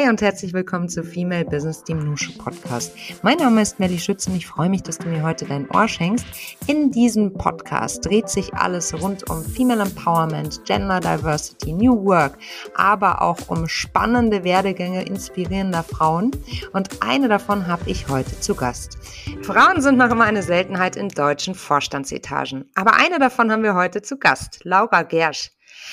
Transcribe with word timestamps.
Hi 0.00 0.08
und 0.08 0.22
herzlich 0.22 0.54
willkommen 0.54 0.88
zu 0.88 1.04
Female 1.04 1.44
Business, 1.44 1.84
dem 1.84 1.98
Nusche 1.98 2.32
Podcast. 2.38 2.96
Mein 3.22 3.36
Name 3.36 3.60
ist 3.60 3.78
Melly 3.80 3.98
Schütz 3.98 4.26
und 4.26 4.34
ich 4.34 4.46
freue 4.46 4.70
mich, 4.70 4.82
dass 4.82 4.96
du 4.96 5.08
mir 5.08 5.22
heute 5.22 5.44
dein 5.44 5.68
Ohr 5.70 5.88
schenkst. 5.88 6.24
In 6.66 6.90
diesem 6.90 7.34
Podcast 7.34 8.06
dreht 8.06 8.30
sich 8.30 8.54
alles 8.54 8.94
rund 9.02 9.28
um 9.28 9.44
Female 9.44 9.82
Empowerment, 9.82 10.64
Gender 10.64 11.00
Diversity, 11.00 11.74
New 11.74 12.02
Work, 12.06 12.38
aber 12.74 13.20
auch 13.20 13.48
um 13.48 13.68
spannende 13.68 14.42
Werdegänge 14.42 15.02
inspirierender 15.04 15.82
Frauen. 15.82 16.30
Und 16.72 17.02
eine 17.02 17.28
davon 17.28 17.66
habe 17.66 17.82
ich 17.90 18.08
heute 18.08 18.40
zu 18.40 18.54
Gast. 18.54 18.96
Frauen 19.42 19.82
sind 19.82 19.98
noch 19.98 20.10
immer 20.10 20.24
eine 20.24 20.42
Seltenheit 20.42 20.96
in 20.96 21.10
deutschen 21.10 21.54
Vorstandsetagen. 21.54 22.64
Aber 22.74 22.94
eine 22.94 23.18
davon 23.18 23.52
haben 23.52 23.64
wir 23.64 23.74
heute 23.74 24.00
zu 24.00 24.16
Gast, 24.16 24.60
Laura 24.64 25.02
Gersch. 25.02 25.50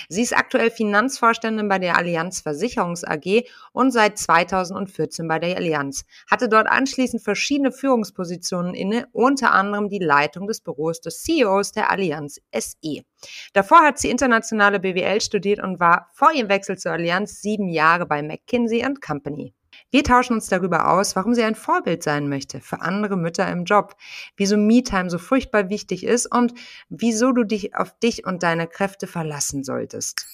Sie 0.09 0.21
ist 0.21 0.35
aktuell 0.35 0.71
Finanzvorständin 0.71 1.67
bei 1.67 1.79
der 1.79 1.97
Allianz 1.97 2.41
Versicherungs 2.41 3.03
AG 3.03 3.43
und 3.71 3.91
seit 3.91 4.17
2014 4.17 5.27
bei 5.27 5.39
der 5.39 5.57
Allianz, 5.57 6.05
hatte 6.29 6.49
dort 6.49 6.67
anschließend 6.67 7.23
verschiedene 7.23 7.71
Führungspositionen 7.71 8.73
inne, 8.73 9.07
unter 9.11 9.51
anderem 9.51 9.89
die 9.89 9.99
Leitung 9.99 10.47
des 10.47 10.61
Büros 10.61 11.01
des 11.01 11.23
CEOs 11.23 11.71
der 11.71 11.91
Allianz 11.91 12.39
SE. 12.53 13.01
Davor 13.53 13.81
hat 13.81 13.99
sie 13.99 14.09
internationale 14.09 14.79
BWL 14.79 15.21
studiert 15.21 15.59
und 15.59 15.79
war 15.79 16.09
vor 16.13 16.31
ihrem 16.31 16.49
Wechsel 16.49 16.77
zur 16.77 16.91
Allianz 16.91 17.41
sieben 17.41 17.69
Jahre 17.69 18.05
bei 18.05 18.21
McKinsey 18.21 18.85
Company. 19.05 19.53
Wir 19.89 20.03
tauschen 20.03 20.33
uns 20.33 20.47
darüber 20.47 20.91
aus, 20.91 21.15
warum 21.15 21.33
sie 21.33 21.43
ein 21.43 21.55
Vorbild 21.55 22.03
sein 22.03 22.27
möchte 22.27 22.59
für 22.59 22.81
andere 22.81 23.15
Mütter 23.15 23.49
im 23.49 23.63
Job, 23.63 23.95
wieso 24.35 24.57
Me-Time 24.57 25.09
so 25.09 25.17
furchtbar 25.17 25.69
wichtig 25.69 26.03
ist 26.03 26.25
und 26.25 26.53
wieso 26.89 27.31
du 27.31 27.43
dich 27.45 27.75
auf 27.75 27.97
dich 27.99 28.25
und 28.25 28.43
deine 28.43 28.67
Kräfte 28.67 29.07
verlassen 29.07 29.63
solltest. 29.63 30.25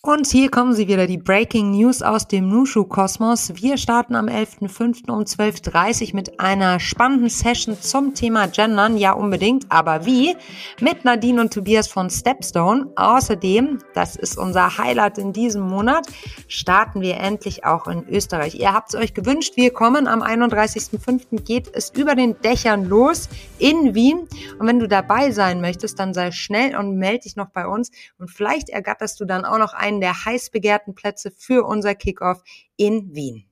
Und 0.00 0.28
hier 0.28 0.48
kommen 0.48 0.74
sie 0.74 0.86
wieder, 0.86 1.08
die 1.08 1.18
Breaking 1.18 1.72
News 1.72 2.02
aus 2.02 2.28
dem 2.28 2.48
Nushu-Kosmos. 2.48 3.54
Wir 3.56 3.76
starten 3.76 4.14
am 4.14 4.26
11.05. 4.26 5.10
um 5.10 5.24
12.30 5.24 6.10
Uhr 6.10 6.14
mit 6.14 6.38
einer 6.38 6.78
spannenden 6.78 7.28
Session 7.28 7.76
zum 7.80 8.14
Thema 8.14 8.46
Gendern. 8.46 8.96
Ja, 8.96 9.14
unbedingt, 9.14 9.66
aber 9.72 10.06
wie? 10.06 10.36
Mit 10.80 11.04
Nadine 11.04 11.40
und 11.40 11.52
Tobias 11.52 11.88
von 11.88 12.10
Stepstone. 12.10 12.92
Außerdem, 12.94 13.80
das 13.92 14.14
ist 14.14 14.38
unser 14.38 14.78
Highlight 14.78 15.18
in 15.18 15.32
diesem 15.32 15.62
Monat, 15.62 16.06
starten 16.46 17.00
wir 17.00 17.16
endlich 17.16 17.64
auch 17.64 17.88
in 17.88 18.08
Österreich. 18.08 18.54
Ihr 18.54 18.72
habt 18.72 18.94
es 18.94 19.00
euch 19.00 19.14
gewünscht, 19.14 19.56
wir 19.56 19.72
kommen. 19.72 20.06
Am 20.06 20.22
31.05. 20.22 21.42
geht 21.42 21.74
es 21.74 21.90
über 21.90 22.14
den 22.14 22.40
Dächern 22.40 22.84
los 22.84 23.28
in 23.58 23.96
Wien. 23.96 24.28
Und 24.60 24.68
wenn 24.68 24.78
du 24.78 24.86
dabei 24.86 25.32
sein 25.32 25.60
möchtest, 25.60 25.98
dann 25.98 26.14
sei 26.14 26.30
schnell 26.30 26.76
und 26.76 26.96
melde 26.98 27.24
dich 27.24 27.34
noch 27.34 27.48
bei 27.48 27.66
uns. 27.66 27.90
Und 28.16 28.30
vielleicht 28.30 28.68
ergatterst 28.68 29.18
du 29.18 29.24
dann 29.24 29.44
auch 29.44 29.58
noch 29.58 29.74
ein 29.74 29.87
einen 29.88 30.00
der 30.00 30.24
heiß 30.24 30.50
begehrten 30.50 30.94
Plätze 30.94 31.30
für 31.30 31.66
unser 31.66 31.94
Kickoff 31.94 32.42
in 32.76 33.14
Wien. 33.14 33.46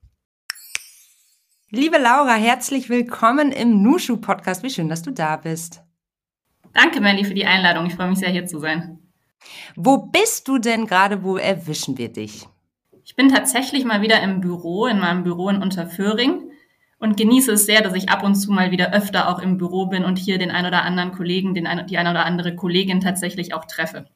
Liebe 1.70 1.96
Laura, 1.96 2.34
herzlich 2.34 2.88
willkommen 2.90 3.52
im 3.52 3.82
Nushu 3.82 4.18
Podcast. 4.18 4.62
Wie 4.62 4.70
schön, 4.70 4.88
dass 4.88 5.02
du 5.02 5.10
da 5.10 5.36
bist. 5.36 5.82
Danke, 6.74 7.00
Melly, 7.00 7.24
für 7.24 7.34
die 7.34 7.46
Einladung. 7.46 7.86
Ich 7.86 7.94
freue 7.94 8.10
mich 8.10 8.18
sehr, 8.18 8.28
hier 8.28 8.46
zu 8.46 8.58
sein. 8.58 8.98
Wo 9.76 9.96
bist 9.96 10.46
du 10.46 10.58
denn 10.58 10.86
gerade? 10.86 11.22
Wo 11.22 11.38
erwischen 11.38 11.96
wir 11.96 12.12
dich? 12.12 12.46
Ich 13.04 13.16
bin 13.16 13.30
tatsächlich 13.30 13.84
mal 13.84 14.02
wieder 14.02 14.20
im 14.22 14.40
Büro, 14.40 14.86
in 14.86 14.98
meinem 14.98 15.22
Büro 15.22 15.48
in 15.48 15.62
Unterföhring 15.62 16.50
und 16.98 17.16
genieße 17.16 17.52
es 17.52 17.64
sehr, 17.64 17.80
dass 17.80 17.94
ich 17.94 18.10
ab 18.10 18.22
und 18.22 18.34
zu 18.34 18.52
mal 18.52 18.70
wieder 18.70 18.92
öfter 18.92 19.28
auch 19.28 19.38
im 19.38 19.56
Büro 19.56 19.86
bin 19.86 20.04
und 20.04 20.18
hier 20.18 20.38
den 20.38 20.50
ein 20.50 20.66
oder 20.66 20.82
anderen 20.82 21.12
Kollegen, 21.12 21.54
den 21.54 21.66
ein, 21.66 21.86
die 21.86 21.96
eine 21.96 22.10
oder 22.10 22.26
andere 22.26 22.54
Kollegin 22.54 23.00
tatsächlich 23.00 23.54
auch 23.54 23.64
treffe. 23.64 24.06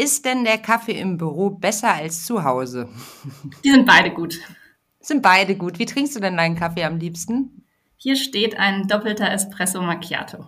Ist 0.00 0.24
denn 0.24 0.44
der 0.44 0.56
Kaffee 0.56 0.98
im 0.98 1.18
Büro 1.18 1.50
besser 1.50 1.92
als 1.92 2.24
zu 2.24 2.42
Hause? 2.42 2.88
Die 3.62 3.70
sind 3.70 3.84
beide 3.84 4.10
gut. 4.10 4.34
Sind 4.98 5.20
beide 5.20 5.56
gut. 5.56 5.78
Wie 5.78 5.84
trinkst 5.84 6.16
du 6.16 6.20
denn 6.20 6.38
deinen 6.38 6.56
Kaffee 6.56 6.84
am 6.84 6.96
liebsten? 6.96 7.66
Hier 7.98 8.16
steht 8.16 8.58
ein 8.58 8.88
doppelter 8.88 9.30
Espresso 9.30 9.82
Macchiato. 9.82 10.46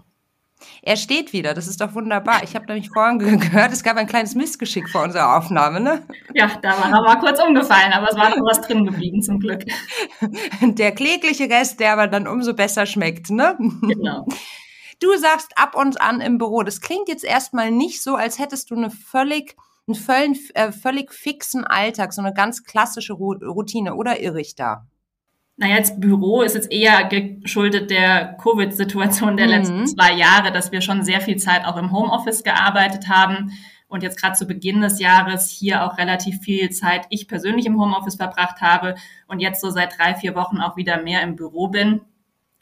Er 0.80 0.96
steht 0.96 1.34
wieder, 1.34 1.52
das 1.52 1.68
ist 1.68 1.82
doch 1.82 1.94
wunderbar. 1.94 2.42
Ich 2.44 2.54
habe 2.54 2.64
nämlich 2.64 2.88
vorhin 2.88 3.18
gehört, 3.40 3.74
es 3.74 3.82
gab 3.82 3.98
ein 3.98 4.06
kleines 4.06 4.34
Missgeschick 4.34 4.88
vor 4.88 5.02
unserer 5.02 5.36
Aufnahme, 5.36 5.80
ne? 5.80 6.06
Ja, 6.32 6.50
da 6.62 6.70
war 6.70 6.90
er 6.90 7.02
mal 7.02 7.18
kurz 7.18 7.38
umgefallen, 7.38 7.92
aber 7.92 8.08
es 8.08 8.16
war 8.16 8.30
noch 8.30 8.38
was 8.48 8.62
drin 8.62 8.86
geblieben, 8.86 9.20
zum 9.20 9.38
Glück. 9.38 9.66
Der 10.62 10.92
klägliche 10.92 11.50
Rest, 11.50 11.78
der 11.78 11.92
aber 11.92 12.06
dann 12.06 12.26
umso 12.26 12.54
besser 12.54 12.86
schmeckt, 12.86 13.28
ne? 13.28 13.58
Genau. 13.58 14.26
Du 15.02 15.16
sagst 15.18 15.58
ab 15.58 15.74
und 15.74 16.00
an 16.00 16.20
im 16.20 16.38
Büro. 16.38 16.62
Das 16.62 16.80
klingt 16.80 17.08
jetzt 17.08 17.24
erstmal 17.24 17.72
nicht 17.72 18.02
so, 18.02 18.14
als 18.14 18.38
hättest 18.38 18.70
du 18.70 18.76
eine 18.76 18.88
völlig, 18.88 19.56
einen 19.88 19.96
völlig, 19.96 20.54
äh, 20.54 20.70
völlig 20.70 21.12
fixen 21.12 21.64
Alltag, 21.64 22.12
so 22.12 22.22
eine 22.22 22.32
ganz 22.32 22.62
klassische 22.62 23.14
Routine. 23.14 23.96
Oder 23.96 24.20
irre 24.20 24.40
ich 24.40 24.54
da? 24.54 24.86
Naja, 25.56 25.78
das 25.78 25.98
Büro 25.98 26.42
ist 26.42 26.54
jetzt 26.54 26.70
eher 26.70 27.04
geschuldet 27.04 27.90
der 27.90 28.36
Covid-Situation 28.40 29.36
der 29.36 29.46
mhm. 29.46 29.52
letzten 29.52 29.86
zwei 29.88 30.12
Jahre, 30.12 30.52
dass 30.52 30.70
wir 30.70 30.80
schon 30.80 31.02
sehr 31.02 31.20
viel 31.20 31.36
Zeit 31.36 31.64
auch 31.64 31.76
im 31.76 31.92
Homeoffice 31.92 32.44
gearbeitet 32.44 33.08
haben 33.08 33.52
und 33.88 34.02
jetzt 34.02 34.20
gerade 34.20 34.36
zu 34.36 34.46
Beginn 34.46 34.82
des 34.82 35.00
Jahres 35.00 35.50
hier 35.50 35.84
auch 35.84 35.98
relativ 35.98 36.40
viel 36.40 36.70
Zeit 36.70 37.06
ich 37.10 37.26
persönlich 37.26 37.66
im 37.66 37.78
Homeoffice 37.80 38.14
verbracht 38.14 38.60
habe 38.60 38.94
und 39.26 39.40
jetzt 39.40 39.60
so 39.60 39.70
seit 39.70 39.98
drei, 39.98 40.14
vier 40.14 40.34
Wochen 40.34 40.58
auch 40.58 40.76
wieder 40.76 41.02
mehr 41.02 41.22
im 41.22 41.36
Büro 41.36 41.68
bin 41.68 42.00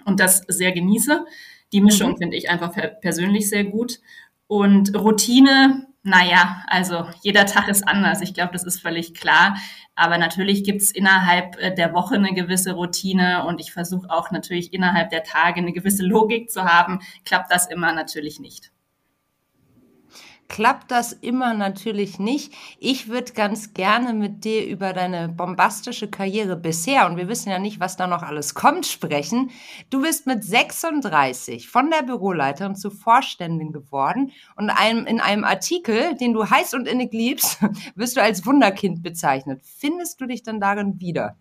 und 0.05 0.19
das 0.19 0.45
sehr 0.49 0.73
genieße. 0.73 1.25
Die 1.73 1.81
Mischung 1.81 2.13
mhm. 2.13 2.17
finde 2.19 2.37
ich 2.37 2.51
einfach 2.51 2.73
persönlich 3.01 3.49
sehr 3.49 3.65
gut. 3.65 4.01
Und 4.47 4.97
Routine, 4.97 5.87
naja, 6.03 6.65
also 6.67 7.07
jeder 7.23 7.47
Tag 7.47 7.69
ist 7.69 7.87
anders. 7.87 8.21
Ich 8.21 8.35
glaube, 8.35 8.53
das 8.53 8.65
ist 8.65 8.81
völlig 8.81 9.15
klar. 9.15 9.57
Aber 9.95 10.19
natürlich 10.19 10.65
gibt's 10.65 10.91
innerhalb 10.91 11.57
äh, 11.59 11.75
der 11.75 11.93
Woche 11.93 12.15
eine 12.15 12.33
gewisse 12.33 12.73
Routine 12.73 13.45
und 13.47 13.61
ich 13.61 13.73
versuche 13.73 14.09
auch 14.11 14.31
natürlich 14.31 14.73
innerhalb 14.73 15.11
der 15.11 15.25
Tage 15.25 15.61
eine 15.61 15.73
gewisse 15.73 16.05
Logik 16.05 16.51
zu 16.51 16.65
haben. 16.65 17.01
Klappt 17.25 17.53
das 17.53 17.67
immer 17.67 17.93
natürlich 17.93 18.41
nicht 18.41 18.73
klappt 20.61 20.91
das 20.91 21.15
immer 21.15 21.55
natürlich 21.55 22.19
nicht. 22.19 22.53
Ich 22.79 23.09
würde 23.09 23.33
ganz 23.33 23.73
gerne 23.73 24.13
mit 24.13 24.45
dir 24.45 24.67
über 24.67 24.93
deine 24.93 25.31
bombastische 25.31 26.11
Karriere 26.11 26.55
bisher, 26.55 27.07
und 27.07 27.17
wir 27.17 27.29
wissen 27.29 27.49
ja 27.49 27.59
nicht, 27.59 27.81
was 27.81 27.97
da 27.97 28.07
noch 28.07 28.23
alles 28.23 28.55
kommt, 28.55 28.85
sprechen. 28.85 29.51
Du 29.89 30.03
bist 30.03 30.27
mit 30.27 30.45
36 30.45 31.71
von 31.71 31.91
der 31.91 32.03
Büroleiterin 32.03 32.77
zu 32.77 32.91
Vorständin 32.91 33.73
geworden 33.73 34.33
und 34.55 34.69
einem, 34.69 35.07
in 35.07 35.19
einem 35.23 35.45
Artikel, 35.45 36.15
den 36.17 36.35
du 36.35 36.51
heiß 36.51 36.75
und 36.75 36.87
innig 36.87 37.15
liebst, 37.15 37.59
wirst 37.95 38.19
du 38.19 38.23
als 38.23 38.45
Wunderkind 38.45 39.03
bezeichnet. 39.03 39.63
Findest 39.65 40.21
du 40.21 40.27
dich 40.27 40.43
dann 40.43 40.61
darin 40.61 41.01
wieder? 41.01 41.39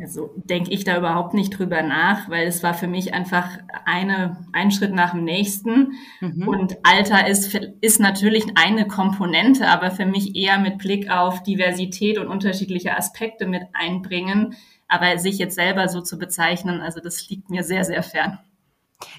Also 0.00 0.30
denke 0.36 0.70
ich 0.70 0.84
da 0.84 0.96
überhaupt 0.96 1.34
nicht 1.34 1.50
drüber 1.50 1.82
nach, 1.82 2.30
weil 2.30 2.46
es 2.46 2.62
war 2.62 2.72
für 2.72 2.86
mich 2.86 3.12
einfach 3.12 3.58
eine, 3.84 4.38
ein 4.52 4.70
Schritt 4.70 4.94
nach 4.94 5.10
dem 5.12 5.24
nächsten. 5.24 5.92
Mhm. 6.20 6.48
Und 6.48 6.76
Alter 6.84 7.28
ist, 7.28 7.54
ist 7.80 8.00
natürlich 8.00 8.46
eine 8.54 8.88
Komponente, 8.88 9.68
aber 9.68 9.90
für 9.90 10.06
mich 10.06 10.34
eher 10.36 10.58
mit 10.58 10.78
Blick 10.78 11.10
auf 11.10 11.42
Diversität 11.42 12.18
und 12.18 12.28
unterschiedliche 12.28 12.96
Aspekte 12.96 13.46
mit 13.46 13.62
einbringen. 13.74 14.54
Aber 14.88 15.18
sich 15.18 15.38
jetzt 15.38 15.54
selber 15.54 15.88
so 15.88 16.00
zu 16.00 16.18
bezeichnen, 16.18 16.80
also 16.80 17.00
das 17.00 17.28
liegt 17.28 17.50
mir 17.50 17.62
sehr, 17.62 17.84
sehr 17.84 18.02
fern. 18.02 18.38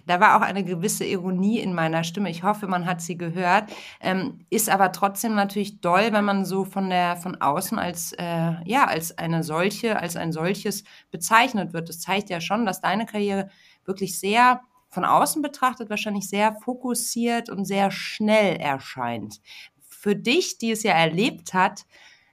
Da 0.05 0.19
war 0.19 0.37
auch 0.37 0.41
eine 0.41 0.63
gewisse 0.63 1.05
Ironie 1.05 1.59
in 1.59 1.73
meiner 1.73 2.03
Stimme. 2.03 2.29
Ich 2.29 2.43
hoffe, 2.43 2.67
man 2.67 2.85
hat 2.85 3.01
sie 3.01 3.17
gehört. 3.17 3.71
Ähm, 3.99 4.45
ist 4.49 4.69
aber 4.69 4.91
trotzdem 4.91 5.35
natürlich 5.35 5.81
doll, 5.81 6.11
wenn 6.11 6.25
man 6.25 6.45
so 6.45 6.65
von 6.65 6.89
der 6.89 7.17
von 7.17 7.39
außen 7.41 7.79
als 7.79 8.13
äh, 8.13 8.53
ja 8.65 8.85
als 8.85 9.17
eine 9.17 9.43
solche, 9.43 9.99
als 9.99 10.15
ein 10.15 10.31
solches 10.31 10.83
bezeichnet 11.11 11.73
wird. 11.73 11.89
Das 11.89 11.99
zeigt 11.99 12.29
ja 12.29 12.41
schon, 12.41 12.65
dass 12.65 12.81
deine 12.81 13.05
Karriere 13.05 13.49
wirklich 13.85 14.19
sehr 14.19 14.61
von 14.89 15.05
außen 15.05 15.41
betrachtet 15.41 15.89
wahrscheinlich 15.89 16.27
sehr 16.27 16.53
fokussiert 16.55 17.49
und 17.49 17.65
sehr 17.65 17.91
schnell 17.91 18.57
erscheint. 18.57 19.41
Für 19.79 20.15
dich, 20.15 20.57
die 20.57 20.71
es 20.71 20.83
ja 20.83 20.93
erlebt 20.93 21.53
hat, 21.53 21.85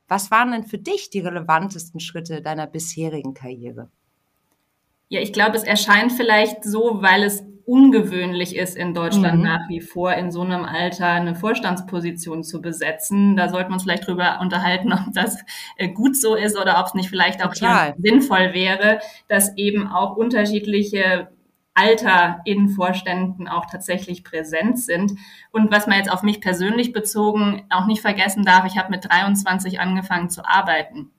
was 0.08 0.30
waren 0.30 0.52
denn 0.52 0.64
für 0.64 0.78
dich 0.78 1.10
die 1.10 1.20
relevantesten 1.20 2.00
Schritte 2.00 2.42
deiner 2.42 2.66
bisherigen 2.66 3.34
Karriere? 3.34 3.90
Ja, 5.08 5.20
ich 5.20 5.32
glaube, 5.32 5.56
es 5.56 5.64
erscheint 5.64 6.12
vielleicht 6.12 6.64
so, 6.64 6.98
weil 7.00 7.22
es 7.22 7.42
ungewöhnlich 7.68 8.56
ist, 8.56 8.78
in 8.78 8.94
Deutschland 8.94 9.38
mhm. 9.38 9.44
nach 9.44 9.68
wie 9.68 9.82
vor 9.82 10.14
in 10.14 10.30
so 10.32 10.40
einem 10.40 10.64
Alter 10.64 11.06
eine 11.06 11.34
Vorstandsposition 11.34 12.42
zu 12.42 12.62
besetzen. 12.62 13.36
Da 13.36 13.50
sollten 13.50 13.70
wir 13.70 13.74
uns 13.74 13.82
vielleicht 13.82 14.06
drüber 14.06 14.38
unterhalten, 14.40 14.92
ob 14.94 15.12
das 15.12 15.38
äh, 15.76 15.88
gut 15.88 16.16
so 16.16 16.34
ist 16.34 16.58
oder 16.58 16.80
ob 16.80 16.86
es 16.86 16.94
nicht 16.94 17.10
vielleicht 17.10 17.44
auch 17.44 17.54
sinnvoll 17.54 18.54
wäre, 18.54 19.00
dass 19.28 19.54
eben 19.56 19.86
auch 19.86 20.16
unterschiedliche 20.16 21.28
Alter 21.74 22.40
in 22.44 22.70
Vorständen 22.70 23.48
auch 23.48 23.66
tatsächlich 23.66 24.24
präsent 24.24 24.78
sind. 24.78 25.12
Und 25.52 25.70
was 25.70 25.86
man 25.86 25.98
jetzt 25.98 26.10
auf 26.10 26.22
mich 26.22 26.40
persönlich 26.40 26.92
bezogen 26.92 27.66
auch 27.70 27.86
nicht 27.86 28.00
vergessen 28.00 28.44
darf, 28.44 28.64
ich 28.64 28.78
habe 28.78 28.90
mit 28.90 29.04
23 29.04 29.78
angefangen 29.78 30.30
zu 30.30 30.44
arbeiten. 30.44 31.12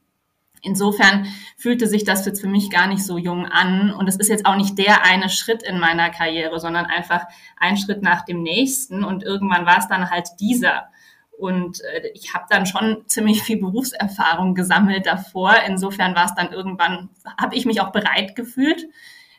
Insofern 0.62 1.28
fühlte 1.58 1.88
sich 1.88 2.04
das 2.04 2.26
jetzt 2.26 2.42
für 2.42 2.48
mich 2.48 2.70
gar 2.70 2.88
nicht 2.88 3.06
so 3.06 3.18
jung 3.18 3.46
an. 3.46 3.94
Und 3.94 4.08
es 4.08 4.16
ist 4.18 4.30
jetzt 4.30 4.46
auch 4.46 4.56
nicht 4.56 4.78
der 4.78 5.06
eine 5.06 5.30
Schritt 5.30 5.64
in 5.64 5.80
meiner 5.80 6.10
Karriere, 6.10 6.60
sondern 6.60 6.86
einfach 6.86 7.26
ein 7.58 7.78
Schritt 7.78 8.02
nach 8.02 8.26
dem 8.26 8.42
nächsten. 8.42 9.04
Und 9.04 9.24
irgendwann 9.24 9.66
war 9.66 9.78
es 9.78 9.88
dann 9.88 10.10
halt 10.10 10.28
dieser. 10.40 10.90
Und 11.38 11.82
äh, 11.82 12.10
ich 12.14 12.34
habe 12.34 12.46
dann 12.50 12.66
schon 12.66 13.04
ziemlich 13.08 13.44
viel 13.44 13.58
Berufserfahrung 13.58 14.56
gesammelt 14.56 15.06
davor. 15.06 15.56
Insofern 15.66 16.16
war 16.16 16.26
es 16.26 16.36
dann 16.36 16.52
irgendwann, 16.52 17.10
habe 17.40 17.56
ich 17.56 17.66
mich 17.66 17.80
auch 17.82 17.92
bereit 17.92 18.36
gefühlt. 18.36 18.88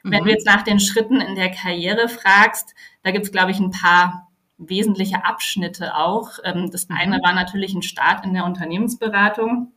Mhm. 0.02 0.10
Wenn 0.12 0.24
du 0.24 0.30
jetzt 0.30 0.46
nach 0.46 0.62
den 0.62 0.80
Schritten 0.80 1.20
in 1.20 1.34
der 1.34 1.50
Karriere 1.50 2.08
fragst, 2.08 2.74
da 3.02 3.10
gibt 3.10 3.26
es, 3.26 3.32
glaube 3.32 3.50
ich, 3.50 3.60
ein 3.60 3.70
paar 3.70 4.28
wesentliche 4.56 5.24
Abschnitte 5.24 5.94
auch. 5.94 6.38
Ähm, 6.44 6.70
das 6.70 6.88
eine 6.90 7.18
mhm. 7.18 7.22
war 7.22 7.34
natürlich 7.34 7.74
ein 7.74 7.82
Start 7.82 8.24
in 8.24 8.32
der 8.32 8.44
Unternehmensberatung 8.44 9.72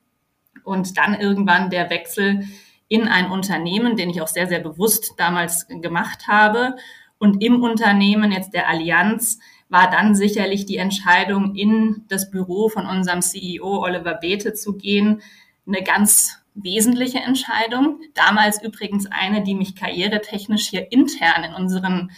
und 0.64 0.98
dann 0.98 1.20
irgendwann 1.20 1.70
der 1.70 1.90
Wechsel 1.90 2.48
in 2.88 3.08
ein 3.08 3.32
Unternehmen, 3.32 3.96
den 3.96 4.10
ich 4.10 4.22
auch 4.22 4.28
sehr, 4.28 4.48
sehr 4.48 4.60
bewusst 4.60 5.14
damals 5.18 5.68
gemacht 5.68 6.28
habe. 6.28 6.76
Und 7.18 7.44
im 7.44 7.64
Unternehmen 7.64 8.32
jetzt 8.32 8.54
der 8.54 8.68
Allianz 8.68 9.40
war 9.70 9.90
dann 9.90 10.14
sicherlich 10.14 10.66
die 10.66 10.78
Entscheidung, 10.78 11.56
in 11.56 12.06
das 12.08 12.30
Büro 12.30 12.70
von 12.70 12.86
unserem 12.86 13.22
CEO 13.22 13.82
Oliver 13.82 14.14
Bethe 14.14 14.54
zu 14.54 14.78
gehen, 14.78 15.22
eine 15.66 15.82
ganz 15.82 16.38
wesentliche 16.54 17.20
Entscheidung. 17.20 18.00
Damals 18.14 18.62
übrigens 18.62 19.08
eine, 19.08 19.44
die 19.44 19.56
mich 19.56 19.76
karrieretechnisch 19.76 20.68
hier 20.68 20.92
intern 20.92 21.44
in 21.44 21.54
unseren 21.56 22.12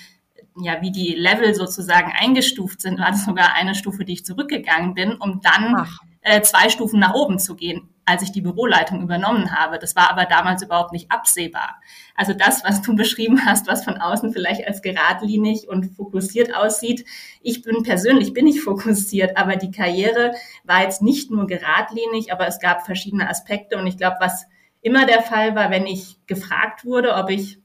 ja, 0.57 0.81
wie 0.81 0.91
die 0.91 1.13
Level 1.13 1.53
sozusagen 1.53 2.13
eingestuft 2.17 2.81
sind, 2.81 2.99
war 2.99 3.11
das 3.11 3.25
sogar 3.25 3.53
eine 3.53 3.75
Stufe, 3.75 4.05
die 4.05 4.13
ich 4.13 4.25
zurückgegangen 4.25 4.93
bin, 4.93 5.15
um 5.15 5.41
dann 5.41 5.85
äh, 6.21 6.41
zwei 6.41 6.69
Stufen 6.69 6.99
nach 6.99 7.13
oben 7.13 7.39
zu 7.39 7.55
gehen, 7.55 7.89
als 8.05 8.21
ich 8.21 8.31
die 8.31 8.41
Büroleitung 8.41 9.01
übernommen 9.01 9.51
habe. 9.51 9.79
Das 9.79 9.95
war 9.95 10.11
aber 10.11 10.25
damals 10.25 10.61
überhaupt 10.61 10.91
nicht 10.91 11.11
absehbar. 11.11 11.81
Also 12.15 12.33
das, 12.33 12.63
was 12.63 12.81
du 12.81 12.95
beschrieben 12.95 13.45
hast, 13.45 13.67
was 13.67 13.83
von 13.83 13.97
außen 13.97 14.31
vielleicht 14.31 14.67
als 14.67 14.81
geradlinig 14.81 15.67
und 15.67 15.95
fokussiert 15.95 16.55
aussieht, 16.55 17.05
ich 17.41 17.61
bin 17.63 17.83
persönlich 17.83 18.33
bin 18.33 18.47
ich 18.47 18.61
fokussiert, 18.61 19.37
aber 19.37 19.55
die 19.55 19.71
Karriere 19.71 20.33
war 20.63 20.83
jetzt 20.83 21.01
nicht 21.01 21.31
nur 21.31 21.47
geradlinig, 21.47 22.31
aber 22.31 22.47
es 22.47 22.59
gab 22.59 22.85
verschiedene 22.85 23.29
Aspekte 23.29 23.77
und 23.77 23.87
ich 23.87 23.97
glaube, 23.97 24.17
was 24.19 24.45
immer 24.81 25.05
der 25.07 25.23
Fall 25.23 25.55
war, 25.55 25.71
wenn 25.71 25.87
ich 25.87 26.17
gefragt 26.27 26.85
wurde, 26.85 27.15
ob 27.15 27.31
ich 27.31 27.59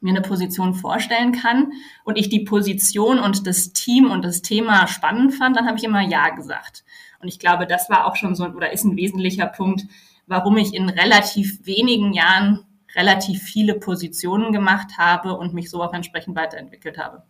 mir 0.00 0.10
eine 0.10 0.22
Position 0.22 0.74
vorstellen 0.74 1.32
kann 1.32 1.72
und 2.04 2.16
ich 2.16 2.28
die 2.28 2.44
Position 2.44 3.18
und 3.18 3.46
das 3.46 3.72
Team 3.72 4.10
und 4.10 4.24
das 4.24 4.42
Thema 4.42 4.86
spannend 4.86 5.34
fand, 5.34 5.56
dann 5.56 5.66
habe 5.66 5.78
ich 5.78 5.84
immer 5.84 6.02
Ja 6.02 6.30
gesagt. 6.30 6.84
Und 7.20 7.28
ich 7.28 7.38
glaube, 7.38 7.66
das 7.66 7.88
war 7.90 8.06
auch 8.06 8.16
schon 8.16 8.34
so 8.34 8.44
oder 8.46 8.72
ist 8.72 8.84
ein 8.84 8.96
wesentlicher 8.96 9.46
Punkt, 9.46 9.84
warum 10.26 10.56
ich 10.56 10.74
in 10.74 10.88
relativ 10.88 11.64
wenigen 11.66 12.12
Jahren 12.12 12.64
relativ 12.94 13.42
viele 13.42 13.74
Positionen 13.74 14.52
gemacht 14.52 14.98
habe 14.98 15.36
und 15.36 15.54
mich 15.54 15.70
so 15.70 15.82
auch 15.82 15.92
entsprechend 15.92 16.36
weiterentwickelt 16.36 16.98
habe. 16.98 17.22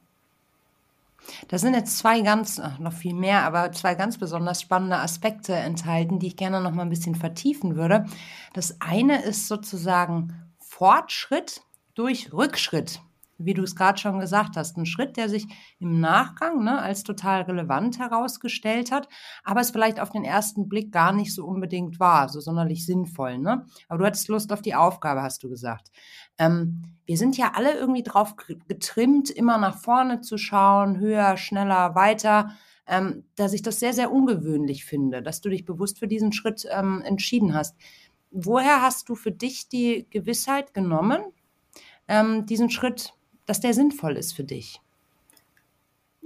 Da 1.49 1.59
sind 1.59 1.75
jetzt 1.75 1.99
zwei 1.99 2.21
ganz, 2.21 2.61
noch 2.79 2.93
viel 2.93 3.15
mehr, 3.15 3.43
aber 3.43 3.73
zwei 3.73 3.95
ganz 3.95 4.17
besonders 4.17 4.61
spannende 4.63 4.99
Aspekte 4.99 5.55
enthalten, 5.55 6.19
die 6.19 6.29
ich 6.29 6.37
gerne 6.37 6.61
noch 6.61 6.71
mal 6.71 6.83
ein 6.83 6.91
bisschen 6.91 7.17
vertiefen 7.17 7.77
würde. 7.77 8.07
Das 8.53 8.81
eine 8.81 9.23
ist 9.23 9.49
sozusagen 9.49 10.35
Fortschritt 10.59 11.63
durch 11.95 12.33
Rückschritt, 12.33 13.01
wie 13.39 13.55
du 13.55 13.63
es 13.63 13.77
gerade 13.77 13.99
schon 13.99 14.21
gesagt 14.21 14.57
hast. 14.57 14.77
Ein 14.77 14.87
Schritt, 14.87 15.17
der 15.17 15.29
sich 15.29 15.47
im 15.79 16.01
Nachgang 16.01 16.65
ne, 16.65 16.81
als 16.81 17.03
total 17.03 17.43
relevant 17.43 17.99
herausgestellt 17.99 18.91
hat, 18.91 19.09
aber 19.45 19.61
es 19.61 19.71
vielleicht 19.71 20.01
auf 20.01 20.11
den 20.11 20.25
ersten 20.25 20.69
Blick 20.69 20.93
gar 20.93 21.13
nicht 21.13 21.35
so 21.35 21.45
unbedingt 21.45 22.01
war, 22.01 22.29
so 22.29 22.41
sonderlich 22.41 22.85
sinnvoll. 22.85 23.39
Ne? 23.39 23.67
Aber 23.89 23.99
du 23.99 24.07
hattest 24.07 24.29
Lust 24.29 24.53
auf 24.53 24.63
die 24.63 24.75
Aufgabe, 24.75 25.23
hast 25.23 25.43
du 25.43 25.49
gesagt. 25.49 25.91
Ähm, 26.39 26.83
wir 27.05 27.17
sind 27.17 27.37
ja 27.37 27.53
alle 27.55 27.75
irgendwie 27.75 28.03
drauf 28.03 28.35
getrimmt, 28.69 29.31
immer 29.31 29.59
nach 29.59 29.79
vorne 29.79 30.21
zu 30.21 30.39
schauen, 30.39 30.99
höher, 30.99 31.37
schneller, 31.37 31.95
weiter. 31.95 32.51
Ähm, 32.89 33.25
dass 33.35 33.53
ich 33.53 33.63
das 33.63 33.81
sehr, 33.81 33.93
sehr 33.93 34.13
ungewöhnlich 34.13 34.85
finde, 34.85 35.21
dass 35.21 35.41
du 35.41 35.49
dich 35.49 35.65
bewusst 35.65 35.99
für 35.99 36.07
diesen 36.07 36.33
Schritt 36.33 36.69
ähm, 36.71 37.03
entschieden 37.05 37.53
hast. 37.53 37.75
Woher 38.31 38.81
hast 38.81 39.09
du 39.09 39.17
für 39.17 39.33
dich 39.33 39.69
die 39.69 40.07
Gewissheit 40.11 40.73
genommen, 40.73 41.21
ähm, 42.07 42.47
diesen 42.47 42.71
Schritt, 42.71 43.15
dass 43.47 43.61
der 43.61 43.75
sinnvoll 43.75 44.17
ist 44.17 44.35
für 44.35 44.45
dich? 44.45 44.81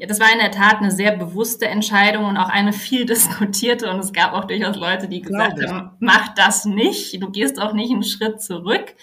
Ja, 0.00 0.06
das 0.06 0.18
war 0.18 0.32
in 0.32 0.38
der 0.38 0.50
Tat 0.50 0.78
eine 0.78 0.90
sehr 0.90 1.14
bewusste 1.14 1.68
Entscheidung 1.68 2.24
und 2.24 2.38
auch 2.38 2.48
eine 2.48 2.72
viel 2.72 3.04
diskutierte. 3.06 3.90
Und 3.90 3.98
es 3.98 4.12
gab 4.12 4.32
auch 4.32 4.46
durchaus 4.46 4.76
Leute, 4.76 5.08
die 5.08 5.20
gesagt 5.20 5.62
haben, 5.62 5.90
mach 6.00 6.34
das 6.34 6.64
nicht, 6.64 7.22
du 7.22 7.30
gehst 7.30 7.60
auch 7.60 7.74
nicht 7.74 7.92
einen 7.92 8.02
Schritt 8.02 8.40
zurück. 8.40 8.94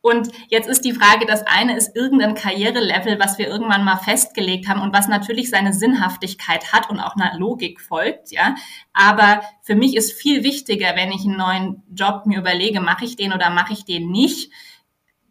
Und 0.00 0.30
jetzt 0.48 0.68
ist 0.68 0.84
die 0.84 0.94
Frage, 0.94 1.26
das 1.26 1.46
eine 1.46 1.76
ist 1.76 1.94
irgendein 1.94 2.34
Karrierelevel, 2.34 3.18
was 3.18 3.36
wir 3.36 3.48
irgendwann 3.48 3.84
mal 3.84 3.96
festgelegt 3.96 4.68
haben 4.68 4.80
und 4.80 4.94
was 4.94 5.08
natürlich 5.08 5.50
seine 5.50 5.74
Sinnhaftigkeit 5.74 6.72
hat 6.72 6.88
und 6.88 7.00
auch 7.00 7.16
einer 7.16 7.36
Logik 7.36 7.80
folgt, 7.80 8.30
ja. 8.30 8.54
Aber 8.92 9.42
für 9.60 9.74
mich 9.74 9.96
ist 9.96 10.12
viel 10.12 10.44
wichtiger, 10.44 10.94
wenn 10.94 11.10
ich 11.10 11.26
einen 11.26 11.36
neuen 11.36 11.82
Job 11.92 12.26
mir 12.26 12.38
überlege, 12.38 12.80
mache 12.80 13.04
ich 13.04 13.16
den 13.16 13.32
oder 13.32 13.50
mache 13.50 13.72
ich 13.72 13.84
den 13.84 14.10
nicht, 14.10 14.52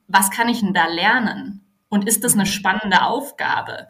was 0.07 0.31
kann 0.31 0.49
ich 0.49 0.59
denn 0.59 0.73
da 0.73 0.85
lernen? 0.87 1.66
Und 1.89 2.07
ist 2.07 2.23
das 2.23 2.33
eine 2.33 2.45
spannende 2.45 3.03
Aufgabe? 3.03 3.87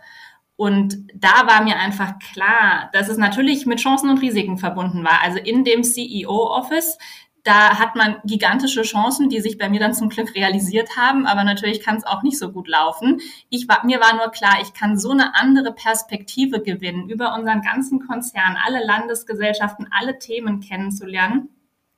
Und 0.55 0.97
da 1.13 1.45
war 1.45 1.63
mir 1.63 1.77
einfach 1.77 2.15
klar, 2.33 2.89
dass 2.91 3.09
es 3.09 3.17
natürlich 3.17 3.65
mit 3.67 3.79
Chancen 3.79 4.09
und 4.09 4.21
Risiken 4.21 4.57
verbunden 4.57 5.03
war. 5.03 5.21
Also 5.21 5.38
in 5.38 5.63
dem 5.63 5.83
CEO-Office, 5.83 6.97
da 7.44 7.79
hat 7.79 7.95
man 7.95 8.17
gigantische 8.25 8.81
Chancen, 8.81 9.29
die 9.29 9.39
sich 9.39 9.57
bei 9.57 9.69
mir 9.69 9.79
dann 9.79 9.94
zum 9.94 10.09
Glück 10.09 10.35
realisiert 10.35 10.97
haben, 10.97 11.25
aber 11.25 11.44
natürlich 11.44 11.81
kann 11.81 11.95
es 11.95 12.05
auch 12.05 12.23
nicht 12.23 12.38
so 12.38 12.51
gut 12.51 12.67
laufen. 12.67 13.21
Ich 13.49 13.69
war, 13.69 13.85
mir 13.85 14.01
war 14.01 14.15
nur 14.15 14.31
klar, 14.31 14.57
ich 14.61 14.73
kann 14.73 14.97
so 14.97 15.11
eine 15.11 15.33
andere 15.35 15.71
Perspektive 15.71 16.61
gewinnen, 16.61 17.07
über 17.07 17.35
unseren 17.35 17.61
ganzen 17.61 18.05
Konzern, 18.05 18.57
alle 18.65 18.83
Landesgesellschaften, 18.83 19.88
alle 19.91 20.19
Themen 20.19 20.59
kennenzulernen 20.59 21.49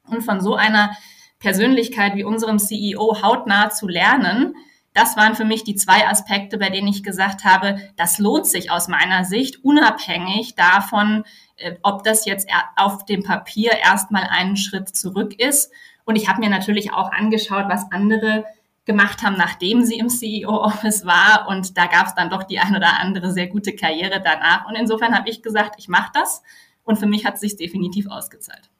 und 0.07 0.21
von 0.21 0.41
so 0.41 0.55
einer 0.55 0.91
Persönlichkeit 1.39 2.15
wie 2.15 2.25
unserem 2.25 2.59
CEO 2.59 3.23
hautnah 3.23 3.69
zu 3.69 3.87
lernen, 3.87 4.53
das 4.93 5.15
waren 5.17 5.35
für 5.35 5.45
mich 5.45 5.63
die 5.63 5.75
zwei 5.75 6.07
Aspekte, 6.07 6.57
bei 6.57 6.69
denen 6.69 6.87
ich 6.87 7.03
gesagt 7.03 7.45
habe, 7.45 7.79
das 7.95 8.17
lohnt 8.17 8.47
sich 8.47 8.71
aus 8.71 8.87
meiner 8.87 9.23
Sicht, 9.23 9.63
unabhängig 9.63 10.55
davon, 10.55 11.23
äh, 11.57 11.75
ob 11.83 12.03
das 12.03 12.25
jetzt 12.25 12.49
auf 12.75 13.05
dem 13.05 13.23
Papier 13.23 13.73
erstmal 13.73 14.23
einen 14.23 14.57
Schritt 14.57 14.89
zurück 14.89 15.39
ist. 15.39 15.71
Und 16.05 16.15
ich 16.15 16.27
habe 16.27 16.39
mir 16.39 16.49
natürlich 16.49 16.91
auch 16.91 17.11
angeschaut, 17.11 17.65
was 17.67 17.91
andere 17.91 18.45
gemacht 18.85 19.21
haben, 19.21 19.37
nachdem 19.37 19.83
sie 19.83 19.99
im 19.99 20.09
CEO-Office 20.09 21.05
war. 21.05 21.47
Und 21.47 21.77
da 21.77 21.85
gab 21.85 22.07
es 22.07 22.15
dann 22.15 22.31
doch 22.31 22.43
die 22.43 22.59
ein 22.59 22.75
oder 22.75 22.99
andere 22.99 23.31
sehr 23.31 23.47
gute 23.47 23.75
Karriere 23.75 24.19
danach. 24.23 24.67
Und 24.67 24.75
insofern 24.75 25.15
habe 25.15 25.29
ich 25.29 25.43
gesagt, 25.43 25.75
ich 25.77 25.87
mache 25.87 26.11
das. 26.13 26.41
Und 26.83 26.97
für 26.97 27.05
mich 27.05 27.25
hat 27.25 27.35
es 27.35 27.41
sich 27.41 27.55
definitiv 27.55 28.07
ausgezahlt. 28.09 28.71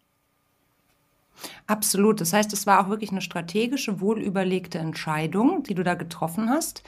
Absolut. 1.69 2.19
Das 2.19 2.33
heißt, 2.33 2.51
es 2.51 2.65
war 2.65 2.83
auch 2.83 2.89
wirklich 2.89 3.11
eine 3.11 3.21
strategische, 3.21 4.01
wohlüberlegte 4.01 4.79
Entscheidung, 4.79 5.61
die 5.61 5.75
du 5.75 5.83
da 5.83 5.93
getroffen 5.93 6.49
hast. 6.49 6.81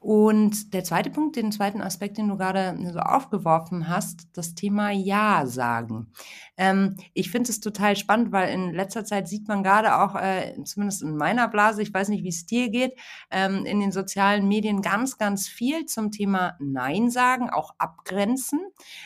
Und 0.00 0.72
der 0.72 0.82
zweite 0.84 1.10
Punkt, 1.10 1.36
den 1.36 1.52
zweiten 1.52 1.82
Aspekt, 1.82 2.16
den 2.16 2.28
du 2.28 2.36
gerade 2.38 2.74
so 2.92 3.00
aufgeworfen 3.00 3.88
hast, 3.88 4.28
das 4.32 4.54
Thema 4.54 4.90
Ja 4.92 5.44
sagen. 5.46 6.10
Ähm, 6.56 6.96
ich 7.14 7.30
finde 7.30 7.50
es 7.50 7.60
total 7.60 7.96
spannend, 7.96 8.32
weil 8.32 8.50
in 8.50 8.72
letzter 8.72 9.04
Zeit 9.04 9.28
sieht 9.28 9.48
man 9.48 9.62
gerade 9.62 9.96
auch, 9.96 10.14
äh, 10.14 10.54
zumindest 10.64 11.02
in 11.02 11.16
meiner 11.16 11.48
Blase, 11.48 11.82
ich 11.82 11.92
weiß 11.92 12.08
nicht, 12.08 12.22
wie 12.22 12.28
es 12.28 12.46
dir 12.46 12.70
geht, 12.70 12.98
ähm, 13.30 13.66
in 13.66 13.80
den 13.80 13.92
sozialen 13.92 14.46
Medien 14.46 14.80
ganz, 14.80 15.18
ganz 15.18 15.48
viel 15.48 15.86
zum 15.86 16.10
Thema 16.10 16.56
Nein 16.60 17.10
sagen, 17.10 17.50
auch 17.50 17.74
abgrenzen. 17.78 18.60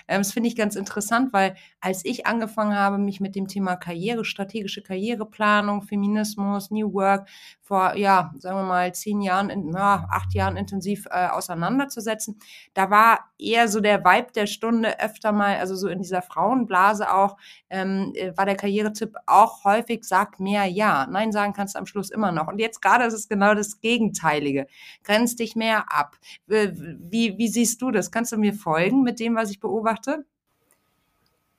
Ähm, 0.08 0.20
das 0.20 0.32
finde 0.32 0.48
ich 0.48 0.56
ganz 0.56 0.76
interessant, 0.76 1.32
weil 1.32 1.56
als 1.80 2.04
ich 2.04 2.26
angefangen 2.26 2.76
habe, 2.76 2.98
mich 2.98 3.20
mit 3.20 3.34
dem 3.34 3.48
Thema 3.48 3.76
Karriere, 3.76 4.24
strategische 4.24 4.82
Karriereplanung, 4.82 5.82
Feminismus, 5.82 6.70
New 6.70 6.92
Work 6.92 7.28
vor, 7.62 7.96
ja, 7.96 8.32
sagen 8.38 8.58
wir 8.58 8.64
mal, 8.64 8.94
zehn 8.94 9.20
Jahren, 9.20 9.50
in, 9.50 9.70
na, 9.70 10.06
acht 10.10 10.34
Jahren 10.34 10.56
intensiv 10.56 11.06
äh, 11.10 11.28
auseinanderzusetzen, 11.28 12.38
da 12.74 12.90
war 12.90 13.30
eher 13.38 13.68
so 13.68 13.80
der 13.80 14.04
Vibe 14.04 14.32
der 14.32 14.46
Stunde 14.46 15.00
öfter 15.00 15.32
mal, 15.32 15.56
also 15.56 15.76
so 15.76 15.88
in 15.88 16.00
dieser 16.00 16.22
Frauenblase 16.22 17.12
auch, 17.12 17.37
ähm, 17.70 18.12
äh, 18.14 18.36
war 18.36 18.46
der 18.46 18.56
Karrieretipp 18.56 19.16
auch 19.26 19.64
häufig, 19.64 20.04
sag 20.04 20.40
mehr 20.40 20.64
Ja. 20.66 21.06
Nein 21.10 21.32
sagen 21.32 21.52
kannst 21.52 21.74
du 21.74 21.78
am 21.78 21.86
Schluss 21.86 22.10
immer 22.10 22.32
noch. 22.32 22.48
Und 22.48 22.58
jetzt 22.58 22.82
gerade 22.82 23.04
ist 23.04 23.14
es 23.14 23.28
genau 23.28 23.54
das 23.54 23.80
Gegenteilige. 23.80 24.66
Grenz 25.04 25.36
dich 25.36 25.56
mehr 25.56 25.92
ab. 25.92 26.16
Wie, 26.46 27.36
wie 27.38 27.48
siehst 27.48 27.82
du 27.82 27.90
das? 27.90 28.10
Kannst 28.10 28.32
du 28.32 28.36
mir 28.36 28.54
folgen 28.54 29.02
mit 29.02 29.20
dem, 29.20 29.34
was 29.34 29.50
ich 29.50 29.60
beobachte? 29.60 30.24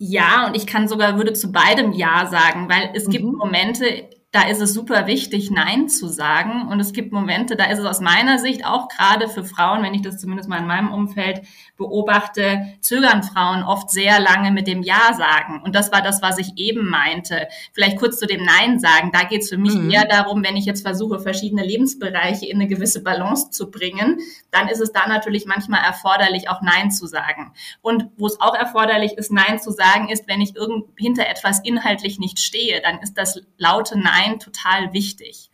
Ja, 0.01 0.47
und 0.47 0.55
ich 0.55 0.65
kann 0.65 0.87
sogar, 0.87 1.17
würde 1.17 1.33
zu 1.33 1.51
beidem 1.51 1.91
Ja 1.91 2.27
sagen, 2.27 2.69
weil 2.69 2.91
es 2.93 3.07
mhm. 3.07 3.11
gibt 3.11 3.25
Momente, 3.25 4.09
da 4.31 4.47
ist 4.47 4.61
es 4.61 4.75
super 4.75 5.07
wichtig, 5.07 5.49
Nein 5.49 5.89
zu 5.89 6.07
sagen. 6.07 6.67
Und 6.67 6.79
es 6.79 6.93
gibt 6.93 7.11
Momente, 7.11 7.55
da 7.55 7.65
ist 7.65 7.79
es 7.79 7.85
aus 7.85 7.99
meiner 7.99 8.37
Sicht 8.37 8.63
auch 8.63 8.87
gerade 8.87 9.27
für 9.27 9.43
Frauen, 9.43 9.81
wenn 9.81 9.95
ich 9.95 10.03
das 10.03 10.19
zumindest 10.19 10.47
mal 10.47 10.59
in 10.59 10.67
meinem 10.67 10.93
Umfeld 10.93 11.41
beobachte, 11.77 12.75
zögern 12.81 13.23
Frauen 13.23 13.63
oft 13.63 13.89
sehr 13.89 14.19
lange 14.19 14.51
mit 14.51 14.67
dem 14.67 14.83
Ja 14.83 15.15
sagen. 15.17 15.63
Und 15.63 15.73
das 15.73 15.91
war 15.91 16.03
das, 16.03 16.21
was 16.21 16.37
ich 16.37 16.51
eben 16.57 16.87
meinte. 16.87 17.47
Vielleicht 17.73 17.97
kurz 17.97 18.19
zu 18.19 18.27
dem 18.27 18.43
Nein 18.43 18.79
sagen. 18.79 19.09
Da 19.11 19.23
geht 19.23 19.41
es 19.41 19.49
für 19.49 19.57
mich 19.57 19.73
mhm. 19.73 19.89
eher 19.89 20.05
darum, 20.05 20.43
wenn 20.43 20.57
ich 20.57 20.65
jetzt 20.65 20.83
versuche, 20.83 21.19
verschiedene 21.19 21.63
Lebensbereiche 21.63 22.45
in 22.45 22.57
eine 22.57 22.67
gewisse 22.67 23.01
Balance 23.01 23.49
zu 23.49 23.71
bringen, 23.71 24.19
dann 24.51 24.67
ist 24.67 24.79
es 24.79 24.91
da 24.91 25.07
natürlich 25.07 25.47
manchmal 25.47 25.83
erforderlich, 25.83 26.49
auch 26.49 26.61
Nein 26.61 26.91
zu 26.91 27.07
sagen. 27.07 27.51
Und 27.81 28.05
wo 28.17 28.27
es 28.27 28.39
auch 28.39 28.53
erforderlich 28.53 29.13
ist, 29.13 29.31
Nein 29.31 29.57
zu 29.59 29.71
sagen, 29.71 30.09
ist, 30.09 30.27
wenn 30.27 30.41
ich 30.41 30.55
irgend 30.55 30.85
hinter 30.99 31.27
etwas 31.27 31.61
inhaltlich 31.61 32.19
nicht 32.19 32.37
stehe, 32.37 32.79
dann 32.81 32.99
ist 32.99 33.15
das 33.15 33.41
laute 33.57 33.97
Nein 33.97 34.18
total 34.39 34.93
wichtig. 34.93 35.49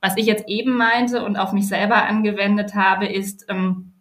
Was 0.00 0.16
ich 0.16 0.26
jetzt 0.26 0.48
eben 0.48 0.76
meinte 0.76 1.24
und 1.24 1.36
auf 1.36 1.52
mich 1.52 1.66
selber 1.66 2.04
angewendet 2.04 2.74
habe, 2.74 3.06
ist, 3.06 3.46
ähm, 3.48 3.92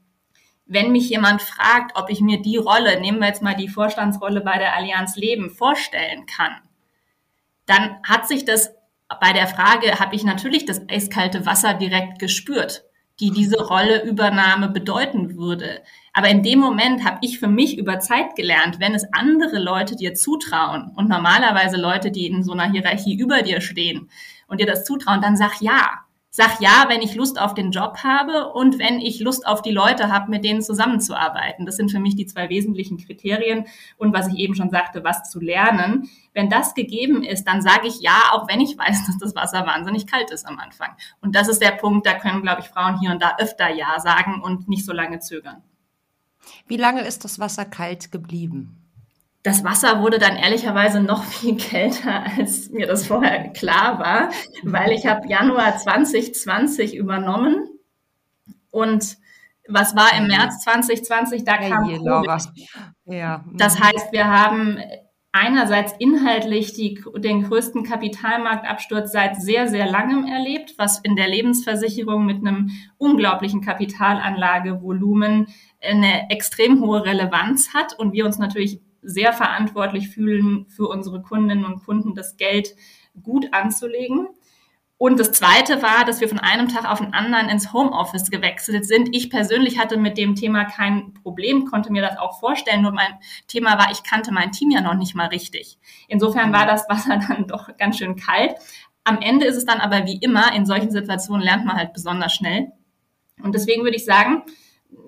wenn 0.65 0.91
mich 0.91 1.09
jemand 1.09 1.41
fragt, 1.41 1.97
ob 1.97 2.09
ich 2.09 2.21
mir 2.21 2.41
die 2.41 2.57
Rolle, 2.57 2.99
nehmen 2.99 3.19
wir 3.19 3.27
jetzt 3.27 3.41
mal 3.41 3.55
die 3.55 3.69
Vorstandsrolle 3.69 4.41
bei 4.41 4.57
der 4.57 4.75
Allianz 4.75 5.15
Leben, 5.15 5.49
vorstellen 5.49 6.25
kann, 6.25 6.55
dann 7.65 8.01
hat 8.03 8.27
sich 8.27 8.45
das 8.45 8.73
bei 9.21 9.33
der 9.33 9.47
Frage, 9.47 9.99
habe 9.99 10.15
ich 10.15 10.23
natürlich 10.23 10.65
das 10.65 10.81
eiskalte 10.89 11.45
Wasser 11.45 11.73
direkt 11.73 12.19
gespürt, 12.19 12.83
die 13.19 13.31
diese 13.31 13.59
Rolleübernahme 13.59 14.69
bedeuten 14.69 15.37
würde. 15.37 15.81
Aber 16.13 16.29
in 16.29 16.43
dem 16.43 16.59
Moment 16.59 17.03
habe 17.03 17.19
ich 17.21 17.39
für 17.39 17.47
mich 17.47 17.77
über 17.77 17.99
Zeit 17.99 18.35
gelernt, 18.35 18.79
wenn 18.79 18.95
es 18.95 19.07
andere 19.13 19.59
Leute 19.59 19.95
dir 19.95 20.13
zutrauen 20.13 20.91
und 20.95 21.09
normalerweise 21.09 21.77
Leute, 21.77 22.11
die 22.11 22.27
in 22.27 22.43
so 22.43 22.53
einer 22.53 22.71
Hierarchie 22.71 23.17
über 23.17 23.41
dir 23.41 23.61
stehen 23.61 24.09
und 24.47 24.59
dir 24.59 24.67
das 24.67 24.85
zutrauen, 24.85 25.21
dann 25.21 25.37
sag 25.37 25.61
ja. 25.61 26.06
Sag 26.37 26.61
ja, 26.61 26.85
wenn 26.87 27.01
ich 27.01 27.15
Lust 27.15 27.41
auf 27.41 27.55
den 27.55 27.71
Job 27.71 28.03
habe 28.03 28.51
und 28.53 28.77
wenn 28.77 28.99
ich 28.99 29.19
Lust 29.19 29.47
auf 29.47 29.63
die 29.63 29.71
Leute 29.71 30.13
habe, 30.13 30.29
mit 30.29 30.45
denen 30.45 30.61
zusammenzuarbeiten. 30.61 31.65
Das 31.65 31.77
sind 31.77 31.89
für 31.89 31.99
mich 31.99 32.15
die 32.15 32.27
zwei 32.27 32.47
wesentlichen 32.49 32.99
Kriterien. 32.99 33.65
Und 33.97 34.13
was 34.13 34.27
ich 34.27 34.37
eben 34.37 34.53
schon 34.53 34.69
sagte, 34.69 35.03
was 35.03 35.31
zu 35.31 35.39
lernen. 35.39 36.11
Wenn 36.35 36.47
das 36.47 36.75
gegeben 36.75 37.23
ist, 37.23 37.45
dann 37.45 37.63
sage 37.63 37.87
ich 37.87 38.01
ja, 38.01 38.33
auch 38.33 38.47
wenn 38.47 38.61
ich 38.61 38.77
weiß, 38.77 39.03
dass 39.07 39.17
das 39.17 39.33
Wasser 39.33 39.65
wahnsinnig 39.65 40.05
kalt 40.05 40.29
ist 40.29 40.45
am 40.45 40.59
Anfang. 40.59 40.89
Und 41.21 41.35
das 41.35 41.47
ist 41.47 41.59
der 41.59 41.71
Punkt, 41.71 42.05
da 42.05 42.13
können, 42.13 42.43
glaube 42.43 42.61
ich, 42.61 42.67
Frauen 42.67 42.99
hier 42.99 43.09
und 43.09 43.19
da 43.19 43.37
öfter 43.39 43.73
ja 43.73 43.99
sagen 43.99 44.39
und 44.43 44.69
nicht 44.69 44.85
so 44.85 44.93
lange 44.93 45.17
zögern. 45.17 45.63
Wie 46.67 46.77
lange 46.77 47.01
ist 47.01 47.23
das 47.23 47.39
Wasser 47.39 47.65
kalt 47.65 48.11
geblieben? 48.11 48.86
Das 49.47 49.63
Wasser 49.63 50.01
wurde 50.01 50.19
dann 50.19 50.35
ehrlicherweise 50.35 50.99
noch 50.99 51.23
viel 51.23 51.55
kälter, 51.57 52.25
als 52.37 52.69
mir 52.69 52.85
das 52.85 53.07
vorher 53.07 53.47
klar 53.53 53.97
war, 53.97 54.29
weil 54.63 54.91
ich 54.91 55.07
habe 55.07 55.25
Januar 55.29 55.77
2020 55.77 56.93
übernommen 56.93 57.69
und 58.71 59.15
was 59.69 59.95
war 59.95 60.13
im 60.17 60.27
März 60.27 60.63
2020? 60.63 61.45
Da 61.45 61.57
kam 61.57 61.87
hey, 61.87 61.97
Covid. 61.97 62.41
Ja. 63.05 63.45
Das 63.53 63.79
heißt, 63.79 64.11
wir 64.11 64.29
haben 64.29 64.79
einerseits 65.31 65.93
inhaltlich 65.97 66.73
die, 66.73 67.01
den 67.17 67.43
größten 67.43 67.83
Kapitalmarktabsturz 67.83 69.13
seit 69.13 69.41
sehr, 69.41 69.69
sehr 69.69 69.89
langem 69.89 70.25
erlebt, 70.25 70.73
was 70.77 70.99
in 70.99 71.15
der 71.15 71.29
Lebensversicherung 71.29 72.25
mit 72.25 72.45
einem 72.45 72.71
unglaublichen 72.97 73.61
Kapitalanlagevolumen 73.61 75.47
eine 75.81 76.29
extrem 76.31 76.81
hohe 76.81 77.05
Relevanz 77.05 77.73
hat 77.73 77.97
und 77.97 78.11
wir 78.11 78.25
uns 78.25 78.39
natürlich 78.39 78.81
sehr 79.07 79.31
verantwortlich 79.31 80.09
fühlen, 80.09 80.65
für 80.67 80.87
unsere 80.87 81.21
Kundinnen 81.21 81.65
und 81.65 81.83
Kunden 81.85 82.13
das 82.13 82.35
Geld 82.35 82.75
gut 83.23 83.53
anzulegen. 83.53 84.27
Und 84.99 85.19
das 85.19 85.31
Zweite 85.31 85.83
war, 85.83 86.05
dass 86.05 86.21
wir 86.21 86.27
von 86.27 86.39
einem 86.39 86.67
Tag 86.67 86.89
auf 86.89 86.99
den 86.99 87.13
anderen 87.13 87.49
ins 87.49 87.71
Homeoffice 87.71 88.31
gewechselt 88.31 88.85
sind. 88.85 89.09
Ich 89.15 89.29
persönlich 89.29 89.79
hatte 89.79 89.95
mit 89.95 90.17
dem 90.17 90.35
Thema 90.35 90.65
kein 90.65 91.13
Problem, 91.13 91.65
konnte 91.65 91.91
mir 91.91 92.01
das 92.01 92.17
auch 92.17 92.39
vorstellen. 92.39 92.81
Nur 92.81 92.91
mein 92.91 93.13
Thema 93.47 93.77
war, 93.77 93.91
ich 93.91 94.03
kannte 94.03 94.33
mein 94.33 94.51
Team 94.51 94.71
ja 94.71 94.81
noch 94.81 94.95
nicht 94.95 95.13
mal 95.15 95.27
richtig. 95.27 95.77
Insofern 96.07 96.51
war 96.51 96.65
das 96.65 96.89
Wasser 96.89 97.17
dann 97.27 97.47
doch 97.47 97.77
ganz 97.77 97.97
schön 97.99 98.15
kalt. 98.15 98.55
Am 99.03 99.21
Ende 99.21 99.45
ist 99.45 99.55
es 99.55 99.65
dann 99.65 99.79
aber 99.79 100.05
wie 100.05 100.17
immer, 100.17 100.53
in 100.53 100.65
solchen 100.65 100.91
Situationen 100.91 101.45
lernt 101.45 101.65
man 101.65 101.77
halt 101.77 101.93
besonders 101.93 102.33
schnell. 102.33 102.71
Und 103.41 103.53
deswegen 103.53 103.83
würde 103.83 103.95
ich 103.95 104.03
sagen, 104.03 104.43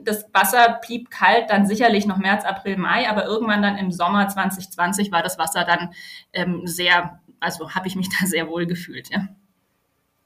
das 0.04 0.26
Wasser 0.34 0.80
blieb 0.86 1.10
kalt, 1.10 1.50
dann 1.50 1.68
sicherlich 1.68 2.06
noch 2.06 2.18
März, 2.18 2.46
April, 2.46 2.78
Mai, 2.78 3.10
aber 3.10 3.26
irgendwann 3.26 3.62
dann 3.62 3.78
im 3.78 3.92
Sommer 3.92 4.28
2020 4.28 5.12
war 5.12 5.24
das 5.24 5.38
Wasser 5.38 5.64
dann 5.64 5.94
ähm, 6.34 6.62
sehr, 6.66 7.20
also 7.40 7.72
habe 7.72 7.88
ich 7.88 7.96
mich 7.96 8.10
da 8.20 8.26
sehr 8.26 8.48
wohl 8.48 8.66
gefühlt, 8.66 9.10
ja. 9.10 9.28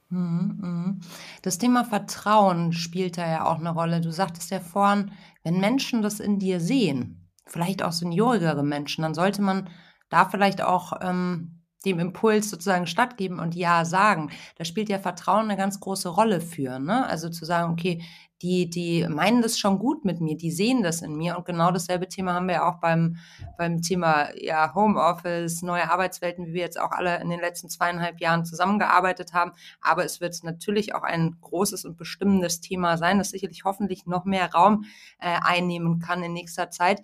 Mhm, 0.09 0.59
mhm. 0.61 1.01
Das 1.41 1.57
Thema 1.57 1.85
Vertrauen 1.85 2.71
spielt 2.71 3.17
da 3.17 3.27
ja 3.27 3.45
auch 3.45 3.57
eine 3.57 3.71
Rolle. 3.71 3.99
Du 3.99 4.11
sagtest 4.11 4.51
ja 4.51 4.59
vorhin, 4.59 5.11
wenn 5.43 5.59
Menschen 5.59 6.03
das 6.03 6.19
in 6.19 6.37
dir 6.37 6.59
sehen, 6.59 7.27
vielleicht 7.47 7.83
auch 7.83 7.91
seniorigere 7.91 8.63
Menschen, 8.63 9.01
dann 9.01 9.15
sollte 9.15 9.41
man 9.41 9.69
da 10.09 10.25
vielleicht 10.25 10.61
auch 10.61 10.93
ähm, 11.01 11.63
dem 11.85 11.99
Impuls 11.99 12.49
sozusagen 12.49 12.87
stattgeben 12.87 13.39
und 13.39 13.55
Ja 13.55 13.85
sagen. 13.85 14.31
Da 14.57 14.65
spielt 14.65 14.89
ja 14.89 14.99
Vertrauen 14.99 15.45
eine 15.45 15.57
ganz 15.57 15.79
große 15.79 16.09
Rolle 16.09 16.41
für. 16.41 16.79
Ne? 16.79 17.05
Also 17.07 17.29
zu 17.29 17.45
sagen, 17.45 17.73
okay, 17.73 18.03
die, 18.43 18.69
die 18.69 19.07
meinen 19.07 19.41
das 19.41 19.57
schon 19.57 19.79
gut 19.79 20.03
mit 20.03 20.19
mir, 20.19 20.35
die 20.35 20.51
sehen 20.51 20.83
das 20.83 21.01
in 21.01 21.15
mir. 21.15 21.37
Und 21.37 21.45
genau 21.45 21.71
dasselbe 21.71 22.09
Thema 22.09 22.33
haben 22.33 22.47
wir 22.47 22.55
ja 22.55 22.69
auch 22.69 22.79
beim, 22.79 23.15
beim 23.57 23.81
Thema 23.81 24.27
ja, 24.35 24.75
Homeoffice, 24.75 25.61
neue 25.61 25.89
Arbeitswelten, 25.89 26.47
wie 26.47 26.53
wir 26.53 26.61
jetzt 26.61 26.79
auch 26.79 26.91
alle 26.91 27.21
in 27.21 27.29
den 27.29 27.39
letzten 27.39 27.69
zweieinhalb 27.69 28.19
Jahren 28.19 28.45
zusammengearbeitet 28.45 29.33
haben. 29.33 29.53
Aber 29.81 30.03
es 30.03 30.19
wird 30.19 30.43
natürlich 30.43 30.93
auch 30.93 31.03
ein 31.03 31.37
großes 31.39 31.85
und 31.85 31.97
bestimmendes 31.97 32.59
Thema 32.59 32.97
sein, 32.97 33.17
das 33.17 33.29
sicherlich 33.29 33.63
hoffentlich 33.63 34.05
noch 34.05 34.25
mehr 34.25 34.51
Raum 34.51 34.85
äh, 35.19 35.39
einnehmen 35.41 35.99
kann 35.99 36.21
in 36.21 36.33
nächster 36.33 36.69
Zeit. 36.69 37.01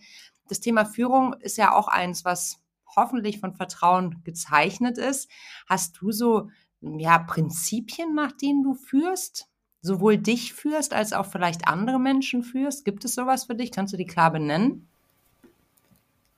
Das 0.50 0.60
Thema 0.60 0.84
Führung 0.84 1.34
ist 1.40 1.58
ja 1.58 1.74
auch 1.74 1.88
eins, 1.88 2.26
was 2.26 2.60
hoffentlich 2.98 3.40
von 3.40 3.54
Vertrauen 3.54 4.22
gezeichnet 4.26 4.98
ist. 4.98 5.30
Hast 5.68 6.02
du 6.02 6.12
so 6.12 6.50
ja, 6.82 7.18
Prinzipien, 7.20 8.14
nach 8.14 8.34
denen 8.34 8.64
du 8.64 8.74
führst? 8.74 9.49
Sowohl 9.82 10.18
dich 10.18 10.54
führst 10.54 10.94
als 10.94 11.14
auch 11.14 11.26
vielleicht 11.26 11.68
andere 11.68 12.00
Menschen 12.00 12.44
führst? 12.44 12.86
Gibt 12.86 13.06
es 13.06 13.16
sowas 13.16 13.46
für 13.46 13.56
dich? 13.56 13.72
Kannst 13.72 13.94
du 13.94 13.98
die 13.98 14.06
klar 14.06 14.32
benennen? 14.32 14.88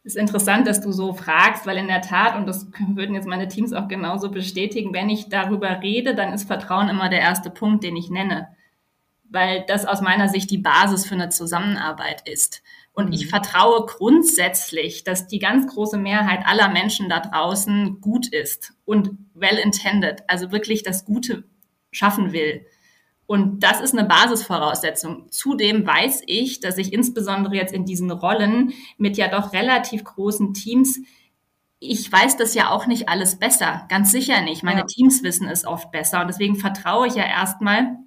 Es 0.03 0.15
ist 0.15 0.21
interessant, 0.21 0.65
dass 0.65 0.81
du 0.81 0.91
so 0.91 1.13
fragst, 1.13 1.67
weil 1.67 1.77
in 1.77 1.88
der 1.88 2.01
Tat, 2.01 2.36
und 2.36 2.48
das 2.48 2.67
würden 2.88 3.13
jetzt 3.13 3.27
meine 3.27 3.48
Teams 3.48 3.74
auch 3.74 3.88
genauso 3.88 4.31
bestätigen, 4.31 4.93
wenn 4.93 5.10
ich 5.10 5.29
darüber 5.29 5.81
rede, 5.81 6.15
dann 6.15 6.33
ist 6.33 6.48
Vertrauen 6.48 6.89
immer 6.89 7.10
der 7.10 7.19
erste 7.19 7.51
Punkt, 7.51 7.83
den 7.83 7.95
ich 7.95 8.10
nenne, 8.10 8.48
weil 9.29 9.63
das 9.67 9.86
aus 9.86 10.01
meiner 10.01 10.27
Sicht 10.27 10.50
die 10.50 10.57
Basis 10.57 11.05
für 11.05 11.13
eine 11.13 11.29
Zusammenarbeit 11.29 12.27
ist. 12.27 12.63
Und 12.93 13.13
ich 13.13 13.25
mhm. 13.25 13.29
vertraue 13.29 13.86
grundsätzlich, 13.86 15.03
dass 15.03 15.27
die 15.27 15.39
ganz 15.39 15.71
große 15.71 15.98
Mehrheit 15.98 16.41
aller 16.45 16.69
Menschen 16.69 17.07
da 17.07 17.19
draußen 17.19 18.01
gut 18.01 18.27
ist 18.27 18.74
und 18.86 19.12
well 19.33 19.57
intended, 19.57 20.24
also 20.27 20.51
wirklich 20.51 20.83
das 20.83 21.05
Gute 21.05 21.43
schaffen 21.91 22.33
will. 22.33 22.65
Und 23.31 23.61
das 23.61 23.79
ist 23.79 23.97
eine 23.97 24.05
Basisvoraussetzung. 24.05 25.31
Zudem 25.31 25.88
weiß 25.88 26.23
ich, 26.25 26.59
dass 26.59 26.77
ich 26.77 26.91
insbesondere 26.91 27.55
jetzt 27.55 27.73
in 27.73 27.85
diesen 27.85 28.11
Rollen 28.11 28.73
mit 28.97 29.15
ja 29.15 29.29
doch 29.29 29.53
relativ 29.53 30.03
großen 30.03 30.53
Teams 30.53 31.00
ich 31.83 32.11
weiß 32.11 32.35
das 32.38 32.53
ja 32.53 32.69
auch 32.71 32.88
nicht 32.88 33.09
alles 33.09 33.39
besser, 33.39 33.88
ganz 33.89 34.11
sicher 34.11 34.41
nicht. 34.41 34.63
Meine 34.63 34.81
ja. 34.81 34.85
Teams 34.85 35.23
wissen 35.23 35.47
es 35.47 35.65
oft 35.65 35.91
besser 35.91 36.21
und 36.21 36.27
deswegen 36.27 36.55
vertraue 36.55 37.07
ich 37.07 37.15
ja 37.15 37.23
erstmal, 37.23 37.97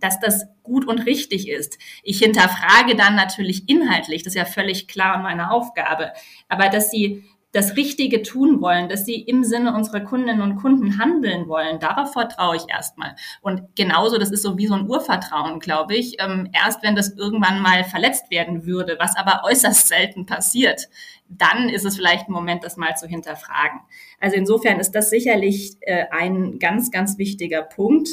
dass 0.00 0.18
das 0.18 0.46
gut 0.62 0.88
und 0.88 1.00
richtig 1.00 1.48
ist. 1.48 1.78
Ich 2.02 2.18
hinterfrage 2.18 2.96
dann 2.96 3.14
natürlich 3.14 3.68
inhaltlich, 3.68 4.22
das 4.22 4.32
ist 4.32 4.38
ja 4.38 4.46
völlig 4.46 4.88
klar 4.88 5.18
meine 5.18 5.50
Aufgabe, 5.50 6.12
aber 6.48 6.70
dass 6.70 6.90
sie 6.90 7.22
das 7.54 7.76
Richtige 7.76 8.22
tun 8.22 8.60
wollen, 8.60 8.88
dass 8.88 9.06
sie 9.06 9.14
im 9.14 9.44
Sinne 9.44 9.76
unserer 9.76 10.00
Kundinnen 10.00 10.42
und 10.42 10.56
Kunden 10.56 10.98
handeln 10.98 11.46
wollen. 11.46 11.78
Darauf 11.78 12.12
vertraue 12.12 12.56
ich 12.56 12.64
erstmal. 12.68 13.14
Und 13.42 13.76
genauso, 13.76 14.18
das 14.18 14.32
ist 14.32 14.42
so 14.42 14.58
wie 14.58 14.66
so 14.66 14.74
ein 14.74 14.90
Urvertrauen, 14.90 15.60
glaube 15.60 15.94
ich. 15.94 16.16
Ähm, 16.18 16.50
erst 16.52 16.82
wenn 16.82 16.96
das 16.96 17.16
irgendwann 17.16 17.60
mal 17.60 17.84
verletzt 17.84 18.28
werden 18.32 18.66
würde, 18.66 18.96
was 18.98 19.16
aber 19.16 19.42
äußerst 19.44 19.86
selten 19.86 20.26
passiert, 20.26 20.88
dann 21.28 21.68
ist 21.68 21.84
es 21.84 21.94
vielleicht 21.94 22.28
ein 22.28 22.32
Moment, 22.32 22.64
das 22.64 22.76
mal 22.76 22.96
zu 22.96 23.06
hinterfragen. 23.06 23.78
Also 24.18 24.34
insofern 24.34 24.80
ist 24.80 24.90
das 24.90 25.08
sicherlich 25.08 25.76
äh, 25.82 26.06
ein 26.10 26.58
ganz, 26.58 26.90
ganz 26.90 27.18
wichtiger 27.18 27.62
Punkt. 27.62 28.08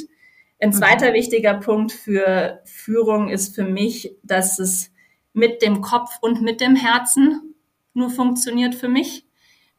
Ein 0.61 0.69
mhm. 0.69 0.73
zweiter 0.73 1.09
mhm. 1.09 1.15
wichtiger 1.15 1.55
Punkt 1.55 1.91
für 1.91 2.61
Führung 2.65 3.29
ist 3.29 3.55
für 3.55 3.63
mich, 3.63 4.15
dass 4.21 4.59
es 4.59 4.91
mit 5.33 5.63
dem 5.63 5.81
Kopf 5.81 6.19
und 6.21 6.43
mit 6.43 6.61
dem 6.61 6.75
Herzen 6.75 7.55
nur 7.95 8.11
funktioniert 8.11 8.75
für 8.75 8.87
mich 8.87 9.25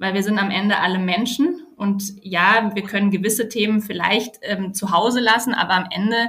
weil 0.03 0.15
wir 0.15 0.25
sind 0.25 0.41
am 0.41 0.51
Ende 0.51 0.81
alle 0.81 0.99
Menschen 0.99 1.65
und 1.77 2.03
ja, 2.23 2.73
wir 2.75 2.83
können 2.83 3.13
gewisse 3.13 3.49
Themen 3.49 3.81
vielleicht 3.81 4.41
ähm, 4.43 4.75
zu 4.75 4.91
Hause 4.91 5.21
lassen, 5.21 5.55
aber 5.55 5.75
am 5.75 5.87
Ende 5.91 6.29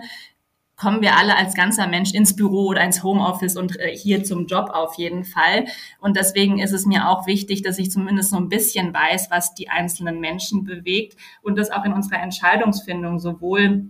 kommen 0.75 1.01
wir 1.01 1.17
alle 1.17 1.35
als 1.35 1.55
ganzer 1.55 1.87
Mensch 1.87 2.13
ins 2.13 2.35
Büro 2.35 2.67
oder 2.67 2.83
ins 2.83 3.01
Homeoffice 3.01 3.57
und 3.57 3.79
äh, 3.79 3.95
hier 3.95 4.23
zum 4.23 4.45
Job 4.45 4.69
auf 4.69 4.99
jeden 4.99 5.23
Fall. 5.23 5.65
Und 5.99 6.17
deswegen 6.17 6.59
ist 6.59 6.71
es 6.71 6.85
mir 6.85 7.09
auch 7.09 7.25
wichtig, 7.25 7.63
dass 7.63 7.79
ich 7.79 7.89
zumindest 7.89 8.29
so 8.29 8.37
ein 8.37 8.47
bisschen 8.47 8.93
weiß, 8.93 9.31
was 9.31 9.55
die 9.55 9.69
einzelnen 9.69 10.19
Menschen 10.19 10.65
bewegt 10.65 11.17
und 11.41 11.57
das 11.57 11.71
auch 11.71 11.83
in 11.83 11.93
unserer 11.93 12.21
Entscheidungsfindung 12.21 13.17
sowohl 13.19 13.85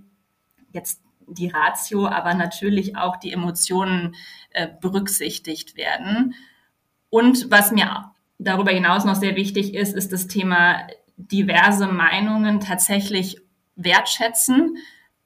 jetzt 0.72 1.02
die 1.28 1.50
Ratio, 1.50 2.08
aber 2.08 2.34
natürlich 2.36 2.96
auch 2.96 3.18
die 3.18 3.34
Emotionen 3.34 4.16
äh, 4.52 4.70
berücksichtigt 4.80 5.75
werden. 5.75 6.36
Und 7.10 7.52
was 7.52 7.74
mir 7.74 8.13
darüber 8.40 8.72
hinaus 8.72 9.06
noch 9.06 9.16
sehr 9.16 9.36
wichtig 9.36 9.74
ist, 9.74 9.96
ist 9.96 10.12
das 10.12 10.28
Thema 10.28 10.88
diverse 11.18 11.88
Meinungen 11.88 12.60
tatsächlich 12.60 13.38
wertschätzen 13.75 14.78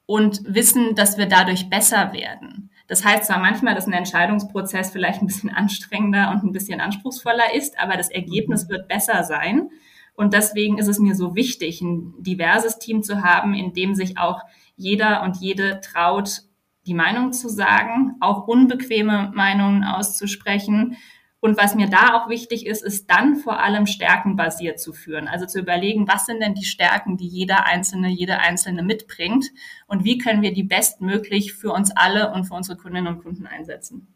und 0.06 0.42
wissen, 0.46 0.96
dass 0.96 1.18
wir 1.18 1.26
dadurch 1.26 1.70
besser 1.70 2.14
werden. 2.14 2.72
Das 2.88 3.04
heißt 3.04 3.26
zwar 3.26 3.40
manchmal, 3.40 3.76
dass 3.76 3.86
ein 3.86 3.94
Entscheidungsprozess 3.94 4.92
vielleicht 4.92 5.22
ein 5.22 5.28
bisschen 5.28 5.50
anstrengender 5.50 6.32
und 6.32 6.44
ein 6.44 6.54
bisschen 6.54 6.80
anspruchsvoller 6.80 7.54
ist, 7.54 7.78
aber 7.80 7.98
das 7.98 8.10
Ergebnis 8.10 8.66
mhm. 8.66 8.70
wird 8.70 8.88
besser 8.88 9.24
sein. 9.24 9.70
Und 10.16 10.34
deswegen 10.34 10.78
ist 10.78 10.88
es 10.88 10.98
mir 10.98 11.14
so 11.14 11.36
wichtig, 11.36 11.82
ein 11.82 12.14
diverses 12.24 12.80
Team 12.80 13.04
zu 13.04 13.22
haben, 13.22 13.54
in 13.54 13.74
dem 13.74 13.94
sich 13.94 14.18
auch 14.18 14.42
jeder 14.76 15.22
und 15.24 15.38
jede 15.38 15.82
traut, 15.82 16.44
die 16.88 16.94
Meinung 16.94 17.34
zu 17.34 17.50
sagen, 17.50 18.16
auch 18.22 18.48
unbequeme 18.48 19.32
Meinungen 19.36 19.84
auszusprechen 19.84 20.96
und 21.39 21.58
was 21.58 21.75
mir 21.75 21.88
da 21.88 22.15
auch 22.15 22.29
wichtig 22.29 22.65
ist, 22.65 22.84
ist 22.84 23.10
dann 23.10 23.36
vor 23.36 23.60
allem 23.60 23.86
stärkenbasiert 23.86 24.79
zu 24.79 24.91
führen. 24.91 25.27
Also 25.27 25.46
zu 25.46 25.60
überlegen, 25.60 26.08
was 26.08 26.25
sind 26.25 26.41
denn 26.41 26.56
die 26.56 26.65
Stärken, 26.65 27.15
die 27.15 27.27
jeder 27.27 27.65
Einzelne, 27.65 28.10
jede 28.10 28.39
Einzelne 28.39 28.82
mitbringt 28.82 29.46
und 29.86 30.03
wie 30.03 30.17
können 30.17 30.41
wir 30.41 30.53
die 30.53 30.63
bestmöglich 30.63 31.53
für 31.53 31.72
uns 31.72 31.91
alle 31.96 32.32
und 32.34 32.46
für 32.46 32.56
unsere 32.56 32.77
Kundinnen 32.77 33.08
und 33.08 33.24
Kunden 33.24 33.46
einsetzen. 33.46 34.08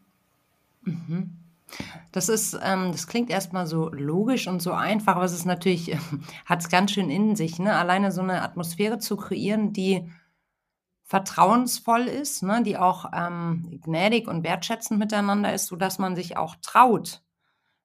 Mhm. 0.82 1.38
Das 2.10 2.28
ist, 2.28 2.58
ähm, 2.62 2.92
das 2.92 3.06
klingt 3.06 3.30
erstmal 3.30 3.66
so 3.66 3.88
logisch 3.88 4.46
und 4.46 4.60
so 4.60 4.72
einfach, 4.72 5.16
aber 5.16 5.24
es 5.24 5.32
ist 5.32 5.46
natürlich, 5.46 5.96
hat 6.44 6.60
es 6.60 6.68
ganz 6.68 6.90
schön 6.90 7.08
in 7.08 7.36
sich, 7.36 7.58
ne? 7.58 7.74
Alleine 7.74 8.12
so 8.12 8.20
eine 8.20 8.42
Atmosphäre 8.42 8.98
zu 8.98 9.16
kreieren, 9.16 9.72
die 9.72 10.10
vertrauensvoll 11.12 12.06
ist, 12.06 12.42
ne, 12.42 12.62
die 12.62 12.78
auch 12.78 13.04
ähm, 13.14 13.78
gnädig 13.84 14.28
und 14.28 14.44
wertschätzend 14.44 14.98
miteinander 14.98 15.52
ist, 15.52 15.66
sodass 15.66 15.98
man 15.98 16.16
sich 16.16 16.38
auch 16.38 16.56
traut, 16.62 17.20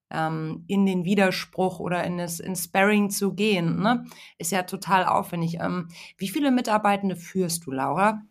ähm, 0.09 0.63
in 0.67 0.85
den 0.85 1.03
Widerspruch 1.03 1.81
oder 1.81 2.05
in 2.05 2.17
das 2.17 2.39
in 2.39 2.55
Sparring 2.55 3.09
zu 3.09 3.33
gehen, 3.33 3.81
ne, 3.81 4.05
ist 4.37 4.53
ja 4.53 4.63
total 4.63 5.03
aufwendig. 5.03 5.57
Ähm, 5.59 5.89
wie 6.17 6.29
viele 6.29 6.51
Mitarbeitende 6.51 7.17
führst 7.17 7.65
du, 7.65 7.71
Laura? 7.71 8.21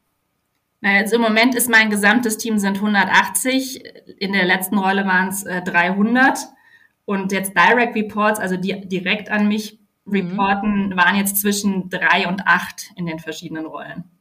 Also 0.81 1.17
im 1.17 1.23
Moment 1.23 1.55
ist 1.55 1.69
mein 1.69 1.91
gesamtes 1.91 2.39
Team 2.39 2.59
sind 2.59 2.77
180. 2.77 3.85
In 4.19 4.33
der 4.33 4.47
letzten 4.47 4.79
Rolle 4.79 5.05
waren 5.05 5.29
es 5.29 5.43
äh, 5.43 5.61
300. 5.61 6.39
Und 7.05 7.33
jetzt 7.33 7.53
Direct 7.55 7.95
Reports, 7.95 8.41
also 8.41 8.57
die 8.57 8.89
direkt 8.89 9.31
an 9.31 9.47
mich 9.47 9.79
mhm. 10.07 10.13
reporten, 10.15 10.89
mhm. 10.89 10.97
waren 10.97 11.17
jetzt 11.17 11.37
zwischen 11.37 11.91
drei 11.91 12.27
und 12.27 12.47
acht 12.47 12.93
in 12.97 13.05
den 13.05 13.19
verschiedenen 13.19 13.67
Rollen. 13.67 14.16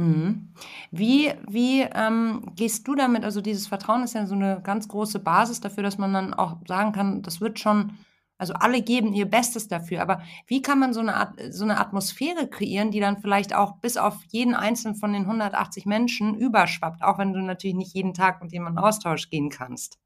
Mhm. 0.00 0.48
Wie, 0.90 1.32
wie 1.46 1.82
ähm, 1.82 2.52
gehst 2.56 2.88
du 2.88 2.94
damit? 2.94 3.24
Also 3.24 3.40
dieses 3.42 3.66
Vertrauen 3.66 4.02
ist 4.02 4.14
ja 4.14 4.24
so 4.26 4.34
eine 4.34 4.60
ganz 4.62 4.88
große 4.88 5.18
Basis 5.18 5.60
dafür, 5.60 5.82
dass 5.82 5.98
man 5.98 6.12
dann 6.14 6.32
auch 6.32 6.56
sagen 6.66 6.92
kann, 6.92 7.22
das 7.22 7.42
wird 7.42 7.58
schon, 7.58 7.98
also 8.38 8.54
alle 8.54 8.80
geben 8.80 9.12
ihr 9.12 9.26
Bestes 9.26 9.68
dafür. 9.68 10.00
Aber 10.00 10.22
wie 10.46 10.62
kann 10.62 10.78
man 10.78 10.94
so 10.94 11.00
eine 11.00 11.16
Art, 11.16 11.34
so 11.50 11.64
eine 11.64 11.78
Atmosphäre 11.78 12.48
kreieren, 12.48 12.90
die 12.90 13.00
dann 13.00 13.20
vielleicht 13.20 13.54
auch 13.54 13.76
bis 13.76 13.98
auf 13.98 14.16
jeden 14.28 14.54
einzelnen 14.54 14.96
von 14.96 15.12
den 15.12 15.22
180 15.22 15.84
Menschen 15.84 16.34
überschwappt, 16.34 17.02
auch 17.02 17.18
wenn 17.18 17.34
du 17.34 17.40
natürlich 17.40 17.76
nicht 17.76 17.94
jeden 17.94 18.14
Tag 18.14 18.42
mit 18.42 18.52
jemandem 18.52 18.82
Austausch 18.82 19.28
gehen 19.28 19.50
kannst? 19.50 19.98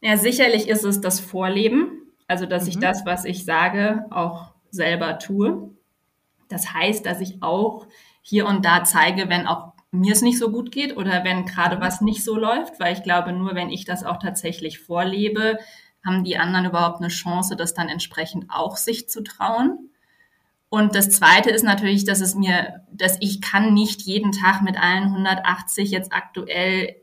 Ja, 0.00 0.16
sicherlich 0.16 0.68
ist 0.68 0.84
es 0.84 1.00
das 1.00 1.18
Vorleben, 1.18 2.12
also 2.28 2.46
dass 2.46 2.64
mhm. 2.64 2.68
ich 2.68 2.78
das, 2.78 3.04
was 3.04 3.24
ich 3.24 3.44
sage, 3.44 4.06
auch 4.10 4.52
selber 4.70 5.18
tue. 5.18 5.70
Das 6.48 6.72
heißt, 6.72 7.04
dass 7.04 7.20
ich 7.20 7.42
auch 7.42 7.86
hier 8.22 8.46
und 8.46 8.64
da 8.64 8.84
zeige, 8.84 9.28
wenn 9.28 9.46
auch 9.46 9.72
mir 9.90 10.12
es 10.12 10.22
nicht 10.22 10.38
so 10.38 10.50
gut 10.50 10.72
geht 10.72 10.96
oder 10.96 11.22
wenn 11.22 11.44
gerade 11.44 11.80
was 11.80 12.00
nicht 12.00 12.24
so 12.24 12.36
läuft, 12.36 12.80
weil 12.80 12.94
ich 12.94 13.02
glaube, 13.02 13.32
nur 13.32 13.54
wenn 13.54 13.68
ich 13.68 13.84
das 13.84 14.04
auch 14.04 14.16
tatsächlich 14.16 14.78
vorlebe, 14.78 15.58
haben 16.04 16.24
die 16.24 16.38
anderen 16.38 16.64
überhaupt 16.64 17.00
eine 17.00 17.08
Chance, 17.08 17.56
das 17.56 17.74
dann 17.74 17.88
entsprechend 17.88 18.46
auch 18.48 18.76
sich 18.76 19.08
zu 19.08 19.22
trauen. 19.22 19.90
Und 20.70 20.94
das 20.94 21.10
Zweite 21.10 21.50
ist 21.50 21.64
natürlich, 21.64 22.04
dass 22.04 22.22
es 22.22 22.34
mir, 22.34 22.80
dass 22.90 23.18
ich 23.20 23.42
kann 23.42 23.74
nicht 23.74 24.00
jeden 24.02 24.32
Tag 24.32 24.62
mit 24.62 24.82
allen 24.82 25.04
180 25.04 25.90
jetzt 25.90 26.14
aktuell 26.14 26.96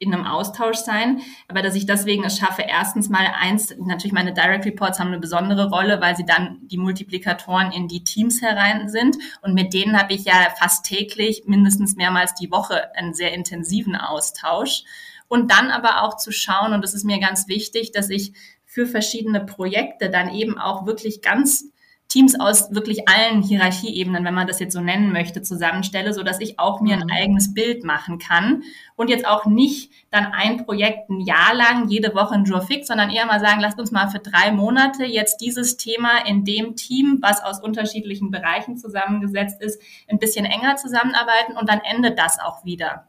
in 0.00 0.14
einem 0.14 0.26
Austausch 0.26 0.76
sein, 0.76 1.20
aber 1.48 1.60
dass 1.60 1.74
ich 1.74 1.84
deswegen 1.84 2.24
es 2.24 2.38
schaffe, 2.38 2.62
erstens 2.62 3.08
mal 3.08 3.26
eins, 3.40 3.74
natürlich 3.78 4.12
meine 4.12 4.32
Direct 4.32 4.64
Reports 4.64 5.00
haben 5.00 5.08
eine 5.08 5.18
besondere 5.18 5.70
Rolle, 5.70 6.00
weil 6.00 6.16
sie 6.16 6.24
dann 6.24 6.58
die 6.62 6.78
Multiplikatoren 6.78 7.72
in 7.72 7.88
die 7.88 8.04
Teams 8.04 8.40
herein 8.40 8.88
sind. 8.88 9.16
Und 9.42 9.54
mit 9.54 9.74
denen 9.74 9.98
habe 9.98 10.14
ich 10.14 10.24
ja 10.24 10.34
fast 10.56 10.86
täglich, 10.86 11.42
mindestens 11.46 11.96
mehrmals 11.96 12.34
die 12.34 12.50
Woche 12.50 12.94
einen 12.96 13.12
sehr 13.12 13.32
intensiven 13.32 13.96
Austausch. 13.96 14.84
Und 15.26 15.50
dann 15.50 15.70
aber 15.70 16.02
auch 16.02 16.16
zu 16.16 16.30
schauen, 16.30 16.72
und 16.72 16.82
das 16.82 16.94
ist 16.94 17.04
mir 17.04 17.18
ganz 17.18 17.48
wichtig, 17.48 17.90
dass 17.90 18.08
ich 18.08 18.32
für 18.64 18.86
verschiedene 18.86 19.44
Projekte 19.44 20.10
dann 20.10 20.32
eben 20.32 20.58
auch 20.58 20.86
wirklich 20.86 21.22
ganz 21.22 21.64
Teams 22.08 22.40
aus 22.40 22.74
wirklich 22.74 23.06
allen 23.06 23.42
Hierarchieebenen, 23.42 24.24
wenn 24.24 24.32
man 24.32 24.46
das 24.46 24.60
jetzt 24.60 24.72
so 24.72 24.80
nennen 24.80 25.12
möchte, 25.12 25.42
zusammenstelle, 25.42 26.14
so 26.14 26.22
dass 26.22 26.40
ich 26.40 26.58
auch 26.58 26.80
mir 26.80 26.94
ein 26.94 27.04
mhm. 27.04 27.12
eigenes 27.12 27.52
Bild 27.52 27.84
machen 27.84 28.18
kann 28.18 28.62
und 28.96 29.10
jetzt 29.10 29.26
auch 29.26 29.44
nicht 29.44 29.92
dann 30.10 30.26
ein 30.26 30.64
Projekt 30.64 31.10
ein 31.10 31.20
Jahr 31.20 31.54
lang 31.54 31.88
jede 31.88 32.14
Woche 32.14 32.34
ein 32.34 32.44
Jour 32.44 32.62
fix, 32.62 32.86
sondern 32.86 33.10
eher 33.10 33.26
mal 33.26 33.40
sagen, 33.40 33.60
lasst 33.60 33.78
uns 33.78 33.92
mal 33.92 34.08
für 34.08 34.20
drei 34.20 34.52
Monate 34.52 35.04
jetzt 35.04 35.42
dieses 35.42 35.76
Thema 35.76 36.26
in 36.26 36.44
dem 36.44 36.76
Team, 36.76 37.18
was 37.20 37.42
aus 37.42 37.60
unterschiedlichen 37.60 38.30
Bereichen 38.30 38.78
zusammengesetzt 38.78 39.60
ist, 39.60 39.82
ein 40.08 40.18
bisschen 40.18 40.46
enger 40.46 40.76
zusammenarbeiten 40.76 41.58
und 41.58 41.68
dann 41.68 41.80
endet 41.80 42.18
das 42.18 42.38
auch 42.40 42.64
wieder 42.64 43.07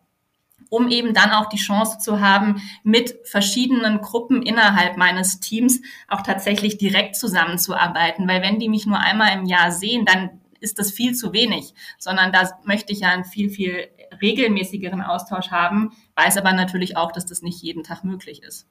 um 0.70 0.90
eben 0.90 1.14
dann 1.14 1.32
auch 1.32 1.50
die 1.50 1.58
Chance 1.58 2.00
zu 2.00 2.22
haben, 2.22 2.62
mit 2.84 3.16
verschiedenen 3.26 4.02
Gruppen 4.02 4.42
innerhalb 4.42 4.98
meines 4.98 5.40
Teams 5.40 5.82
auch 6.08 6.22
tatsächlich 6.22 6.78
direkt 6.78 7.16
zusammenzuarbeiten. 7.16 8.28
Weil 8.28 8.42
wenn 8.42 8.60
die 8.60 8.70
mich 8.70 8.86
nur 8.86 9.00
einmal 9.00 9.38
im 9.38 9.46
Jahr 9.46 9.72
sehen, 9.72 10.06
dann 10.06 10.40
ist 10.60 10.80
das 10.80 10.92
viel 10.92 11.16
zu 11.16 11.34
wenig, 11.34 11.74
sondern 11.98 12.32
da 12.32 12.50
möchte 12.66 12.94
ich 12.94 13.00
ja 13.00 13.10
einen 13.10 13.26
viel, 13.26 13.50
viel 13.50 13.88
regelmäßigeren 14.22 15.02
Austausch 15.02 15.52
haben, 15.52 15.92
weiß 16.16 16.38
aber 16.38 16.54
natürlich 16.54 16.98
auch, 16.98 17.12
dass 17.12 17.26
das 17.26 17.42
nicht 17.42 17.62
jeden 17.62 17.84
Tag 17.84 18.04
möglich 18.04 18.44
ist. 18.44 18.68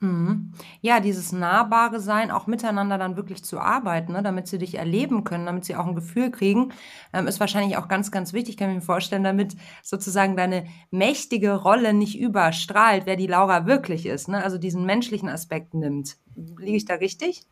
Mhm. 0.00 0.52
Ja, 0.80 1.00
dieses 1.00 1.32
nahbare 1.32 2.00
Sein, 2.00 2.30
auch 2.30 2.46
miteinander 2.46 2.98
dann 2.98 3.16
wirklich 3.16 3.42
zu 3.42 3.58
arbeiten, 3.58 4.12
ne, 4.12 4.22
damit 4.22 4.46
sie 4.46 4.58
dich 4.58 4.76
erleben 4.76 5.24
können, 5.24 5.46
damit 5.46 5.64
sie 5.64 5.74
auch 5.74 5.86
ein 5.86 5.96
Gefühl 5.96 6.30
kriegen, 6.30 6.72
ähm, 7.12 7.26
ist 7.26 7.40
wahrscheinlich 7.40 7.76
auch 7.76 7.88
ganz, 7.88 8.12
ganz 8.12 8.32
wichtig, 8.32 8.56
kann 8.56 8.70
ich 8.70 8.76
mir 8.76 8.82
vorstellen, 8.82 9.24
damit 9.24 9.56
sozusagen 9.82 10.36
deine 10.36 10.66
mächtige 10.90 11.54
Rolle 11.54 11.94
nicht 11.94 12.18
überstrahlt, 12.18 13.06
wer 13.06 13.16
die 13.16 13.26
Laura 13.26 13.66
wirklich 13.66 14.06
ist, 14.06 14.28
ne? 14.28 14.42
also 14.42 14.56
diesen 14.56 14.86
menschlichen 14.86 15.28
Aspekt 15.28 15.74
nimmt. 15.74 16.16
Liege 16.36 16.76
ich 16.76 16.84
da 16.84 16.94
richtig? 16.94 17.46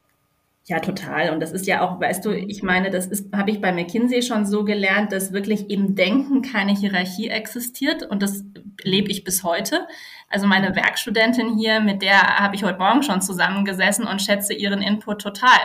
Ja, 0.68 0.80
total. 0.80 1.30
Und 1.30 1.38
das 1.38 1.52
ist 1.52 1.68
ja 1.68 1.80
auch, 1.80 2.00
weißt 2.00 2.24
du, 2.24 2.32
ich 2.32 2.64
meine, 2.64 2.90
das 2.90 3.06
ist, 3.06 3.32
habe 3.32 3.52
ich 3.52 3.60
bei 3.60 3.72
McKinsey 3.72 4.22
schon 4.22 4.44
so 4.46 4.64
gelernt, 4.64 5.12
dass 5.12 5.32
wirklich 5.32 5.70
im 5.70 5.94
Denken 5.94 6.42
keine 6.42 6.74
Hierarchie 6.74 7.28
existiert 7.28 8.02
und 8.02 8.20
das 8.20 8.42
lebe 8.82 9.12
ich 9.12 9.22
bis 9.22 9.44
heute. 9.44 9.86
Also 10.28 10.46
meine 10.46 10.74
Werkstudentin 10.74 11.56
hier, 11.56 11.80
mit 11.80 12.02
der 12.02 12.38
habe 12.38 12.56
ich 12.56 12.64
heute 12.64 12.78
Morgen 12.78 13.02
schon 13.02 13.22
zusammengesessen 13.22 14.06
und 14.06 14.22
schätze 14.22 14.54
ihren 14.54 14.82
Input 14.82 15.20
total 15.20 15.60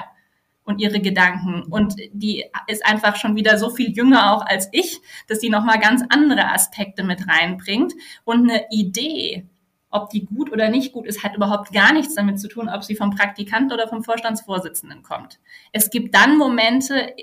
und 0.63 0.80
ihre 0.80 1.00
Gedanken. 1.00 1.63
Und 1.63 1.95
die 2.13 2.45
ist 2.67 2.86
einfach 2.86 3.15
schon 3.15 3.36
wieder 3.36 3.58
so 3.58 3.69
viel 3.69 3.91
jünger 3.91 4.34
auch 4.34 4.45
als 4.45 4.69
ich, 4.71 5.02
dass 5.28 5.39
sie 5.39 5.50
nochmal 5.50 5.80
ganz 5.80 6.04
andere 6.10 6.52
Aspekte 6.52 7.04
mit 7.04 7.28
reinbringt 7.28 7.93
und 8.24 8.50
eine 8.50 8.67
Idee 8.69 9.47
ob 9.91 10.10
die 10.10 10.26
gut 10.26 10.52
oder 10.52 10.69
nicht 10.69 10.93
gut 10.93 11.06
ist, 11.06 11.24
hat 11.24 11.36
überhaupt 11.36 11.74
gar 11.74 11.93
nichts 11.93 12.15
damit 12.15 12.39
zu 12.39 12.47
tun, 12.47 12.69
ob 12.69 12.84
sie 12.84 12.95
vom 12.95 13.12
Praktikanten 13.12 13.74
oder 13.74 13.88
vom 13.88 14.04
Vorstandsvorsitzenden 14.04 15.04
kommt. 15.04 15.39
Es 15.74 15.89
gibt 15.89 16.15
dann 16.15 16.38
Momente, 16.38 17.13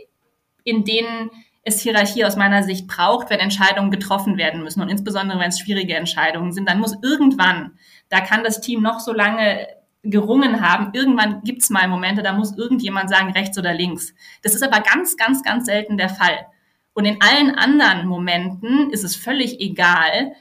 in 0.65 0.85
denen 0.85 1.31
es 1.69 1.81
Hierarchie 1.81 2.25
aus 2.25 2.37
meiner 2.37 2.63
Sicht 2.63 2.87
braucht, 2.89 3.31
wenn 3.31 3.39
Entscheidungen 3.39 3.91
getroffen 3.91 4.37
werden 4.37 4.63
müssen 4.63 4.83
und 4.83 4.89
insbesondere 4.89 5.39
wenn 5.39 5.49
es 5.49 5.61
schwierige 5.61 5.97
Entscheidungen 5.97 6.53
sind, 6.53 6.69
dann 6.69 6.81
muss 6.81 6.97
irgendwann, 7.03 7.73
da 8.09 8.21
kann 8.21 8.45
das 8.45 8.61
Team 8.61 8.83
noch 8.83 9.01
so 9.01 9.13
lange 9.13 9.67
gerungen 10.03 10.61
haben, 10.61 10.91
irgendwann 10.95 11.43
gibt 11.43 11.63
es 11.63 11.71
mal 11.71 11.89
Momente, 11.89 12.23
da 12.23 12.33
muss 12.33 12.57
irgendjemand 12.57 13.11
sagen, 13.11 13.33
rechts 13.33 13.59
oder 13.59 13.75
links. 13.75 14.15
Das 14.43 14.55
ist 14.55 14.63
aber 14.63 14.81
ganz, 14.81 15.17
ganz, 15.17 15.43
ganz 15.43 15.67
selten 15.67 15.97
der 15.97 16.09
Fall. 16.09 16.47
Und 16.95 17.05
in 17.05 17.21
allen 17.21 17.55
anderen 17.55 18.09
Momenten 18.09 18.91
ist 18.91 19.05
es 19.05 19.17
völlig 19.17 19.61
egal, 19.61 20.33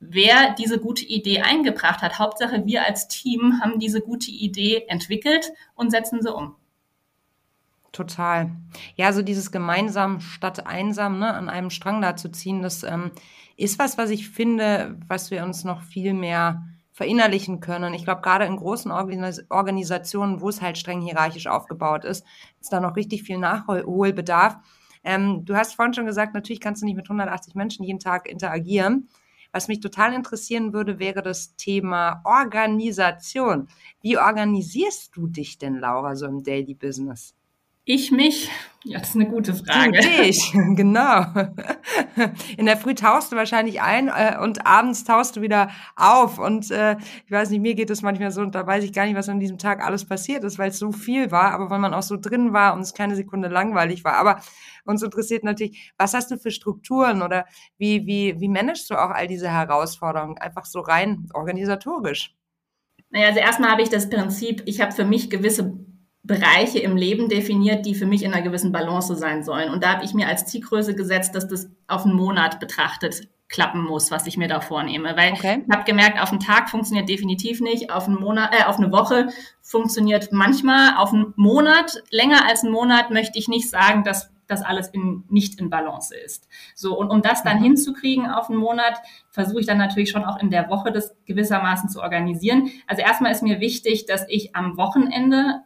wer 0.00 0.54
diese 0.54 0.78
gute 0.78 1.04
Idee 1.04 1.40
eingebracht 1.42 2.02
hat. 2.02 2.18
Hauptsache, 2.18 2.66
wir 2.66 2.86
als 2.86 3.08
Team 3.08 3.60
haben 3.62 3.78
diese 3.78 4.00
gute 4.00 4.30
Idee 4.30 4.84
entwickelt 4.88 5.52
und 5.74 5.90
setzen 5.90 6.20
sie 6.22 6.32
um. 6.32 6.56
Total. 7.94 8.50
Ja, 8.96 9.12
so 9.12 9.22
dieses 9.22 9.52
gemeinsam 9.52 10.18
statt 10.18 10.66
einsam, 10.66 11.20
ne, 11.20 11.32
an 11.32 11.48
einem 11.48 11.70
Strang 11.70 12.02
da 12.02 12.16
zu 12.16 12.28
ziehen, 12.28 12.60
das 12.60 12.82
ähm, 12.82 13.12
ist 13.56 13.78
was, 13.78 13.96
was 13.96 14.10
ich 14.10 14.28
finde, 14.28 14.98
was 15.06 15.30
wir 15.30 15.44
uns 15.44 15.62
noch 15.62 15.80
viel 15.80 16.12
mehr 16.12 16.64
verinnerlichen 16.90 17.60
können. 17.60 17.94
Ich 17.94 18.02
glaube, 18.02 18.20
gerade 18.20 18.46
in 18.46 18.56
großen 18.56 18.90
Organis 18.90 19.44
Organisationen, 19.48 20.40
wo 20.40 20.48
es 20.48 20.60
halt 20.60 20.76
streng 20.76 21.02
hierarchisch 21.02 21.46
aufgebaut 21.46 22.04
ist, 22.04 22.26
ist 22.60 22.72
da 22.72 22.80
noch 22.80 22.96
richtig 22.96 23.22
viel 23.22 23.38
Nachholbedarf. 23.38 24.56
Ähm, 25.04 25.44
du 25.44 25.54
hast 25.54 25.76
vorhin 25.76 25.94
schon 25.94 26.06
gesagt, 26.06 26.34
natürlich 26.34 26.60
kannst 26.60 26.82
du 26.82 26.86
nicht 26.86 26.96
mit 26.96 27.06
180 27.06 27.54
Menschen 27.54 27.84
jeden 27.84 28.00
Tag 28.00 28.28
interagieren. 28.28 29.08
Was 29.52 29.68
mich 29.68 29.78
total 29.78 30.14
interessieren 30.14 30.72
würde, 30.72 30.98
wäre 30.98 31.22
das 31.22 31.54
Thema 31.54 32.22
Organisation. 32.24 33.68
Wie 34.00 34.18
organisierst 34.18 35.16
du 35.16 35.28
dich 35.28 35.58
denn, 35.58 35.78
Laura, 35.78 36.16
so 36.16 36.26
im 36.26 36.42
Daily 36.42 36.74
Business? 36.74 37.36
Ich 37.86 38.10
mich? 38.10 38.50
Ja, 38.82 38.98
das 38.98 39.10
ist 39.10 39.14
eine 39.14 39.28
gute 39.28 39.54
Frage. 39.54 40.00
Du 40.00 40.22
dich, 40.22 40.52
genau. 40.74 41.26
In 42.56 42.64
der 42.64 42.78
Früh 42.78 42.94
tauchst 42.94 43.30
du 43.30 43.36
wahrscheinlich 43.36 43.82
ein 43.82 44.08
äh, 44.08 44.38
und 44.42 44.66
abends 44.66 45.04
tauchst 45.04 45.36
du 45.36 45.42
wieder 45.42 45.70
auf. 45.94 46.38
Und 46.38 46.70
äh, 46.70 46.96
ich 47.26 47.30
weiß 47.30 47.50
nicht, 47.50 47.60
mir 47.60 47.74
geht 47.74 47.90
es 47.90 48.00
manchmal 48.00 48.30
so 48.30 48.40
und 48.40 48.54
da 48.54 48.66
weiß 48.66 48.84
ich 48.84 48.92
gar 48.94 49.04
nicht, 49.04 49.16
was 49.16 49.28
an 49.28 49.38
diesem 49.38 49.58
Tag 49.58 49.84
alles 49.84 50.06
passiert 50.06 50.44
ist, 50.44 50.58
weil 50.58 50.70
es 50.70 50.78
so 50.78 50.92
viel 50.92 51.30
war, 51.30 51.52
aber 51.52 51.68
weil 51.68 51.78
man 51.78 51.92
auch 51.92 52.02
so 52.02 52.16
drin 52.16 52.54
war 52.54 52.74
und 52.74 52.80
es 52.80 52.94
keine 52.94 53.16
Sekunde 53.16 53.48
langweilig 53.48 54.02
war. 54.02 54.14
Aber 54.14 54.40
uns 54.84 55.02
interessiert 55.02 55.44
natürlich, 55.44 55.92
was 55.98 56.14
hast 56.14 56.30
du 56.30 56.38
für 56.38 56.50
Strukturen 56.50 57.20
oder 57.20 57.44
wie, 57.76 58.06
wie, 58.06 58.40
wie 58.40 58.48
managst 58.48 58.88
du 58.88 58.94
auch 58.94 59.10
all 59.10 59.26
diese 59.26 59.50
Herausforderungen? 59.50 60.38
Einfach 60.38 60.64
so 60.64 60.80
rein 60.80 61.28
organisatorisch. 61.34 62.34
Naja, 63.10 63.28
also 63.28 63.40
erstmal 63.40 63.70
habe 63.70 63.82
ich 63.82 63.90
das 63.90 64.08
Prinzip, 64.08 64.62
ich 64.64 64.80
habe 64.80 64.92
für 64.92 65.04
mich 65.04 65.28
gewisse 65.28 65.84
Bereiche 66.24 66.78
im 66.78 66.96
Leben 66.96 67.28
definiert, 67.28 67.84
die 67.84 67.94
für 67.94 68.06
mich 68.06 68.22
in 68.22 68.32
einer 68.32 68.42
gewissen 68.42 68.72
Balance 68.72 69.14
sein 69.14 69.44
sollen. 69.44 69.70
Und 69.70 69.84
da 69.84 69.94
habe 69.94 70.04
ich 70.04 70.14
mir 70.14 70.26
als 70.26 70.46
Zielgröße 70.46 70.94
gesetzt, 70.94 71.34
dass 71.34 71.46
das 71.46 71.68
auf 71.86 72.04
einen 72.04 72.16
Monat 72.16 72.60
betrachtet 72.60 73.28
klappen 73.48 73.84
muss, 73.84 74.10
was 74.10 74.26
ich 74.26 74.38
mir 74.38 74.48
da 74.48 74.60
vornehme. 74.60 75.16
Weil 75.16 75.32
okay. 75.34 75.62
ich 75.64 75.72
habe 75.72 75.84
gemerkt, 75.84 76.20
auf 76.20 76.30
einen 76.30 76.40
Tag 76.40 76.70
funktioniert 76.70 77.08
definitiv 77.08 77.60
nicht, 77.60 77.90
auf 77.90 78.08
einen 78.08 78.18
Monat, 78.18 78.54
äh, 78.54 78.64
auf 78.64 78.78
eine 78.78 78.90
Woche 78.90 79.28
funktioniert 79.60 80.32
manchmal, 80.32 80.96
auf 80.96 81.12
einen 81.12 81.34
Monat, 81.36 82.02
länger 82.10 82.48
als 82.48 82.62
einen 82.62 82.72
Monat 82.72 83.10
möchte 83.10 83.38
ich 83.38 83.46
nicht 83.46 83.68
sagen, 83.68 84.02
dass 84.02 84.30
das 84.46 84.62
alles 84.62 84.88
in, 84.88 85.24
nicht 85.28 85.60
in 85.60 85.70
Balance 85.70 86.14
ist. 86.14 86.48
So, 86.74 86.98
und 86.98 87.10
um 87.10 87.22
das 87.22 87.42
dann 87.42 87.58
mhm. 87.58 87.64
hinzukriegen 87.64 88.26
auf 88.26 88.48
einen 88.48 88.58
Monat, 88.58 88.98
versuche 89.30 89.60
ich 89.60 89.66
dann 89.66 89.78
natürlich 89.78 90.10
schon 90.10 90.24
auch 90.24 90.38
in 90.40 90.50
der 90.50 90.68
Woche 90.70 90.90
das 90.90 91.14
gewissermaßen 91.26 91.90
zu 91.90 92.00
organisieren. 92.00 92.70
Also 92.86 93.02
erstmal 93.02 93.32
ist 93.32 93.42
mir 93.42 93.60
wichtig, 93.60 94.06
dass 94.06 94.24
ich 94.28 94.56
am 94.56 94.76
Wochenende 94.76 95.62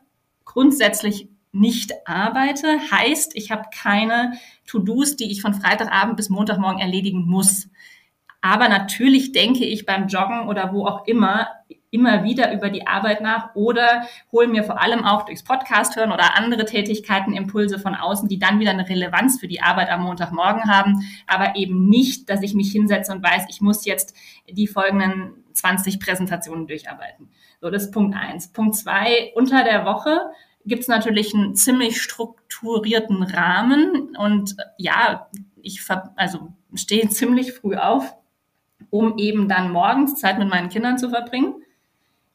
grundsätzlich 0.58 1.28
nicht 1.52 1.92
arbeite, 2.04 2.80
heißt, 2.90 3.36
ich 3.36 3.52
habe 3.52 3.66
keine 3.72 4.32
To-Dos, 4.66 5.14
die 5.14 5.30
ich 5.30 5.40
von 5.40 5.54
Freitagabend 5.54 6.16
bis 6.16 6.30
Montagmorgen 6.30 6.80
erledigen 6.80 7.26
muss. 7.28 7.68
Aber 8.40 8.68
natürlich 8.68 9.30
denke 9.30 9.64
ich 9.64 9.86
beim 9.86 10.08
Joggen 10.08 10.48
oder 10.48 10.72
wo 10.72 10.84
auch 10.84 11.06
immer 11.06 11.46
immer 11.90 12.22
wieder 12.22 12.52
über 12.52 12.68
die 12.68 12.86
Arbeit 12.86 13.22
nach 13.22 13.54
oder 13.54 14.06
hole 14.30 14.46
mir 14.46 14.62
vor 14.62 14.82
allem 14.82 15.04
auch 15.04 15.24
durchs 15.24 15.42
Podcast 15.42 15.96
hören 15.96 16.12
oder 16.12 16.36
andere 16.36 16.66
Tätigkeiten 16.66 17.32
Impulse 17.32 17.78
von 17.78 17.94
außen, 17.94 18.28
die 18.28 18.38
dann 18.38 18.60
wieder 18.60 18.72
eine 18.72 18.86
Relevanz 18.86 19.40
für 19.40 19.48
die 19.48 19.62
Arbeit 19.62 19.88
am 19.88 20.02
Montagmorgen 20.02 20.64
haben, 20.64 21.08
aber 21.26 21.56
eben 21.56 21.88
nicht, 21.88 22.28
dass 22.28 22.42
ich 22.42 22.52
mich 22.52 22.70
hinsetze 22.72 23.10
und 23.10 23.24
weiß, 23.24 23.44
ich 23.48 23.62
muss 23.62 23.86
jetzt 23.86 24.14
die 24.50 24.66
folgenden 24.66 25.44
20 25.54 25.98
Präsentationen 25.98 26.66
durcharbeiten. 26.66 27.30
So, 27.60 27.70
das 27.70 27.84
ist 27.84 27.92
Punkt 27.92 28.16
eins. 28.16 28.52
Punkt 28.52 28.76
zwei, 28.76 29.32
unter 29.34 29.64
der 29.64 29.84
Woche 29.84 30.20
gibt 30.68 30.82
es 30.82 30.88
natürlich 30.88 31.34
einen 31.34 31.54
ziemlich 31.54 32.00
strukturierten 32.00 33.22
Rahmen 33.22 34.16
und 34.16 34.56
ja, 34.76 35.28
ich 35.62 35.82
also 36.16 36.52
stehe 36.74 37.08
ziemlich 37.08 37.52
früh 37.52 37.76
auf, 37.76 38.14
um 38.90 39.18
eben 39.18 39.48
dann 39.48 39.72
morgens 39.72 40.16
Zeit 40.16 40.38
mit 40.38 40.48
meinen 40.48 40.68
Kindern 40.68 40.98
zu 40.98 41.10
verbringen, 41.10 41.54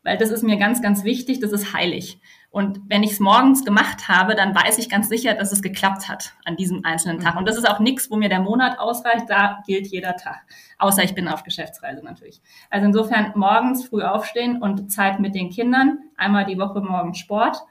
weil 0.04 0.18
das 0.18 0.32
ist 0.32 0.44
mir 0.44 0.58
ganz, 0.58 0.82
ganz 0.82 1.04
wichtig, 1.04 1.40
das 1.40 1.54
ist 1.54 1.74
heilig. 1.74 2.20
Und 2.52 2.82
wenn 2.88 3.02
ich 3.02 3.14
es 3.14 3.20
morgens 3.20 3.66
gemacht 3.66 4.10
habe, 4.10 4.36
dann 4.36 4.54
weiß 4.54 4.78
ich 4.78 4.88
ganz 4.88 5.10
sicher, 5.10 5.34
dass 5.34 5.52
es 5.52 5.64
geklappt 5.64 6.08
hat 6.08 6.34
an 6.46 6.56
diesem 6.56 6.86
einzelnen 6.86 7.20
Tag. 7.20 7.36
Und 7.36 7.48
das 7.48 7.58
ist 7.58 7.68
auch 7.68 7.80
nichts, 7.80 8.12
wo 8.12 8.16
mir 8.16 8.30
der 8.30 8.42
Monat 8.42 8.78
ausreicht, 8.78 9.26
da 9.28 9.64
gilt 9.66 9.88
jeder 9.88 10.18
Tag. 10.18 10.42
Außer 10.78 11.04
ich 11.04 11.16
bin 11.16 11.28
auf 11.28 11.44
Geschäftsreise 11.44 12.04
natürlich. 12.04 12.42
Also 12.70 12.86
insofern 12.86 13.32
morgens 13.36 13.88
früh 13.88 14.04
aufstehen 14.04 14.62
und 14.62 14.92
Zeit 14.92 15.20
mit 15.20 15.34
den 15.34 15.50
Kindern, 15.50 16.00
einmal 16.16 16.46
die 16.46 16.60
Woche 16.60 16.82
morgens 16.82 17.18
Sport 17.18 17.64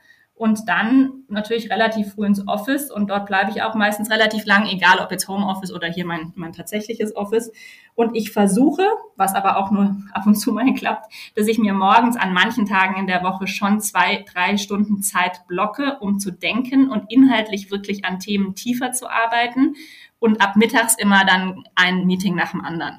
und 0.43 0.69
dann 0.69 1.23
natürlich 1.29 1.71
relativ 1.71 2.15
früh 2.15 2.27
ins 2.27 2.49
Office 2.49 2.91
und 2.91 3.09
dort 3.09 3.27
bleibe 3.27 3.53
ich 3.53 3.63
auch 3.63 3.77
meistens 3.77 4.11
relativ 4.11 4.45
lang, 4.45 4.67
egal 4.67 4.99
ob 4.99 5.13
jetzt 5.13 5.29
Homeoffice 5.29 5.73
oder 5.73 5.87
hier 5.87 6.05
mein, 6.05 6.33
mein 6.35 6.53
tatsächliches 6.53 7.15
Office. 7.15 7.53
Und 7.95 8.17
ich 8.17 8.33
versuche, 8.33 8.85
was 9.15 9.37
aber 9.37 9.57
auch 9.57 9.71
nur 9.71 9.95
ab 10.13 10.27
und 10.27 10.35
zu 10.35 10.53
mal 10.53 10.75
klappt, 10.75 11.13
dass 11.37 11.47
ich 11.47 11.59
mir 11.59 11.75
morgens 11.75 12.17
an 12.17 12.33
manchen 12.33 12.67
Tagen 12.67 12.99
in 12.99 13.07
der 13.07 13.23
Woche 13.23 13.47
schon 13.47 13.81
zwei, 13.81 14.25
drei 14.33 14.57
Stunden 14.57 15.01
Zeit 15.01 15.47
blocke, 15.47 15.99
um 16.01 16.19
zu 16.19 16.33
denken 16.33 16.91
und 16.91 17.05
inhaltlich 17.09 17.71
wirklich 17.71 18.05
an 18.05 18.19
Themen 18.19 18.57
tiefer 18.57 18.91
zu 18.91 19.09
arbeiten 19.09 19.77
und 20.19 20.41
ab 20.41 20.57
mittags 20.57 20.97
immer 20.97 21.25
dann 21.25 21.63
ein 21.77 22.05
Meeting 22.05 22.35
nach 22.35 22.51
dem 22.51 22.65
anderen. 22.65 22.99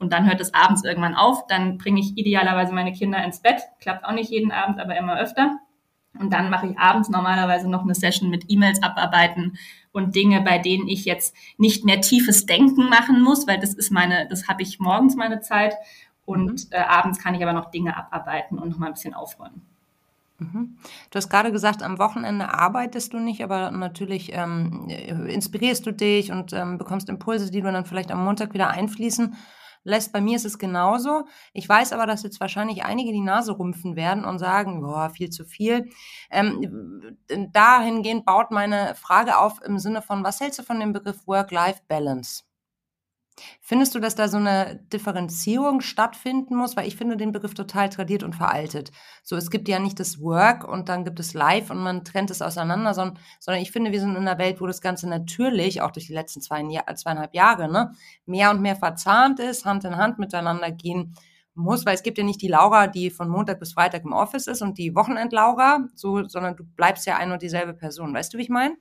Und 0.00 0.12
dann 0.12 0.26
hört 0.26 0.40
es 0.40 0.54
abends 0.54 0.82
irgendwann 0.82 1.14
auf, 1.14 1.46
dann 1.46 1.78
bringe 1.78 2.00
ich 2.00 2.18
idealerweise 2.18 2.74
meine 2.74 2.92
Kinder 2.92 3.22
ins 3.22 3.42
Bett, 3.42 3.60
klappt 3.78 4.04
auch 4.04 4.12
nicht 4.12 4.32
jeden 4.32 4.50
Abend, 4.50 4.80
aber 4.80 4.96
immer 4.96 5.16
öfter 5.16 5.60
und 6.18 6.32
dann 6.32 6.50
mache 6.50 6.68
ich 6.68 6.78
abends 6.78 7.08
normalerweise 7.08 7.68
noch 7.68 7.82
eine 7.82 7.94
Session 7.94 8.30
mit 8.30 8.46
E-Mails 8.48 8.82
abarbeiten 8.82 9.58
und 9.92 10.14
Dinge, 10.14 10.40
bei 10.40 10.58
denen 10.58 10.88
ich 10.88 11.04
jetzt 11.04 11.34
nicht 11.56 11.84
mehr 11.84 12.00
tiefes 12.00 12.46
Denken 12.46 12.88
machen 12.88 13.22
muss, 13.22 13.46
weil 13.46 13.60
das 13.60 13.74
ist 13.74 13.90
meine, 13.90 14.26
das 14.28 14.48
habe 14.48 14.62
ich 14.62 14.80
morgens 14.80 15.16
meine 15.16 15.40
Zeit 15.40 15.74
und 16.24 16.64
mhm. 16.64 16.70
äh, 16.70 16.78
abends 16.78 17.18
kann 17.18 17.34
ich 17.34 17.42
aber 17.42 17.52
noch 17.52 17.70
Dinge 17.70 17.96
abarbeiten 17.96 18.58
und 18.58 18.70
noch 18.70 18.78
mal 18.78 18.86
ein 18.86 18.94
bisschen 18.94 19.14
aufräumen. 19.14 19.62
Mhm. 20.38 20.76
Du 21.10 21.16
hast 21.16 21.28
gerade 21.28 21.52
gesagt, 21.52 21.82
am 21.82 21.98
Wochenende 21.98 22.52
arbeitest 22.52 23.12
du 23.12 23.18
nicht, 23.18 23.44
aber 23.44 23.70
natürlich 23.70 24.32
ähm, 24.32 24.88
inspirierst 24.88 25.86
du 25.86 25.92
dich 25.92 26.32
und 26.32 26.52
ähm, 26.52 26.78
bekommst 26.78 27.08
Impulse, 27.08 27.50
die 27.50 27.60
du 27.60 27.70
dann 27.70 27.84
vielleicht 27.84 28.10
am 28.10 28.24
Montag 28.24 28.54
wieder 28.54 28.70
einfließen 28.70 29.36
lässt. 29.84 30.12
Bei 30.12 30.20
mir 30.20 30.36
ist 30.36 30.44
es 30.44 30.58
genauso. 30.58 31.24
Ich 31.52 31.68
weiß 31.68 31.92
aber, 31.92 32.06
dass 32.06 32.22
jetzt 32.22 32.40
wahrscheinlich 32.40 32.84
einige 32.84 33.12
die 33.12 33.20
Nase 33.20 33.52
rumpfen 33.52 33.96
werden 33.96 34.24
und 34.24 34.38
sagen, 34.38 34.80
boah, 34.82 35.10
viel 35.10 35.30
zu 35.30 35.44
viel. 35.44 35.90
Ähm, 36.30 37.16
dahingehend 37.52 38.24
baut 38.24 38.50
meine 38.50 38.94
Frage 38.94 39.38
auf 39.38 39.62
im 39.62 39.78
Sinne 39.78 40.02
von, 40.02 40.24
was 40.24 40.40
hältst 40.40 40.58
du 40.58 40.62
von 40.62 40.80
dem 40.80 40.92
Begriff 40.92 41.26
Work-Life-Balance? 41.26 42.42
Findest 43.60 43.94
du, 43.94 44.00
dass 44.00 44.14
da 44.14 44.28
so 44.28 44.36
eine 44.36 44.80
Differenzierung 44.92 45.80
stattfinden 45.80 46.56
muss? 46.56 46.76
Weil 46.76 46.86
ich 46.86 46.96
finde 46.96 47.16
den 47.16 47.32
Begriff 47.32 47.54
total 47.54 47.88
tradiert 47.88 48.22
und 48.22 48.34
veraltet. 48.34 48.90
So, 49.22 49.36
es 49.36 49.50
gibt 49.50 49.68
ja 49.68 49.78
nicht 49.78 50.00
das 50.00 50.20
Work 50.20 50.66
und 50.66 50.88
dann 50.88 51.04
gibt 51.04 51.20
es 51.20 51.34
Life 51.34 51.72
und 51.72 51.82
man 51.82 52.04
trennt 52.04 52.30
es 52.30 52.42
auseinander, 52.42 52.94
sondern, 52.94 53.18
sondern 53.38 53.62
ich 53.62 53.72
finde, 53.72 53.92
wir 53.92 54.00
sind 54.00 54.16
in 54.16 54.28
einer 54.28 54.38
Welt, 54.38 54.60
wo 54.60 54.66
das 54.66 54.80
Ganze 54.80 55.08
natürlich, 55.08 55.82
auch 55.82 55.90
durch 55.90 56.06
die 56.06 56.14
letzten 56.14 56.40
zwei, 56.40 56.62
zweieinhalb 56.94 57.34
Jahre, 57.34 57.70
ne, 57.70 57.92
mehr 58.26 58.50
und 58.50 58.60
mehr 58.60 58.76
verzahnt 58.76 59.40
ist, 59.40 59.64
Hand 59.64 59.84
in 59.84 59.96
Hand 59.96 60.18
miteinander 60.18 60.70
gehen 60.70 61.14
muss, 61.54 61.84
weil 61.86 61.94
es 61.94 62.02
gibt 62.02 62.18
ja 62.18 62.24
nicht 62.24 62.42
die 62.42 62.48
Laura, 62.48 62.86
die 62.86 63.10
von 63.10 63.28
Montag 63.28 63.60
bis 63.60 63.72
Freitag 63.72 64.04
im 64.04 64.12
Office 64.12 64.46
ist 64.46 64.62
und 64.62 64.78
die 64.78 64.94
Wochenend-Laura, 64.94 65.88
so, 65.94 66.24
sondern 66.26 66.56
du 66.56 66.64
bleibst 66.64 67.06
ja 67.06 67.16
ein 67.16 67.32
und 67.32 67.42
dieselbe 67.42 67.74
Person. 67.74 68.14
Weißt 68.14 68.32
du, 68.32 68.38
wie 68.38 68.42
ich 68.42 68.48
meine? 68.48 68.76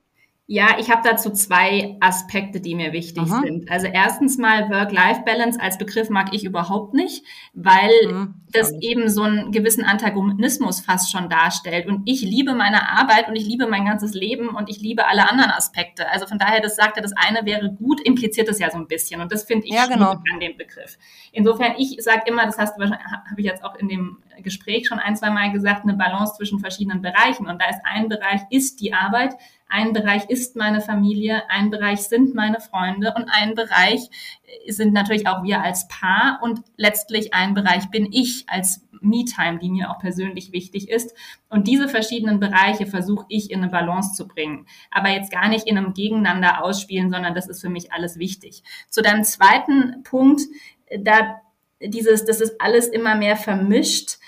Ja, 0.52 0.78
ich 0.80 0.90
habe 0.90 1.04
dazu 1.04 1.30
zwei 1.30 1.96
Aspekte, 2.00 2.60
die 2.60 2.74
mir 2.74 2.92
wichtig 2.92 3.22
Aha. 3.22 3.42
sind. 3.42 3.70
Also 3.70 3.86
erstens 3.86 4.40
mal 4.40 4.68
Work-Life-Balance 4.72 5.62
als 5.62 5.78
Begriff 5.78 6.10
mag 6.10 6.34
ich 6.34 6.44
überhaupt 6.44 6.96
nicht, 6.96 7.24
weil 7.54 7.92
mhm, 8.08 8.34
das 8.52 8.74
eben 8.82 9.10
so 9.10 9.22
einen 9.22 9.52
gewissen 9.52 9.84
Antagonismus 9.84 10.80
fast 10.80 11.12
schon 11.12 11.30
darstellt. 11.30 11.86
Und 11.86 12.02
ich 12.10 12.24
liebe 12.24 12.56
meine 12.56 12.90
Arbeit 12.90 13.28
und 13.28 13.36
ich 13.36 13.46
liebe 13.46 13.68
mein 13.68 13.86
ganzes 13.86 14.16
Leben 14.16 14.50
und 14.50 14.72
ich 14.72 14.80
liebe 14.80 15.06
alle 15.06 15.30
anderen 15.30 15.52
Aspekte. 15.52 16.10
Also 16.10 16.26
von 16.26 16.40
daher, 16.40 16.62
das 16.62 16.76
sagt 16.76 16.98
er, 16.98 17.04
das 17.04 17.14
eine 17.16 17.46
wäre 17.46 17.72
gut, 17.72 18.02
impliziert 18.02 18.48
das 18.48 18.58
ja 18.58 18.72
so 18.72 18.80
ein 18.80 18.88
bisschen. 18.88 19.22
Und 19.22 19.32
das 19.32 19.44
finde 19.44 19.68
ich 19.68 19.76
ja, 19.76 19.86
genau. 19.86 20.14
an 20.14 20.40
dem 20.42 20.58
Begriff. 20.58 20.98
Insofern, 21.32 21.76
ich 21.78 21.98
sage 22.00 22.24
immer, 22.26 22.48
das 22.48 22.58
hast 22.58 22.76
du 22.76 22.80
wahrscheinlich, 22.80 23.06
habe 23.06 23.40
ich 23.40 23.46
jetzt 23.46 23.64
auch 23.64 23.76
in 23.76 23.88
dem 23.88 24.18
Gespräch 24.42 24.88
schon 24.88 24.98
ein, 24.98 25.16
zwei 25.16 25.30
Mal 25.30 25.52
gesagt, 25.52 25.84
eine 25.84 25.94
Balance 25.94 26.34
zwischen 26.38 26.58
verschiedenen 26.60 27.04
Bereichen. 27.04 27.48
Und 27.48 27.62
da 27.62 27.70
ist 27.70 27.82
ein 27.84 28.10
Bereich, 28.10 28.42
ist 28.50 28.82
die 28.82 28.94
Arbeit, 28.94 29.36
ein 29.70 29.94
Bereich 29.94 30.30
ist 30.30 30.56
meine 30.56 30.82
Familie, 30.82 31.50
ein 31.50 31.70
Bereich 31.70 32.02
sind 32.02 32.36
meine 32.36 32.60
Freunde 32.60 33.14
und 33.16 33.30
ein 33.30 33.56
Bereich 33.56 34.10
sind 34.68 34.94
natürlich 34.94 35.28
auch 35.28 35.44
wir 35.44 35.62
als 35.62 35.88
Paar 35.88 36.40
und 36.42 36.62
letztlich 36.76 37.34
ein 37.34 37.54
Bereich 37.54 37.90
bin 37.92 38.12
ich 38.12 38.46
als 38.48 38.82
Me-Time, 39.02 39.60
die 39.60 39.70
mir 39.70 39.92
auch 39.92 40.00
persönlich 40.00 40.52
wichtig 40.52 40.90
ist. 40.90 41.16
Und 41.50 41.68
diese 41.68 41.88
verschiedenen 41.88 42.40
Bereiche 42.40 42.86
versuche 42.86 43.26
ich 43.30 43.52
in 43.52 43.62
eine 43.62 43.72
Balance 43.72 44.14
zu 44.16 44.28
bringen. 44.28 44.66
Aber 44.92 45.10
jetzt 45.10 45.32
gar 45.32 45.48
nicht 45.48 45.68
in 45.68 45.78
einem 45.78 45.94
Gegeneinander 45.94 46.64
ausspielen, 46.64 47.10
sondern 47.10 47.36
das 47.36 47.48
ist 47.48 47.62
für 47.62 47.70
mich 47.70 47.94
alles 47.94 48.20
wichtig. 48.20 48.64
Zu 48.90 49.02
deinem 49.02 49.24
zweiten 49.24 50.04
Punkt, 50.04 50.42
da 51.00 51.40
dieses, 51.82 52.26
das 52.26 52.42
ist 52.42 52.60
alles 52.60 52.88
immer 52.88 53.16
mehr 53.16 53.38
vermischt 53.38 54.19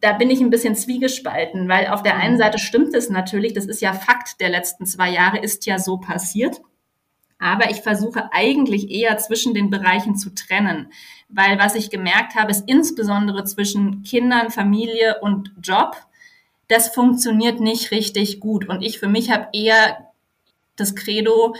da 0.00 0.12
bin 0.12 0.30
ich 0.30 0.40
ein 0.40 0.50
bisschen 0.50 0.74
zwiegespalten, 0.74 1.68
weil 1.68 1.88
auf 1.88 2.02
der 2.02 2.16
einen 2.16 2.34
mhm. 2.34 2.38
Seite 2.38 2.58
stimmt 2.58 2.94
es 2.94 3.10
natürlich, 3.10 3.52
das 3.54 3.66
ist 3.66 3.80
ja 3.80 3.92
Fakt 3.92 4.40
der 4.40 4.48
letzten 4.48 4.86
zwei 4.86 5.10
Jahre, 5.10 5.38
ist 5.38 5.66
ja 5.66 5.78
so 5.78 5.98
passiert. 5.98 6.60
Aber 7.38 7.70
ich 7.70 7.82
versuche 7.82 8.32
eigentlich 8.32 8.90
eher 8.90 9.18
zwischen 9.18 9.54
den 9.54 9.68
Bereichen 9.68 10.16
zu 10.16 10.34
trennen, 10.34 10.92
weil 11.28 11.58
was 11.58 11.74
ich 11.74 11.90
gemerkt 11.90 12.36
habe, 12.36 12.50
ist 12.50 12.64
insbesondere 12.68 13.44
zwischen 13.44 14.02
Kindern, 14.02 14.50
Familie 14.50 15.20
und 15.20 15.52
Job, 15.60 15.96
das 16.68 16.88
funktioniert 16.88 17.60
nicht 17.60 17.90
richtig 17.90 18.40
gut. 18.40 18.68
Und 18.68 18.82
ich 18.82 18.98
für 18.98 19.08
mich 19.08 19.30
habe 19.30 19.48
eher 19.52 20.12
das 20.76 20.94
Credo, 20.94 21.54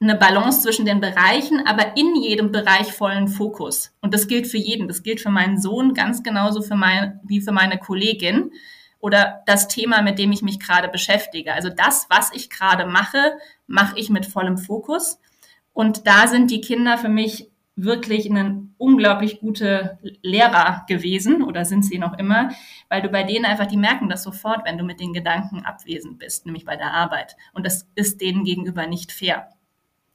eine 0.00 0.16
Balance 0.16 0.62
zwischen 0.62 0.86
den 0.86 1.00
Bereichen, 1.00 1.66
aber 1.66 1.96
in 1.96 2.16
jedem 2.16 2.52
Bereich 2.52 2.92
vollen 2.92 3.28
Fokus. 3.28 3.92
Und 4.00 4.14
das 4.14 4.28
gilt 4.28 4.46
für 4.46 4.56
jeden. 4.56 4.88
Das 4.88 5.02
gilt 5.02 5.20
für 5.20 5.28
meinen 5.30 5.60
Sohn 5.60 5.92
ganz 5.92 6.22
genauso 6.22 6.62
für 6.62 6.74
mein, 6.74 7.20
wie 7.22 7.42
für 7.42 7.52
meine 7.52 7.78
Kollegin 7.78 8.50
oder 8.98 9.42
das 9.46 9.68
Thema, 9.68 10.00
mit 10.00 10.18
dem 10.18 10.32
ich 10.32 10.42
mich 10.42 10.58
gerade 10.58 10.88
beschäftige. 10.88 11.52
Also 11.52 11.68
das, 11.68 12.06
was 12.08 12.32
ich 12.32 12.48
gerade 12.48 12.86
mache, 12.86 13.36
mache 13.66 13.98
ich 13.98 14.08
mit 14.08 14.24
vollem 14.24 14.56
Fokus. 14.56 15.18
Und 15.74 16.06
da 16.06 16.26
sind 16.28 16.50
die 16.50 16.62
Kinder 16.62 16.96
für 16.96 17.08
mich 17.08 17.50
wirklich 17.76 18.28
ein 18.28 18.74
unglaublich 18.78 19.40
gute 19.40 19.98
Lehrer 20.22 20.84
gewesen 20.88 21.42
oder 21.42 21.64
sind 21.64 21.84
sie 21.84 21.98
noch 21.98 22.18
immer, 22.18 22.50
weil 22.88 23.00
du 23.02 23.08
bei 23.08 23.22
denen 23.22 23.44
einfach, 23.44 23.66
die 23.66 23.76
merken 23.76 24.08
das 24.08 24.22
sofort, 24.22 24.66
wenn 24.66 24.76
du 24.76 24.84
mit 24.84 25.00
den 25.00 25.12
Gedanken 25.12 25.64
abwesend 25.64 26.18
bist, 26.18 26.44
nämlich 26.46 26.64
bei 26.64 26.76
der 26.76 26.92
Arbeit. 26.92 27.36
Und 27.52 27.64
das 27.64 27.86
ist 27.94 28.20
denen 28.20 28.44
gegenüber 28.44 28.86
nicht 28.86 29.12
fair. 29.12 29.48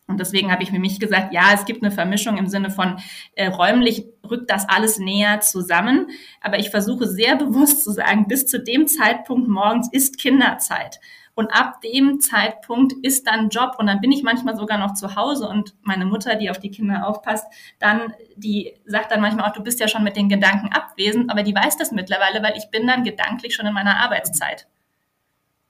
Und 0.08 0.20
deswegen 0.20 0.52
habe 0.52 0.62
ich 0.62 0.70
für 0.70 0.80
mich 0.80 1.00
gesagt, 1.00 1.34
ja, 1.34 1.52
es 1.54 1.66
gibt 1.66 1.84
eine 1.84 1.92
Vermischung 1.92 2.38
im 2.38 2.48
Sinne 2.48 2.70
von 2.70 3.00
äh, 3.34 3.48
räumlich 3.48 4.06
rückt 4.30 4.52
das 4.52 4.70
alles 4.70 5.00
näher 5.00 5.40
zusammen. 5.42 6.08
Aber 6.42 6.60
ich 6.60 6.70
versuche 6.70 7.08
sehr 7.08 7.36
bewusst 7.38 7.84
zu 7.84 7.92
sagen, 7.92 8.28
bis 8.28 8.46
zu 8.46 8.62
dem 8.62 8.88
Zeitpunkt 8.88 9.48
morgens 9.48 9.90
ist 9.92 10.20
Kinderzeit. 10.20 11.00
Und 11.34 11.52
ab 11.52 11.82
dem 11.82 12.22
Zeitpunkt 12.22 12.94
ist 13.04 13.28
dann 13.28 13.50
Job 13.50 13.76
und 13.78 13.88
dann 13.88 14.00
bin 14.00 14.12
ich 14.12 14.24
manchmal 14.24 14.56
sogar 14.56 14.78
noch 14.78 14.94
zu 14.94 15.18
Hause 15.18 15.50
und 15.50 15.76
meine 15.82 16.06
Mutter, 16.06 16.36
die 16.36 16.50
auf 16.50 16.60
die 16.60 16.72
Kinder 16.72 17.06
aufpasst, 17.06 17.46
dann, 17.78 18.14
die 18.38 18.74
sagt 18.86 19.12
dann 19.12 19.20
manchmal 19.20 19.50
auch, 19.50 19.54
du 19.54 19.62
bist 19.62 19.82
ja 19.82 19.90
schon 19.90 20.06
mit 20.06 20.16
den 20.16 20.30
Gedanken 20.30 20.72
abwesend, 20.72 21.30
aber 21.30 21.44
die 21.44 21.54
weiß 21.54 21.76
das 21.76 21.92
mittlerweile, 21.92 22.42
weil 22.42 22.56
ich 22.56 22.72
bin 22.72 22.88
dann 22.88 23.04
gedanklich 23.04 23.54
schon 23.54 23.66
in 23.66 23.74
meiner 23.74 23.98
Arbeitszeit. 23.98 24.68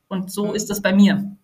Und 0.07 0.31
so 0.31 0.53
ist 0.53 0.69
es 0.69 0.83
bei 0.83 0.93
mir. 0.93 1.35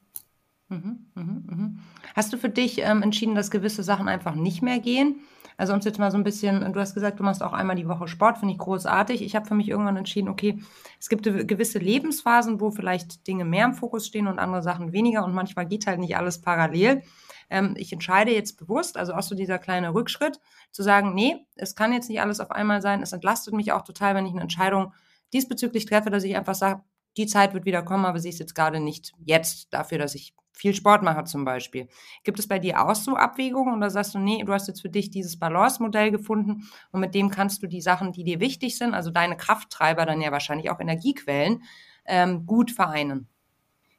Mhm, 0.70 1.08
mh, 1.16 1.24
mh. 1.48 1.72
Hast 2.16 2.34
du 2.34 2.38
für 2.38 2.50
dich 2.50 2.80
ähm, 2.80 3.04
entschieden, 3.04 3.36
dass 3.36 3.52
gewisse 3.52 3.84
Sachen 3.84 4.08
einfach 4.08 4.36
nicht 4.36 4.62
mehr 4.62 4.80
gehen? 4.80 5.22
Also 5.58 5.74
uns 5.74 5.86
jetzt 5.86 6.00
mal 6.00 6.10
so 6.10 6.18
ein 6.18 6.24
bisschen, 6.24 6.74
du 6.74 6.80
hast 6.80 6.96
gesagt, 6.96 7.20
du 7.20 7.24
machst 7.24 7.44
auch 7.44 7.54
einmal 7.54 7.76
die 7.76 7.88
Woche 7.88 8.08
Sport, 8.08 8.40
finde 8.40 8.54
ich 8.54 8.60
großartig. 8.60 9.22
Ich 9.22 9.36
habe 9.36 9.46
für 9.46 9.54
mich 9.54 9.70
irgendwann 9.70 9.98
entschieden, 9.98 10.28
okay, 10.28 10.60
es 11.00 11.08
gibt 11.08 11.24
gewisse 11.24 11.78
Lebensphasen, 11.78 12.60
wo 12.60 12.72
vielleicht 12.72 13.28
Dinge 13.28 13.46
mehr 13.46 13.66
im 13.66 13.74
Fokus 13.74 14.08
stehen 14.08 14.28
und 14.28 14.40
andere 14.40 14.64
Sachen 14.64 14.92
weniger 14.92 15.24
und 15.24 15.34
manchmal 15.34 15.68
geht 15.68 15.86
halt 15.86 16.00
nicht 16.00 16.18
alles 16.18 16.42
parallel. 16.42 17.04
Ähm, 17.52 17.76
ich 17.78 17.94
entscheide 17.94 18.34
jetzt 18.34 18.58
bewusst, 18.58 18.98
also 18.98 19.14
auch 19.14 19.22
so 19.22 19.36
dieser 19.36 19.60
kleine 19.60 19.94
Rückschritt, 19.94 20.40
zu 20.72 20.84
sagen, 20.84 21.14
nee, 21.14 21.46
es 21.56 21.76
kann 21.76 21.94
jetzt 21.94 22.10
nicht 22.10 22.22
alles 22.22 22.40
auf 22.40 22.50
einmal 22.50 22.82
sein. 22.82 23.04
Es 23.04 23.12
entlastet 23.12 23.54
mich 23.54 23.72
auch 23.72 23.84
total, 23.84 24.16
wenn 24.16 24.26
ich 24.26 24.32
eine 24.32 24.42
Entscheidung 24.42 24.94
diesbezüglich 25.34 25.86
treffe, 25.86 26.10
dass 26.10 26.24
ich 26.24 26.36
einfach 26.36 26.56
sage, 26.56 26.82
die 27.18 27.28
Zeit 27.28 27.54
wird 27.54 27.66
wieder 27.66 27.84
kommen, 27.84 28.06
aber 28.06 28.20
sie 28.20 28.30
ist 28.30 28.40
jetzt 28.40 28.56
gerade 28.56 28.80
nicht 28.80 29.14
jetzt 29.24 29.68
dafür, 29.72 29.98
dass 29.98 30.16
ich 30.16 30.34
viel 30.54 30.74
Sport 30.74 31.04
mache 31.04 31.24
zum 31.24 31.46
Beispiel. 31.46 31.88
Gibt 32.24 32.40
es 32.40 32.48
bei 32.48 32.60
dir 32.60 32.82
auch 32.82 32.96
so 32.96 33.16
Abwägungen 33.16 33.76
oder 33.76 33.90
sagst 33.90 34.16
du, 34.16 34.20
nee, 34.20 34.44
du 34.44 34.54
hast 34.54 34.68
jetzt 34.68 34.82
für 34.82 34.90
dich 34.90 35.10
dieses 35.10 35.40
Balance-Modell 35.40 36.12
gefunden 36.12 36.70
und 36.92 37.00
mit 37.02 37.16
dem 37.16 37.30
kannst 37.30 37.64
du 37.64 37.68
die 37.68 37.82
Sachen, 37.82 38.12
die 38.12 38.24
dir 38.24 38.40
wichtig 38.40 38.78
sind, 38.78 38.94
also 38.94 39.12
deine 39.12 39.38
Krafttreiber, 39.38 40.06
dann 40.06 40.22
ja 40.22 40.32
wahrscheinlich 40.32 40.70
auch 40.70 40.80
Energiequellen, 40.80 41.64
ähm, 42.06 42.46
gut 42.46 42.72
vereinen? 42.72 43.31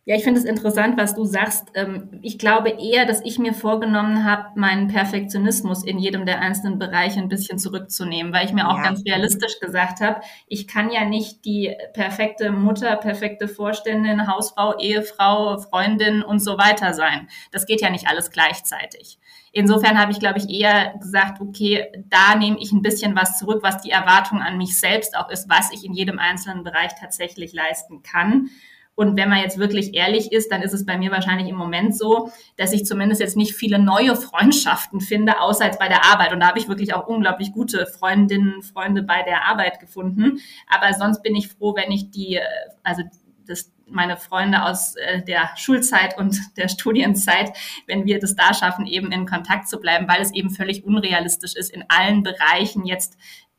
Ja, 0.04 0.16
ich 0.16 0.24
finde 0.24 0.40
es 0.40 0.46
interessant, 0.46 0.98
was 0.98 1.14
du 1.14 1.24
sagst. 1.24 1.68
Ähm, 1.74 2.18
ich 2.22 2.36
glaube 2.36 2.70
eher, 2.70 3.06
dass 3.06 3.20
ich 3.24 3.38
mir 3.38 3.54
vorgenommen 3.54 4.24
habe, 4.24 4.58
meinen 4.58 4.88
Perfektionismus 4.88 5.84
in 5.84 6.00
jedem 6.00 6.26
der 6.26 6.40
einzelnen 6.40 6.80
Bereiche 6.80 7.20
ein 7.20 7.28
bisschen 7.28 7.60
zurückzunehmen, 7.60 8.32
weil 8.32 8.44
ich 8.44 8.52
mir 8.52 8.68
auch 8.68 8.78
ja. 8.78 8.82
ganz 8.82 9.04
realistisch 9.06 9.60
gesagt 9.60 10.00
habe, 10.00 10.20
ich 10.48 10.66
kann 10.66 10.90
ja 10.90 11.04
nicht 11.04 11.44
die 11.44 11.76
perfekte 11.94 12.50
Mutter, 12.50 12.96
perfekte 12.96 13.46
Vorständin, 13.46 14.26
Hausfrau, 14.26 14.76
Ehefrau, 14.76 15.58
Freundin 15.58 16.24
und 16.24 16.40
so 16.40 16.58
weiter 16.58 16.94
sein. 16.94 17.28
Das 17.52 17.66
geht 17.66 17.80
ja 17.80 17.88
nicht 17.88 18.08
alles 18.08 18.32
gleichzeitig. 18.32 19.20
Insofern 19.52 20.00
habe 20.00 20.10
ich, 20.10 20.18
glaube 20.18 20.38
ich, 20.38 20.50
eher 20.50 20.94
gesagt, 20.98 21.40
okay, 21.40 21.86
da 22.08 22.34
nehme 22.34 22.56
ich 22.58 22.72
ein 22.72 22.82
bisschen 22.82 23.14
was 23.14 23.38
zurück, 23.38 23.62
was 23.62 23.82
die 23.82 23.90
Erwartung 23.90 24.40
an 24.40 24.56
mich 24.56 24.76
selbst 24.76 25.16
auch 25.16 25.30
ist, 25.30 25.48
was 25.48 25.70
ich 25.72 25.84
in 25.84 25.92
jedem 25.92 26.18
einzelnen 26.18 26.64
Bereich 26.64 26.90
tatsächlich 26.98 27.52
leisten 27.52 28.02
kann. 28.02 28.50
Und 28.94 29.16
wenn 29.16 29.30
man 29.30 29.40
jetzt 29.40 29.58
wirklich 29.58 29.94
ehrlich 29.94 30.32
ist, 30.32 30.52
dann 30.52 30.62
ist 30.62 30.74
es 30.74 30.84
bei 30.84 30.98
mir 30.98 31.10
wahrscheinlich 31.10 31.48
im 31.48 31.56
Moment 31.56 31.96
so, 31.96 32.30
dass 32.56 32.72
ich 32.72 32.84
zumindest 32.84 33.20
jetzt 33.20 33.36
nicht 33.36 33.54
viele 33.54 33.78
neue 33.78 34.16
Freundschaften 34.16 35.00
finde, 35.00 35.40
außer 35.40 35.64
jetzt 35.64 35.78
bei 35.78 35.88
der 35.88 36.04
Arbeit. 36.04 36.32
Und 36.32 36.40
da 36.40 36.48
habe 36.48 36.58
ich 36.58 36.68
wirklich 36.68 36.92
auch 36.92 37.06
unglaublich 37.06 37.52
gute 37.52 37.86
Freundinnen, 37.86 38.62
Freunde 38.62 39.02
bei 39.02 39.22
der 39.22 39.46
Arbeit 39.46 39.80
gefunden. 39.80 40.40
Aber 40.68 40.92
sonst 40.92 41.22
bin 41.22 41.34
ich 41.34 41.48
froh, 41.48 41.74
wenn 41.74 41.90
ich 41.90 42.10
die, 42.10 42.36
äh, 42.36 42.42
also 42.82 43.02
das, 43.46 43.72
meine 43.86 44.18
Freunde 44.18 44.62
aus 44.62 44.94
äh, 44.96 45.22
der 45.22 45.50
Schulzeit 45.56 46.18
und 46.18 46.38
der 46.58 46.68
Studienzeit, 46.68 47.56
wenn 47.86 48.04
wir 48.04 48.18
das 48.18 48.36
da 48.36 48.52
schaffen, 48.52 48.86
eben 48.86 49.10
in 49.10 49.26
Kontakt 49.26 49.68
zu 49.68 49.80
bleiben, 49.80 50.06
weil 50.06 50.20
es 50.20 50.34
eben 50.34 50.50
völlig 50.50 50.84
unrealistisch 50.84 51.56
ist, 51.56 51.70
in 51.70 51.84
allen 51.88 52.22
Bereichen 52.22 52.84
jetzt 52.84 53.16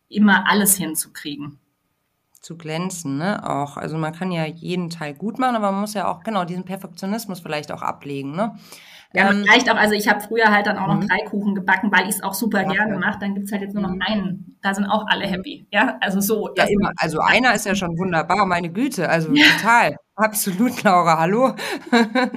immer 0.10 0.48
alles 0.48 0.78
hinzukriegen 0.78 1.60
zu 2.44 2.58
glänzen, 2.58 3.18
ne? 3.18 3.50
Auch. 3.50 3.78
Also 3.78 3.98
man 3.98 4.14
kann 4.14 4.32
ja 4.32 4.46
jeden 4.46 4.90
Teil 4.90 5.14
gut 5.14 5.40
machen, 5.40 5.56
aber 5.56 5.72
man 5.72 5.82
muss 5.82 5.94
ja 5.94 6.08
auch, 6.08 6.24
genau, 6.24 6.44
diesen 6.44 6.66
Perfektionismus 6.66 7.40
vielleicht 7.40 7.72
auch 7.72 7.82
ablegen, 7.82 8.36
ne? 8.36 8.56
Ja, 9.16 9.30
ähm, 9.30 9.44
vielleicht 9.44 9.70
auch, 9.70 9.76
also 9.76 9.94
ich 9.94 10.08
habe 10.10 10.22
früher 10.22 10.52
halt 10.52 10.66
dann 10.66 10.78
auch 10.78 10.88
noch 10.88 11.02
mhm. 11.02 11.08
drei 11.08 11.20
Kuchen 11.26 11.54
gebacken, 11.56 11.92
weil 11.92 12.10
ich 12.10 12.16
es 12.16 12.24
auch 12.24 12.34
super 12.34 12.64
ja, 12.64 12.70
gerne 12.70 12.98
mache. 12.98 13.20
Dann 13.20 13.36
gibt's 13.36 13.52
halt 13.52 13.62
jetzt 13.62 13.74
nur 13.74 13.84
noch 13.84 13.94
mhm. 13.94 14.02
einen. 14.02 14.58
Da 14.62 14.74
sind 14.74 14.86
auch 14.88 15.06
alle 15.08 15.26
happy. 15.26 15.68
Ja, 15.72 15.98
also 16.02 16.20
so. 16.20 16.50
Ja, 16.58 16.66
immer. 16.66 16.92
Also 16.98 17.20
einer 17.20 17.54
ist 17.54 17.66
ja 17.66 17.76
schon 17.76 17.98
wunderbar, 17.98 18.46
meine 18.46 18.72
Güte. 18.72 19.08
Also 19.08 19.32
ja. 19.34 19.46
total. 19.58 19.96
Absolut, 20.16 20.84
Laura, 20.84 21.18
hallo. 21.20 21.56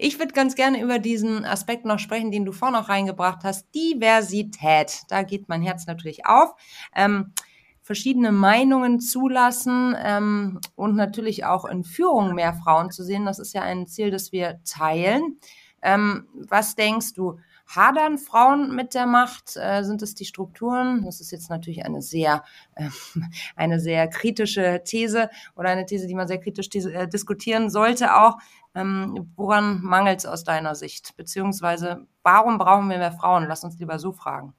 Ich 0.00 0.20
würde 0.20 0.32
ganz 0.32 0.54
gerne 0.54 0.80
über 0.80 1.00
diesen 1.00 1.44
Aspekt 1.44 1.84
noch 1.84 1.98
sprechen, 1.98 2.30
den 2.30 2.44
du 2.44 2.52
vorhin 2.52 2.78
noch 2.78 2.88
reingebracht 2.88 3.42
hast. 3.42 3.66
Diversität. 3.74 5.02
Da 5.08 5.24
geht 5.24 5.48
mein 5.48 5.60
Herz 5.60 5.88
natürlich 5.88 6.24
auf. 6.24 6.54
Ähm, 6.94 7.32
verschiedene 7.88 8.32
Meinungen 8.32 9.00
zulassen 9.00 9.96
ähm, 9.98 10.60
und 10.76 10.94
natürlich 10.94 11.46
auch 11.46 11.64
in 11.64 11.84
Führung 11.84 12.34
mehr 12.34 12.52
Frauen 12.52 12.90
zu 12.90 13.02
sehen. 13.02 13.24
Das 13.24 13.38
ist 13.38 13.54
ja 13.54 13.62
ein 13.62 13.86
Ziel, 13.86 14.10
das 14.10 14.30
wir 14.30 14.60
teilen. 14.62 15.38
Ähm, 15.80 16.28
was 16.34 16.74
denkst 16.74 17.14
du? 17.14 17.38
Hadern 17.66 18.18
Frauen 18.18 18.76
mit 18.76 18.92
der 18.92 19.06
Macht? 19.06 19.56
Äh, 19.56 19.84
sind 19.84 20.02
es 20.02 20.14
die 20.14 20.26
Strukturen? 20.26 21.02
Das 21.06 21.22
ist 21.22 21.30
jetzt 21.30 21.48
natürlich 21.48 21.86
eine 21.86 22.02
sehr, 22.02 22.44
äh, 22.74 22.90
eine 23.56 23.80
sehr 23.80 24.06
kritische 24.08 24.82
These 24.84 25.30
oder 25.56 25.70
eine 25.70 25.86
These, 25.86 26.06
die 26.06 26.14
man 26.14 26.28
sehr 26.28 26.40
kritisch 26.40 26.68
äh, 26.74 27.06
diskutieren 27.06 27.70
sollte 27.70 28.14
auch. 28.16 28.36
Ähm, 28.74 29.32
woran 29.34 29.80
mangelt 29.80 30.18
es 30.18 30.26
aus 30.26 30.44
deiner 30.44 30.74
Sicht? 30.74 31.16
Beziehungsweise, 31.16 32.06
warum 32.22 32.58
brauchen 32.58 32.90
wir 32.90 32.98
mehr 32.98 33.12
Frauen? 33.12 33.46
Lass 33.48 33.64
uns 33.64 33.78
lieber 33.78 33.98
so 33.98 34.12
fragen. 34.12 34.52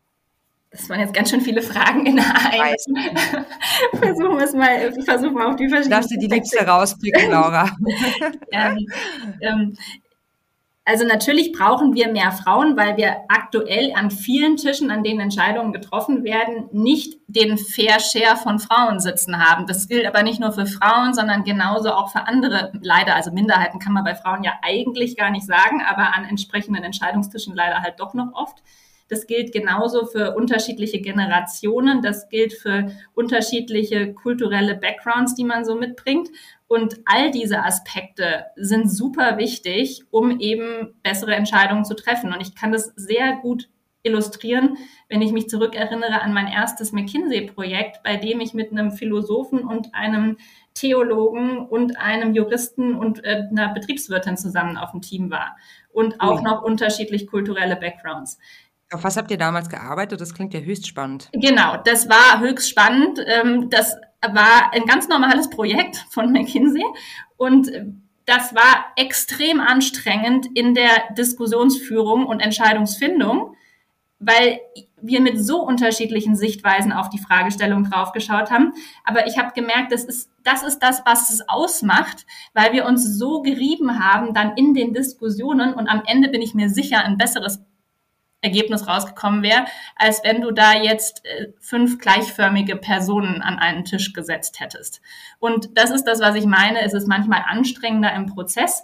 Das 0.71 0.87
waren 0.87 0.99
jetzt 0.99 1.15
ganz 1.15 1.31
schön 1.31 1.41
viele 1.41 1.63
Fragen 1.63 2.05
in 2.05 2.19
einem. 2.19 2.75
versuchen 3.93 4.37
wir 4.37 4.45
es 4.45 4.53
mal, 4.53 4.93
ich 4.95 5.03
versuche 5.03 5.31
mal 5.31 5.47
auf 5.47 5.55
die 5.55 5.67
verschiedenen. 5.67 5.91
Darfst 5.91 6.11
du 6.11 6.19
die 6.19 6.27
Liebste 6.27 6.65
rauspicken, 6.65 7.31
Laura? 7.31 7.75
ähm, 8.51 8.87
ähm, 9.41 9.77
also 10.89 11.05
natürlich 11.05 11.51
brauchen 11.51 11.93
wir 11.93 12.11
mehr 12.11 12.31
Frauen, 12.31 12.75
weil 12.75 12.97
wir 12.97 13.17
aktuell 13.29 13.93
an 13.93 14.09
vielen 14.09 14.57
Tischen, 14.57 14.89
an 14.89 15.03
denen 15.03 15.19
Entscheidungen 15.19 15.71
getroffen 15.71 16.23
werden, 16.23 16.67
nicht 16.71 17.19
den 17.27 17.59
Fair 17.59 17.99
Share 17.99 18.37
von 18.37 18.57
Frauen 18.57 18.99
sitzen 18.99 19.37
haben. 19.37 19.67
Das 19.67 19.87
gilt 19.87 20.07
aber 20.07 20.23
nicht 20.23 20.39
nur 20.39 20.51
für 20.51 20.65
Frauen, 20.65 21.13
sondern 21.13 21.43
genauso 21.43 21.91
auch 21.91 22.11
für 22.11 22.27
andere, 22.27 22.71
leider, 22.81 23.13
also 23.13 23.31
Minderheiten 23.31 23.77
kann 23.77 23.93
man 23.93 24.03
bei 24.03 24.15
Frauen 24.15 24.43
ja 24.43 24.53
eigentlich 24.63 25.15
gar 25.15 25.29
nicht 25.29 25.45
sagen, 25.45 25.83
aber 25.87 26.15
an 26.15 26.25
entsprechenden 26.25 26.83
Entscheidungstischen 26.83 27.55
leider 27.55 27.81
halt 27.81 27.99
doch 27.99 28.15
noch 28.15 28.33
oft. 28.33 28.63
Das 29.09 29.27
gilt 29.27 29.51
genauso 29.51 30.05
für 30.05 30.35
unterschiedliche 30.35 31.01
Generationen. 31.01 32.01
Das 32.01 32.29
gilt 32.29 32.53
für 32.53 32.91
unterschiedliche 33.13 34.13
kulturelle 34.13 34.75
Backgrounds, 34.75 35.35
die 35.35 35.43
man 35.43 35.65
so 35.65 35.75
mitbringt. 35.75 36.29
Und 36.67 36.99
all 37.05 37.31
diese 37.31 37.63
Aspekte 37.63 38.45
sind 38.55 38.89
super 38.89 39.37
wichtig, 39.37 40.03
um 40.11 40.39
eben 40.39 40.95
bessere 41.01 41.35
Entscheidungen 41.35 41.85
zu 41.85 41.95
treffen. 41.95 42.31
Und 42.31 42.41
ich 42.41 42.53
kann 42.55 42.71
das 42.71 42.93
sehr 42.95 43.37
gut 43.41 43.67
illustrieren, 44.03 44.77
wenn 45.09 45.21
ich 45.21 45.31
mich 45.31 45.49
zurückerinnere 45.49 46.21
an 46.21 46.33
mein 46.33 46.47
erstes 46.47 46.91
McKinsey-Projekt, 46.93 48.01
bei 48.03 48.15
dem 48.15 48.39
ich 48.39 48.53
mit 48.53 48.71
einem 48.71 48.91
Philosophen 48.91 49.65
und 49.65 49.93
einem 49.93 50.37
Theologen 50.73 51.67
und 51.67 51.99
einem 51.99 52.33
Juristen 52.33 52.95
und 52.95 53.23
äh, 53.25 53.43
einer 53.49 53.73
Betriebswirtin 53.73 54.37
zusammen 54.37 54.77
auf 54.77 54.91
dem 54.91 55.01
Team 55.01 55.29
war 55.29 55.57
und 55.91 56.21
auch 56.21 56.41
noch 56.41 56.63
unterschiedlich 56.63 57.27
kulturelle 57.27 57.75
Backgrounds. 57.75 58.37
Auf 58.91 59.03
was 59.03 59.17
habt 59.17 59.29
ihr 59.29 59.37
damals 59.37 59.69
gearbeitet? 59.69 60.19
Das 60.19 60.33
klingt 60.33 60.53
ja 60.53 60.61
höchst 60.61 60.87
spannend. 60.87 61.29
Genau, 61.33 61.77
das 61.77 62.09
war 62.09 62.39
höchst 62.39 62.69
spannend. 62.69 63.19
Ähm, 63.25 63.69
das 63.69 63.95
war 64.21 64.73
ein 64.73 64.85
ganz 64.85 65.07
normales 65.07 65.49
Projekt 65.49 66.05
von 66.09 66.31
McKinsey 66.31 66.83
und 67.37 67.71
das 68.25 68.53
war 68.53 68.85
extrem 68.95 69.59
anstrengend 69.59 70.47
in 70.53 70.73
der 70.73 71.13
Diskussionsführung 71.17 72.25
und 72.25 72.41
Entscheidungsfindung, 72.41 73.55
weil 74.19 74.59
wir 75.01 75.21
mit 75.21 75.43
so 75.43 75.61
unterschiedlichen 75.61 76.35
Sichtweisen 76.35 76.91
auf 76.91 77.09
die 77.09 77.19
Fragestellung 77.19 77.85
draufgeschaut 77.85 78.51
haben. 78.51 78.73
Aber 79.03 79.25
ich 79.27 79.37
habe 79.37 79.53
gemerkt, 79.53 79.91
das 79.91 80.03
ist, 80.03 80.29
das 80.43 80.63
ist 80.63 80.79
das, 80.79 81.03
was 81.05 81.29
es 81.29 81.47
ausmacht, 81.47 82.25
weil 82.53 82.73
wir 82.73 82.85
uns 82.85 83.17
so 83.17 83.41
gerieben 83.41 83.99
haben 83.99 84.33
dann 84.33 84.55
in 84.57 84.73
den 84.73 84.93
Diskussionen 84.93 85.73
und 85.73 85.87
am 85.87 86.03
Ende 86.05 86.29
bin 86.29 86.41
ich 86.41 86.53
mir 86.53 86.69
sicher, 86.69 87.03
ein 87.03 87.17
besseres 87.17 87.63
Ergebnis 88.41 88.87
rausgekommen 88.87 89.43
wäre, 89.43 89.65
als 89.95 90.23
wenn 90.23 90.41
du 90.41 90.51
da 90.51 90.73
jetzt 90.73 91.25
äh, 91.25 91.47
fünf 91.59 91.99
gleichförmige 91.99 92.77
Personen 92.77 93.41
an 93.41 93.59
einen 93.59 93.83
Tisch 93.83 94.13
gesetzt 94.13 94.59
hättest. 94.59 95.01
Und 95.39 95.77
das 95.77 95.91
ist 95.91 96.05
das, 96.05 96.21
was 96.21 96.35
ich 96.35 96.45
meine. 96.45 96.81
Es 96.81 96.93
ist 96.93 97.07
manchmal 97.07 97.43
anstrengender 97.47 98.13
im 98.13 98.27
Prozess, 98.27 98.83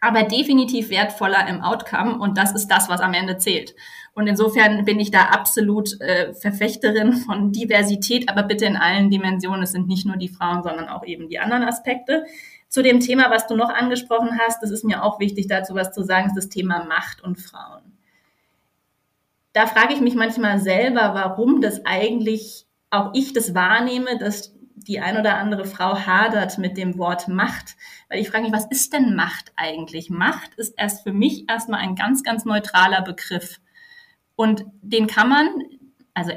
aber 0.00 0.24
definitiv 0.24 0.90
wertvoller 0.90 1.48
im 1.48 1.62
Outcome. 1.62 2.18
Und 2.18 2.36
das 2.36 2.52
ist 2.52 2.68
das, 2.68 2.88
was 2.88 3.00
am 3.00 3.14
Ende 3.14 3.38
zählt. 3.38 3.74
Und 4.12 4.26
insofern 4.26 4.84
bin 4.84 5.00
ich 5.00 5.10
da 5.10 5.26
absolut 5.26 5.98
äh, 6.00 6.34
Verfechterin 6.34 7.14
von 7.14 7.52
Diversität, 7.52 8.28
aber 8.28 8.42
bitte 8.42 8.66
in 8.66 8.76
allen 8.76 9.10
Dimensionen. 9.10 9.62
Es 9.62 9.72
sind 9.72 9.88
nicht 9.88 10.06
nur 10.06 10.16
die 10.16 10.28
Frauen, 10.28 10.62
sondern 10.62 10.88
auch 10.88 11.04
eben 11.06 11.28
die 11.28 11.38
anderen 11.38 11.62
Aspekte. 11.64 12.26
Zu 12.68 12.82
dem 12.82 13.00
Thema, 13.00 13.30
was 13.30 13.46
du 13.46 13.56
noch 13.56 13.70
angesprochen 13.70 14.38
hast, 14.38 14.62
das 14.62 14.70
ist 14.70 14.84
mir 14.84 15.02
auch 15.02 15.20
wichtig, 15.20 15.46
dazu 15.46 15.74
was 15.74 15.92
zu 15.92 16.02
sagen, 16.02 16.26
ist 16.26 16.36
das 16.36 16.50
Thema 16.50 16.84
Macht 16.84 17.22
und 17.22 17.36
Frauen 17.36 17.87
da 19.52 19.66
frage 19.66 19.94
ich 19.94 20.00
mich 20.00 20.14
manchmal 20.14 20.58
selber, 20.58 21.14
warum 21.14 21.60
das 21.60 21.84
eigentlich 21.84 22.66
auch 22.90 23.10
ich 23.14 23.32
das 23.32 23.54
wahrnehme, 23.54 24.18
dass 24.18 24.54
die 24.74 25.00
ein 25.00 25.18
oder 25.18 25.36
andere 25.38 25.64
Frau 25.64 25.98
hadert 25.98 26.58
mit 26.58 26.76
dem 26.76 26.98
Wort 26.98 27.28
Macht. 27.28 27.76
Weil 28.08 28.20
ich 28.20 28.30
frage 28.30 28.44
mich, 28.44 28.52
was 28.52 28.66
ist 28.66 28.92
denn 28.92 29.14
Macht 29.14 29.52
eigentlich? 29.56 30.08
Macht 30.10 30.54
ist 30.54 30.74
erst 30.76 31.02
für 31.02 31.12
mich 31.12 31.48
erstmal 31.48 31.80
ein 31.80 31.94
ganz, 31.94 32.22
ganz 32.22 32.44
neutraler 32.44 33.02
Begriff. 33.02 33.60
Und 34.36 34.64
den 34.80 35.06
kann 35.06 35.28
man, 35.28 35.48
also 36.14 36.30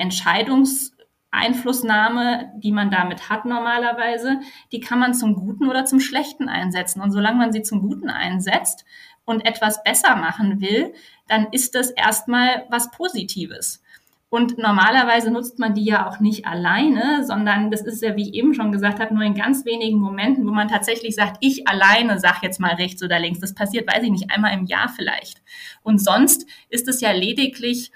Entscheidungseinflussnahme, 1.32 2.52
die 2.58 2.72
man 2.72 2.91
damit 2.91 3.30
hat 3.30 3.46
normalerweise, 3.46 4.39
die 4.72 4.80
kann 4.80 5.00
man 5.00 5.13
zum 5.13 5.36
Guten 5.36 5.70
oder 5.70 5.86
zum 5.86 6.00
Schlechten 6.00 6.50
einsetzen. 6.50 7.02
Und 7.02 7.12
solange 7.12 7.38
man 7.38 7.54
sie 7.54 7.62
zum 7.62 7.82
Guten 7.82 8.10
einsetzt, 8.10 8.86
und 9.26 9.46
etwas 9.46 9.84
besser 9.84 10.15
machen 10.15 10.62
will, 10.62 10.94
dann 11.28 11.48
ist 11.52 11.76
das 11.76 11.91
erstmal 11.91 12.65
was 12.70 12.91
Positives. 12.91 13.82
Und 14.30 14.58
normalerweise 14.58 15.30
nutzt 15.30 15.60
man 15.60 15.74
die 15.74 15.84
ja 15.84 16.08
auch 16.08 16.22
nicht 16.22 16.46
alleine, 16.46 17.26
sondern 17.26 17.70
das 17.70 17.82
ist 17.82 18.02
ja, 18.02 18.15
wie 18.15 18.30
ich 18.30 18.34
eben 18.34 18.54
schon 18.54 18.72
gesagt 18.72 19.02
habe, 19.02 19.13
nur 19.13 19.24
in 19.24 19.34
ganz 19.34 19.65
wenigen 19.65 20.00
Momenten, 20.00 20.48
wo 20.48 20.52
man 20.52 20.70
tatsächlich 20.70 21.15
sagt, 21.15 21.38
ich 21.41 21.67
alleine 21.67 22.17
sag 22.17 22.41
jetzt 22.41 22.60
mal 22.60 22.76
rechts 22.76 23.04
oder 23.04 23.20
links. 23.20 23.41
Das 23.41 23.54
passiert, 23.54 23.94
weiß 23.94 24.04
ich 24.04 24.12
nicht, 24.12 24.32
einmal 24.32 24.54
im 24.54 24.65
Jahr 24.65 24.88
vielleicht. 24.88 25.41
Und 25.84 26.00
sonst 26.00 26.46
ist 26.70 26.88
es 26.88 27.02
ja 27.02 27.12
lediglich 27.12 27.91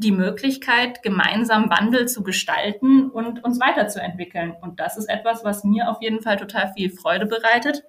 die 0.00 0.12
Möglichkeit, 0.12 1.02
gemeinsam 1.02 1.70
Wandel 1.70 2.08
zu 2.08 2.22
gestalten 2.22 3.10
und 3.10 3.44
uns 3.44 3.60
weiterzuentwickeln. 3.60 4.54
Und 4.60 4.80
das 4.80 4.96
ist 4.96 5.08
etwas, 5.08 5.44
was 5.44 5.62
mir 5.62 5.90
auf 5.90 6.00
jeden 6.00 6.22
Fall 6.22 6.38
total 6.38 6.72
viel 6.74 6.90
Freude 6.90 7.26
bereitet 7.26 7.84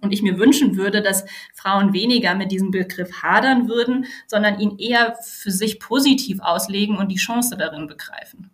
und 0.00 0.12
ich 0.12 0.22
mir 0.22 0.38
wünschen 0.38 0.76
würde, 0.76 1.02
dass 1.02 1.24
Frauen 1.54 1.92
weniger 1.92 2.34
mit 2.34 2.52
diesem 2.52 2.70
Begriff 2.70 3.22
hadern 3.22 3.68
würden, 3.68 4.06
sondern 4.26 4.58
ihn 4.58 4.78
eher 4.78 5.16
für 5.22 5.50
sich 5.50 5.80
positiv 5.80 6.40
auslegen 6.40 6.96
und 6.96 7.08
die 7.08 7.16
Chance 7.16 7.56
darin 7.56 7.86
begreifen. 7.86 8.50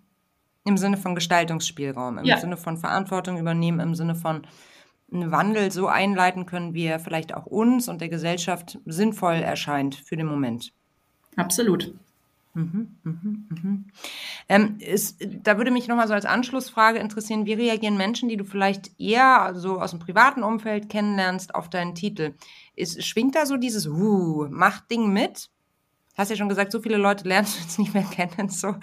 Im 0.64 0.76
Sinne 0.76 0.96
von 0.98 1.14
Gestaltungsspielraum, 1.14 2.18
im 2.18 2.24
ja. 2.24 2.38
Sinne 2.38 2.56
von 2.56 2.76
Verantwortung 2.76 3.38
übernehmen, 3.38 3.80
im 3.80 3.94
Sinne 3.94 4.14
von 4.14 4.46
einen 5.10 5.30
Wandel 5.30 5.72
so 5.72 5.86
einleiten 5.86 6.44
können, 6.44 6.74
wie 6.74 6.84
er 6.84 7.00
vielleicht 7.00 7.34
auch 7.34 7.46
uns 7.46 7.88
und 7.88 8.02
der 8.02 8.10
Gesellschaft 8.10 8.78
sinnvoll 8.84 9.36
erscheint 9.36 9.94
für 9.94 10.16
den 10.16 10.26
Moment. 10.26 10.72
Absolut. 11.36 11.94
Mhm, 12.58 12.98
mhm, 13.04 13.48
mhm. 13.50 13.84
Ähm, 14.48 14.78
ist, 14.80 15.24
da 15.44 15.58
würde 15.58 15.70
mich 15.70 15.86
nochmal 15.86 16.08
so 16.08 16.14
als 16.14 16.24
Anschlussfrage 16.24 16.98
interessieren, 16.98 17.46
wie 17.46 17.52
reagieren 17.52 17.96
Menschen, 17.96 18.28
die 18.28 18.36
du 18.36 18.44
vielleicht 18.44 18.98
eher 18.98 19.52
so 19.54 19.80
aus 19.80 19.92
dem 19.92 20.00
privaten 20.00 20.42
Umfeld 20.42 20.88
kennenlernst, 20.88 21.54
auf 21.54 21.70
deinen 21.70 21.94
Titel? 21.94 22.34
Ist, 22.74 23.04
schwingt 23.06 23.36
da 23.36 23.46
so 23.46 23.56
dieses 23.56 23.86
uh, 23.86 24.48
macht 24.50 24.90
Ding 24.90 25.12
mit? 25.12 25.50
Hast 26.16 26.30
ja 26.30 26.36
schon 26.36 26.48
gesagt, 26.48 26.72
so 26.72 26.80
viele 26.80 26.96
Leute 26.96 27.28
lernst 27.28 27.56
du 27.56 27.62
jetzt 27.62 27.78
nicht 27.78 27.94
mehr 27.94 28.02
kennen, 28.10 28.48
so 28.48 28.74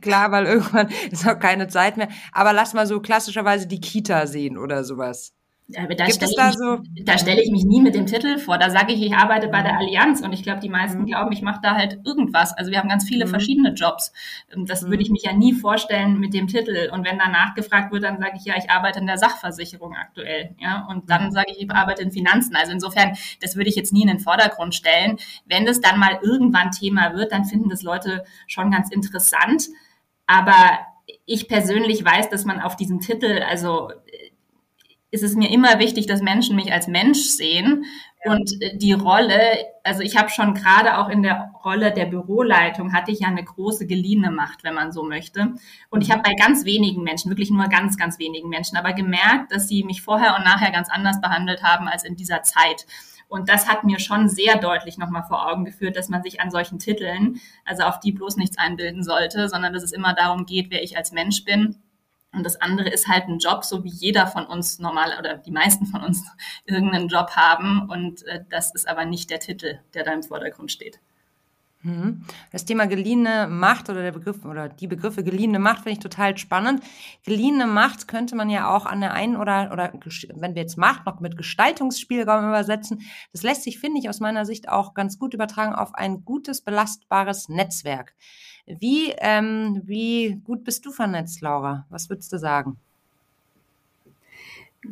klar, 0.00 0.32
weil 0.32 0.46
irgendwann 0.46 0.88
ist 1.10 1.28
auch 1.28 1.38
keine 1.38 1.68
Zeit 1.68 1.98
mehr. 1.98 2.08
Aber 2.32 2.54
lass 2.54 2.72
mal 2.72 2.86
so 2.86 3.00
klassischerweise 3.00 3.66
die 3.66 3.80
Kita 3.80 4.26
sehen 4.26 4.56
oder 4.56 4.84
sowas. 4.84 5.35
Aber 5.74 5.96
da 5.96 6.08
stelle 6.08 6.30
ich, 6.30 6.56
so? 6.56 6.78
stell 7.18 7.38
ich 7.40 7.50
mich 7.50 7.64
nie 7.64 7.80
mit 7.80 7.96
dem 7.96 8.06
Titel 8.06 8.38
vor. 8.38 8.56
Da 8.56 8.70
sage 8.70 8.92
ich, 8.92 9.02
ich 9.02 9.14
arbeite 9.14 9.48
bei 9.48 9.62
der 9.62 9.76
Allianz 9.76 10.20
und 10.20 10.32
ich 10.32 10.44
glaube, 10.44 10.60
die 10.60 10.68
meisten 10.68 11.00
mhm. 11.00 11.06
glauben, 11.06 11.32
ich 11.32 11.42
mache 11.42 11.60
da 11.60 11.74
halt 11.74 11.98
irgendwas. 12.04 12.56
Also 12.56 12.70
wir 12.70 12.78
haben 12.78 12.88
ganz 12.88 13.04
viele 13.04 13.26
mhm. 13.26 13.30
verschiedene 13.30 13.72
Jobs. 13.74 14.12
Ähm, 14.54 14.66
das 14.66 14.82
mhm. 14.82 14.90
würde 14.90 15.02
ich 15.02 15.10
mich 15.10 15.24
ja 15.24 15.32
nie 15.32 15.54
vorstellen 15.54 16.20
mit 16.20 16.34
dem 16.34 16.46
Titel. 16.46 16.88
Und 16.92 17.04
wenn 17.04 17.18
danach 17.18 17.54
gefragt 17.54 17.92
wird, 17.92 18.04
dann 18.04 18.18
sage 18.20 18.34
ich 18.36 18.44
ja, 18.44 18.54
ich 18.56 18.70
arbeite 18.70 19.00
in 19.00 19.06
der 19.06 19.18
Sachversicherung 19.18 19.96
aktuell. 19.96 20.54
Ja, 20.60 20.86
und 20.88 21.10
dann 21.10 21.26
mhm. 21.26 21.30
sage 21.32 21.50
ich, 21.50 21.60
ich 21.60 21.70
arbeite 21.70 22.02
in 22.02 22.12
Finanzen. 22.12 22.54
Also 22.54 22.70
insofern, 22.70 23.16
das 23.40 23.56
würde 23.56 23.68
ich 23.68 23.74
jetzt 23.74 23.92
nie 23.92 24.02
in 24.02 24.08
den 24.08 24.20
Vordergrund 24.20 24.72
stellen. 24.72 25.16
Wenn 25.46 25.66
das 25.66 25.80
dann 25.80 25.98
mal 25.98 26.20
irgendwann 26.22 26.70
Thema 26.70 27.14
wird, 27.14 27.32
dann 27.32 27.44
finden 27.44 27.70
das 27.70 27.82
Leute 27.82 28.24
schon 28.46 28.70
ganz 28.70 28.88
interessant. 28.92 29.64
Aber 30.28 30.78
ich 31.24 31.48
persönlich 31.48 32.04
weiß, 32.04 32.30
dass 32.30 32.44
man 32.44 32.60
auf 32.60 32.76
diesen 32.76 33.00
Titel, 33.00 33.42
also 33.48 33.90
ist 35.10 35.22
es 35.22 35.36
mir 35.36 35.50
immer 35.50 35.78
wichtig, 35.78 36.06
dass 36.06 36.20
Menschen 36.20 36.56
mich 36.56 36.72
als 36.72 36.88
Mensch 36.88 37.20
sehen 37.20 37.84
ja. 38.24 38.32
und 38.32 38.50
äh, 38.60 38.76
die 38.76 38.92
Rolle, 38.92 39.40
also 39.84 40.00
ich 40.00 40.16
habe 40.16 40.30
schon 40.30 40.54
gerade 40.54 40.98
auch 40.98 41.08
in 41.08 41.22
der 41.22 41.52
Rolle 41.64 41.92
der 41.92 42.06
Büroleitung 42.06 42.92
hatte 42.92 43.12
ich 43.12 43.20
ja 43.20 43.28
eine 43.28 43.44
große 43.44 43.86
geliehene 43.86 44.30
Macht, 44.30 44.64
wenn 44.64 44.74
man 44.74 44.92
so 44.92 45.04
möchte. 45.04 45.54
Und 45.90 46.02
ich 46.02 46.10
habe 46.10 46.22
bei 46.22 46.34
ganz 46.34 46.64
wenigen 46.64 47.02
Menschen, 47.02 47.30
wirklich 47.30 47.50
nur 47.50 47.66
ganz, 47.68 47.96
ganz 47.96 48.18
wenigen 48.18 48.48
Menschen, 48.48 48.76
aber 48.76 48.92
gemerkt, 48.92 49.52
dass 49.52 49.68
sie 49.68 49.84
mich 49.84 50.02
vorher 50.02 50.36
und 50.36 50.44
nachher 50.44 50.72
ganz 50.72 50.88
anders 50.90 51.20
behandelt 51.20 51.62
haben 51.62 51.88
als 51.88 52.04
in 52.04 52.16
dieser 52.16 52.42
Zeit. 52.42 52.86
Und 53.28 53.48
das 53.48 53.68
hat 53.68 53.84
mir 53.84 53.98
schon 53.98 54.28
sehr 54.28 54.56
deutlich 54.58 54.98
nochmal 54.98 55.24
vor 55.24 55.48
Augen 55.48 55.64
geführt, 55.64 55.96
dass 55.96 56.08
man 56.08 56.22
sich 56.22 56.40
an 56.40 56.52
solchen 56.52 56.78
Titeln, 56.78 57.40
also 57.64 57.82
auf 57.82 57.98
die 57.98 58.12
bloß 58.12 58.36
nichts 58.36 58.58
einbilden 58.58 59.02
sollte, 59.02 59.48
sondern 59.48 59.72
dass 59.72 59.82
es 59.82 59.92
immer 59.92 60.14
darum 60.14 60.46
geht, 60.46 60.70
wer 60.70 60.82
ich 60.82 60.96
als 60.96 61.10
Mensch 61.10 61.44
bin 61.44 61.76
und 62.32 62.44
das 62.44 62.60
andere 62.60 62.90
ist 62.90 63.08
halt 63.08 63.28
ein 63.28 63.38
Job, 63.38 63.64
so 63.64 63.82
wie 63.84 63.90
jeder 63.90 64.26
von 64.26 64.46
uns 64.46 64.78
normal 64.78 65.16
oder 65.18 65.38
die 65.38 65.50
meisten 65.50 65.86
von 65.86 66.02
uns 66.02 66.22
irgendeinen 66.66 67.08
Job 67.08 67.30
haben. 67.30 67.88
Und 67.88 68.24
äh, 68.26 68.44
das 68.48 68.74
ist 68.74 68.88
aber 68.88 69.04
nicht 69.04 69.30
der 69.30 69.40
Titel, 69.40 69.78
der 69.94 70.04
da 70.04 70.12
im 70.12 70.22
Vordergrund 70.22 70.70
steht. 70.70 71.00
Mhm. 71.86 72.24
Das 72.50 72.64
Thema 72.64 72.86
geliehene 72.86 73.46
Macht 73.48 73.88
oder 73.88 74.02
der 74.02 74.10
Begriff 74.10 74.44
oder 74.44 74.68
die 74.68 74.88
Begriffe 74.88 75.22
geliehene 75.22 75.60
Macht 75.60 75.84
finde 75.84 75.92
ich 75.92 75.98
total 76.00 76.36
spannend. 76.36 76.82
Geliehene 77.24 77.66
Macht 77.66 78.08
könnte 78.08 78.34
man 78.34 78.50
ja 78.50 78.74
auch 78.74 78.86
an 78.86 79.00
der 79.00 79.12
einen 79.12 79.36
oder, 79.36 79.70
oder 79.72 79.92
wenn 80.34 80.54
wir 80.54 80.62
jetzt 80.62 80.76
Macht 80.76 81.06
noch 81.06 81.20
mit 81.20 81.36
Gestaltungsspielraum 81.36 82.48
übersetzen, 82.48 83.02
das 83.32 83.44
lässt 83.44 83.62
sich, 83.62 83.78
finde 83.78 84.00
ich, 84.00 84.08
aus 84.08 84.20
meiner 84.20 84.44
Sicht 84.44 84.68
auch 84.68 84.94
ganz 84.94 85.18
gut 85.18 85.32
übertragen 85.32 85.74
auf 85.74 85.94
ein 85.94 86.24
gutes, 86.24 86.60
belastbares 86.62 87.48
Netzwerk. 87.48 88.14
Wie, 88.68 89.12
ähm, 89.18 89.80
wie 89.84 90.40
gut 90.44 90.64
bist 90.64 90.84
du 90.86 90.90
vernetzt, 90.90 91.40
Laura? 91.40 91.86
Was 91.88 92.08
würdest 92.10 92.32
du 92.32 92.38
sagen? 92.38 92.78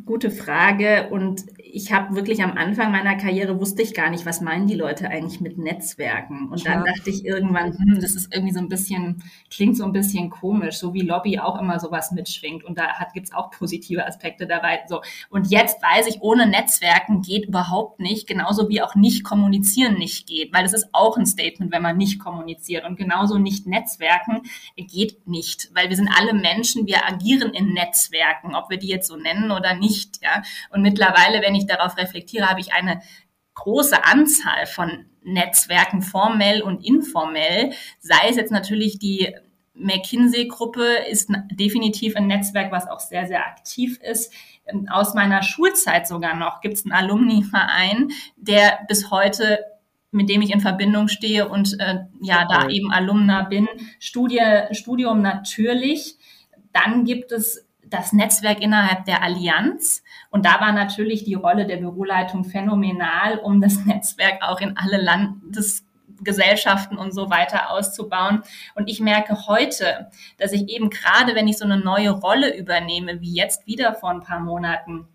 Gute 0.05 0.31
Frage. 0.31 1.09
Und 1.11 1.45
ich 1.75 1.91
habe 1.91 2.15
wirklich 2.15 2.41
am 2.41 2.57
Anfang 2.57 2.91
meiner 2.91 3.15
Karriere 3.15 3.59
wusste 3.59 3.81
ich 3.81 3.93
gar 3.93 4.09
nicht, 4.09 4.25
was 4.25 4.41
meinen 4.41 4.65
die 4.65 4.75
Leute 4.75 5.09
eigentlich 5.09 5.41
mit 5.41 5.57
Netzwerken. 5.57 6.49
Und 6.49 6.65
dann 6.65 6.83
dachte 6.85 7.09
ich 7.09 7.25
irgendwann, 7.25 7.77
hm, 7.77 7.99
das 7.99 8.15
ist 8.15 8.33
irgendwie 8.33 8.53
so 8.53 8.59
ein 8.59 8.69
bisschen, 8.69 9.23
klingt 9.49 9.77
so 9.77 9.83
ein 9.83 9.91
bisschen 9.91 10.29
komisch, 10.29 10.77
so 10.77 10.93
wie 10.93 11.01
Lobby 11.01 11.39
auch 11.39 11.59
immer 11.59 11.79
sowas 11.79 12.11
mitschwingt. 12.11 12.63
Und 12.63 12.77
da 12.77 12.87
gibt 13.13 13.27
es 13.27 13.33
auch 13.33 13.51
positive 13.51 14.05
Aspekte 14.05 14.47
dabei. 14.47 14.79
So. 14.87 15.01
Und 15.29 15.51
jetzt 15.51 15.81
weiß 15.81 16.07
ich, 16.07 16.21
ohne 16.21 16.47
Netzwerken 16.47 17.21
geht 17.21 17.47
überhaupt 17.47 17.99
nicht, 17.99 18.27
genauso 18.27 18.69
wie 18.69 18.81
auch 18.81 18.95
nicht 18.95 19.23
kommunizieren 19.23 19.95
nicht 19.97 20.27
geht, 20.27 20.53
weil 20.53 20.65
es 20.65 20.73
ist 20.73 20.89
auch 20.93 21.17
ein 21.17 21.25
Statement, 21.25 21.71
wenn 21.71 21.81
man 21.81 21.97
nicht 21.97 22.19
kommuniziert. 22.19 22.85
Und 22.85 22.95
genauso 22.97 23.37
nicht 23.37 23.67
Netzwerken 23.67 24.43
geht 24.77 25.27
nicht, 25.27 25.69
weil 25.73 25.89
wir 25.89 25.95
sind 25.95 26.09
alle 26.17 26.33
Menschen, 26.33 26.87
wir 26.87 27.05
agieren 27.05 27.53
in 27.53 27.73
Netzwerken, 27.73 28.55
ob 28.55 28.69
wir 28.69 28.77
die 28.77 28.87
jetzt 28.87 29.07
so 29.07 29.15
nennen 29.15 29.51
oder 29.51 29.75
nicht 29.75 29.84
nicht. 29.85 30.21
Ja? 30.21 30.41
Und 30.69 30.81
mittlerweile, 30.81 31.41
wenn 31.41 31.55
ich 31.55 31.65
darauf 31.65 31.97
reflektiere, 31.97 32.49
habe 32.49 32.59
ich 32.59 32.73
eine 32.73 33.01
große 33.53 34.03
Anzahl 34.03 34.65
von 34.65 35.05
Netzwerken, 35.23 36.01
formell 36.01 36.61
und 36.61 36.85
informell, 36.85 37.71
sei 37.99 38.29
es 38.29 38.35
jetzt 38.35 38.51
natürlich 38.51 38.99
die 38.99 39.33
McKinsey-Gruppe 39.75 40.85
ist 41.09 41.29
definitiv 41.51 42.15
ein 42.15 42.27
Netzwerk, 42.27 42.71
was 42.71 42.87
auch 42.87 42.99
sehr, 42.99 43.27
sehr 43.27 43.45
aktiv 43.45 43.99
ist. 44.01 44.31
Ähm, 44.65 44.87
aus 44.89 45.13
meiner 45.13 45.43
Schulzeit 45.43 46.07
sogar 46.07 46.35
noch 46.35 46.61
gibt 46.61 46.75
es 46.75 46.85
einen 46.85 46.93
Alumni-Verein, 46.93 48.11
der 48.37 48.79
bis 48.87 49.11
heute 49.11 49.59
mit 50.11 50.29
dem 50.29 50.41
ich 50.41 50.51
in 50.51 50.61
Verbindung 50.61 51.09
stehe 51.09 51.49
und 51.49 51.77
äh, 51.77 52.05
ja, 52.21 52.47
da 52.49 52.69
eben 52.69 52.89
Alumna 52.89 53.43
bin. 53.43 53.67
Studie, 53.99 54.39
Studium 54.71 55.21
natürlich. 55.21 56.15
Dann 56.71 57.03
gibt 57.03 57.33
es 57.33 57.64
das 57.89 58.13
Netzwerk 58.13 58.61
innerhalb 58.61 59.05
der 59.05 59.21
Allianz. 59.23 60.03
Und 60.29 60.45
da 60.45 60.59
war 60.59 60.71
natürlich 60.71 61.23
die 61.23 61.35
Rolle 61.35 61.65
der 61.65 61.77
Büroleitung 61.77 62.43
phänomenal, 62.43 63.37
um 63.39 63.61
das 63.61 63.85
Netzwerk 63.85 64.41
auch 64.41 64.59
in 64.61 64.77
alle 64.77 64.97
Landesgesellschaften 65.01 66.97
und 66.97 67.13
so 67.13 67.29
weiter 67.29 67.71
auszubauen. 67.71 68.43
Und 68.75 68.89
ich 68.89 68.99
merke 68.99 69.47
heute, 69.47 70.11
dass 70.37 70.51
ich 70.51 70.69
eben 70.69 70.89
gerade, 70.89 71.35
wenn 71.35 71.47
ich 71.47 71.57
so 71.57 71.65
eine 71.65 71.79
neue 71.79 72.11
Rolle 72.11 72.55
übernehme, 72.55 73.21
wie 73.21 73.33
jetzt 73.33 73.67
wieder 73.67 73.93
vor 73.93 74.09
ein 74.09 74.21
paar 74.21 74.39
Monaten, 74.39 75.07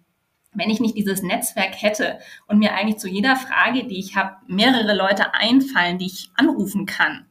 wenn 0.53 0.71
ich 0.71 0.81
nicht 0.81 0.97
dieses 0.97 1.23
Netzwerk 1.23 1.81
hätte 1.81 2.19
und 2.49 2.59
mir 2.59 2.75
eigentlich 2.75 2.99
zu 2.99 3.09
jeder 3.09 3.37
Frage, 3.37 3.87
die 3.87 4.01
ich 4.01 4.17
habe, 4.17 4.37
mehrere 4.49 4.97
Leute 4.97 5.33
einfallen, 5.35 5.99
die 5.99 6.07
ich 6.07 6.31
anrufen 6.35 6.87
kann, 6.87 7.27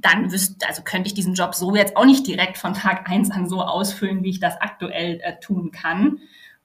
dann 0.00 0.30
wüsste, 0.30 0.66
also 0.66 0.82
könnte 0.82 1.08
ich 1.08 1.14
diesen 1.14 1.34
Job 1.34 1.54
so 1.54 1.74
jetzt 1.74 1.96
auch 1.96 2.04
nicht 2.04 2.26
direkt 2.26 2.56
von 2.56 2.74
Tag 2.74 3.10
eins 3.10 3.30
an 3.30 3.48
so 3.48 3.62
ausfüllen, 3.62 4.22
wie 4.22 4.30
ich 4.30 4.40
das 4.40 4.60
aktuell 4.60 5.20
äh, 5.22 5.38
tun 5.40 5.70
kann. 5.70 6.20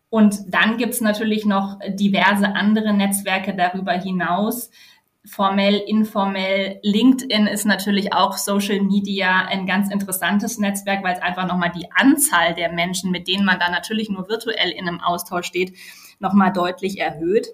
Und 0.09 0.53
dann 0.53 0.77
gibt's 0.77 1.01
natürlich 1.01 1.43
noch 1.45 1.79
diverse 1.88 2.55
andere 2.55 2.93
Netzwerke 2.93 3.55
darüber 3.55 3.93
hinaus, 3.93 4.69
formell, 5.25 5.81
informell. 5.88 6.79
LinkedIn 6.84 7.47
ist 7.47 7.65
natürlich 7.65 8.13
auch 8.13 8.38
Social 8.38 8.81
Media 8.81 9.45
ein 9.45 9.65
ganz 9.65 9.89
interessantes 9.89 10.59
Netzwerk, 10.59 11.03
weil 11.03 11.15
es 11.15 11.21
einfach 11.21 11.47
nochmal 11.47 11.71
die 11.75 11.91
Anzahl 11.91 12.53
der 12.53 12.71
Menschen, 12.71 13.09
mit 13.09 13.27
denen 13.27 13.45
man 13.45 13.59
da 13.59 13.71
natürlich 13.71 14.09
nur 14.09 14.29
virtuell 14.29 14.69
in 14.69 14.88
einem 14.88 15.01
Austausch 15.01 15.47
steht, 15.47 15.75
nochmal 16.19 16.53
deutlich 16.53 16.99
erhöht. 16.99 17.47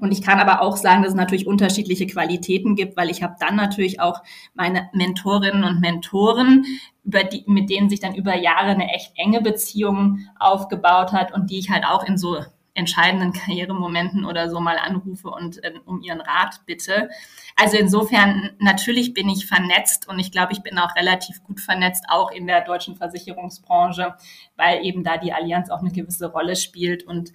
Und 0.00 0.10
ich 0.10 0.22
kann 0.22 0.40
aber 0.40 0.60
auch 0.60 0.76
sagen, 0.76 1.02
dass 1.02 1.12
es 1.12 1.16
natürlich 1.16 1.46
unterschiedliche 1.46 2.06
Qualitäten 2.06 2.74
gibt, 2.74 2.96
weil 2.96 3.10
ich 3.10 3.22
habe 3.22 3.36
dann 3.38 3.54
natürlich 3.54 4.00
auch 4.00 4.22
meine 4.54 4.90
Mentorinnen 4.92 5.62
und 5.62 5.80
Mentoren, 5.80 6.64
über 7.04 7.22
die, 7.22 7.44
mit 7.46 7.70
denen 7.70 7.90
sich 7.90 8.00
dann 8.00 8.14
über 8.14 8.34
Jahre 8.34 8.70
eine 8.70 8.92
echt 8.92 9.12
enge 9.16 9.40
Beziehung 9.40 10.26
aufgebaut 10.38 11.12
hat 11.12 11.32
und 11.32 11.50
die 11.50 11.58
ich 11.58 11.70
halt 11.70 11.84
auch 11.84 12.04
in 12.04 12.18
so 12.18 12.38
entscheidenden 12.74 13.32
Karrieremomenten 13.32 14.24
oder 14.24 14.50
so 14.50 14.58
mal 14.58 14.78
anrufe 14.78 15.28
und 15.28 15.62
äh, 15.62 15.74
um 15.84 16.02
ihren 16.02 16.20
Rat 16.20 16.60
bitte. 16.66 17.08
Also 17.56 17.76
insofern, 17.76 18.50
natürlich 18.58 19.14
bin 19.14 19.28
ich 19.28 19.46
vernetzt 19.46 20.08
und 20.08 20.18
ich 20.18 20.32
glaube, 20.32 20.52
ich 20.52 20.62
bin 20.62 20.76
auch 20.78 20.96
relativ 20.96 21.44
gut 21.44 21.60
vernetzt, 21.60 22.04
auch 22.08 22.32
in 22.32 22.48
der 22.48 22.62
deutschen 22.62 22.96
Versicherungsbranche, 22.96 24.14
weil 24.56 24.84
eben 24.84 25.04
da 25.04 25.18
die 25.18 25.32
Allianz 25.32 25.70
auch 25.70 25.80
eine 25.80 25.92
gewisse 25.92 26.32
Rolle 26.32 26.56
spielt. 26.56 27.04
Und 27.04 27.32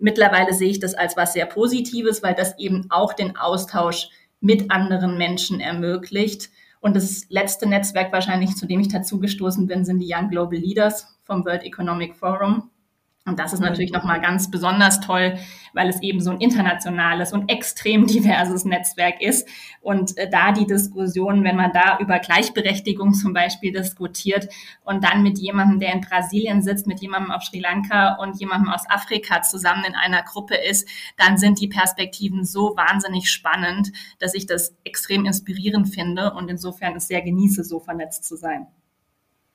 mittlerweile 0.00 0.54
sehe 0.54 0.70
ich 0.70 0.80
das 0.80 0.94
als 0.94 1.16
was 1.16 1.32
sehr 1.32 1.46
Positives, 1.46 2.22
weil 2.22 2.34
das 2.34 2.58
eben 2.58 2.86
auch 2.90 3.12
den 3.12 3.36
Austausch 3.36 4.08
mit 4.40 4.70
anderen 4.70 5.18
Menschen 5.18 5.60
ermöglicht. 5.60 6.50
Und 6.80 6.94
das 6.94 7.26
letzte 7.28 7.68
Netzwerk 7.68 8.12
wahrscheinlich, 8.12 8.54
zu 8.54 8.66
dem 8.66 8.80
ich 8.80 8.88
dazugestoßen 8.88 9.66
bin, 9.66 9.84
sind 9.84 9.98
die 9.98 10.12
Young 10.12 10.30
Global 10.30 10.58
Leaders 10.58 11.18
vom 11.24 11.44
World 11.44 11.64
Economic 11.64 12.14
Forum. 12.14 12.70
Und 13.28 13.38
das 13.38 13.52
ist 13.52 13.60
natürlich 13.60 13.92
nochmal 13.92 14.20
ganz 14.20 14.50
besonders 14.50 15.00
toll, 15.00 15.38
weil 15.74 15.88
es 15.88 16.00
eben 16.02 16.20
so 16.20 16.30
ein 16.30 16.40
internationales 16.40 17.32
und 17.32 17.48
extrem 17.50 18.06
diverses 18.08 18.64
Netzwerk 18.64 19.20
ist. 19.20 19.48
Und 19.80 20.16
äh, 20.16 20.28
da 20.28 20.52
die 20.52 20.66
Diskussion, 20.66 21.44
wenn 21.44 21.56
man 21.56 21.72
da 21.72 21.98
über 21.98 22.18
Gleichberechtigung 22.18 23.12
zum 23.14 23.32
Beispiel 23.32 23.72
diskutiert 23.72 24.48
und 24.84 25.04
dann 25.04 25.22
mit 25.22 25.38
jemandem, 25.38 25.78
der 25.78 25.92
in 25.92 26.00
Brasilien 26.00 26.62
sitzt, 26.62 26.86
mit 26.86 27.00
jemandem 27.00 27.30
auf 27.30 27.42
Sri 27.42 27.60
Lanka 27.60 28.14
und 28.16 28.40
jemandem 28.40 28.70
aus 28.70 28.88
Afrika 28.88 29.42
zusammen 29.42 29.84
in 29.84 29.94
einer 29.94 30.22
Gruppe 30.22 30.56
ist, 30.56 30.88
dann 31.16 31.36
sind 31.36 31.60
die 31.60 31.68
Perspektiven 31.68 32.44
so 32.44 32.76
wahnsinnig 32.76 33.30
spannend, 33.30 33.92
dass 34.18 34.34
ich 34.34 34.46
das 34.46 34.74
extrem 34.84 35.26
inspirierend 35.26 35.88
finde 35.88 36.32
und 36.32 36.48
insofern 36.48 36.96
es 36.96 37.08
sehr 37.08 37.22
genieße, 37.22 37.64
so 37.64 37.78
vernetzt 37.78 38.24
zu 38.24 38.36
sein. 38.36 38.66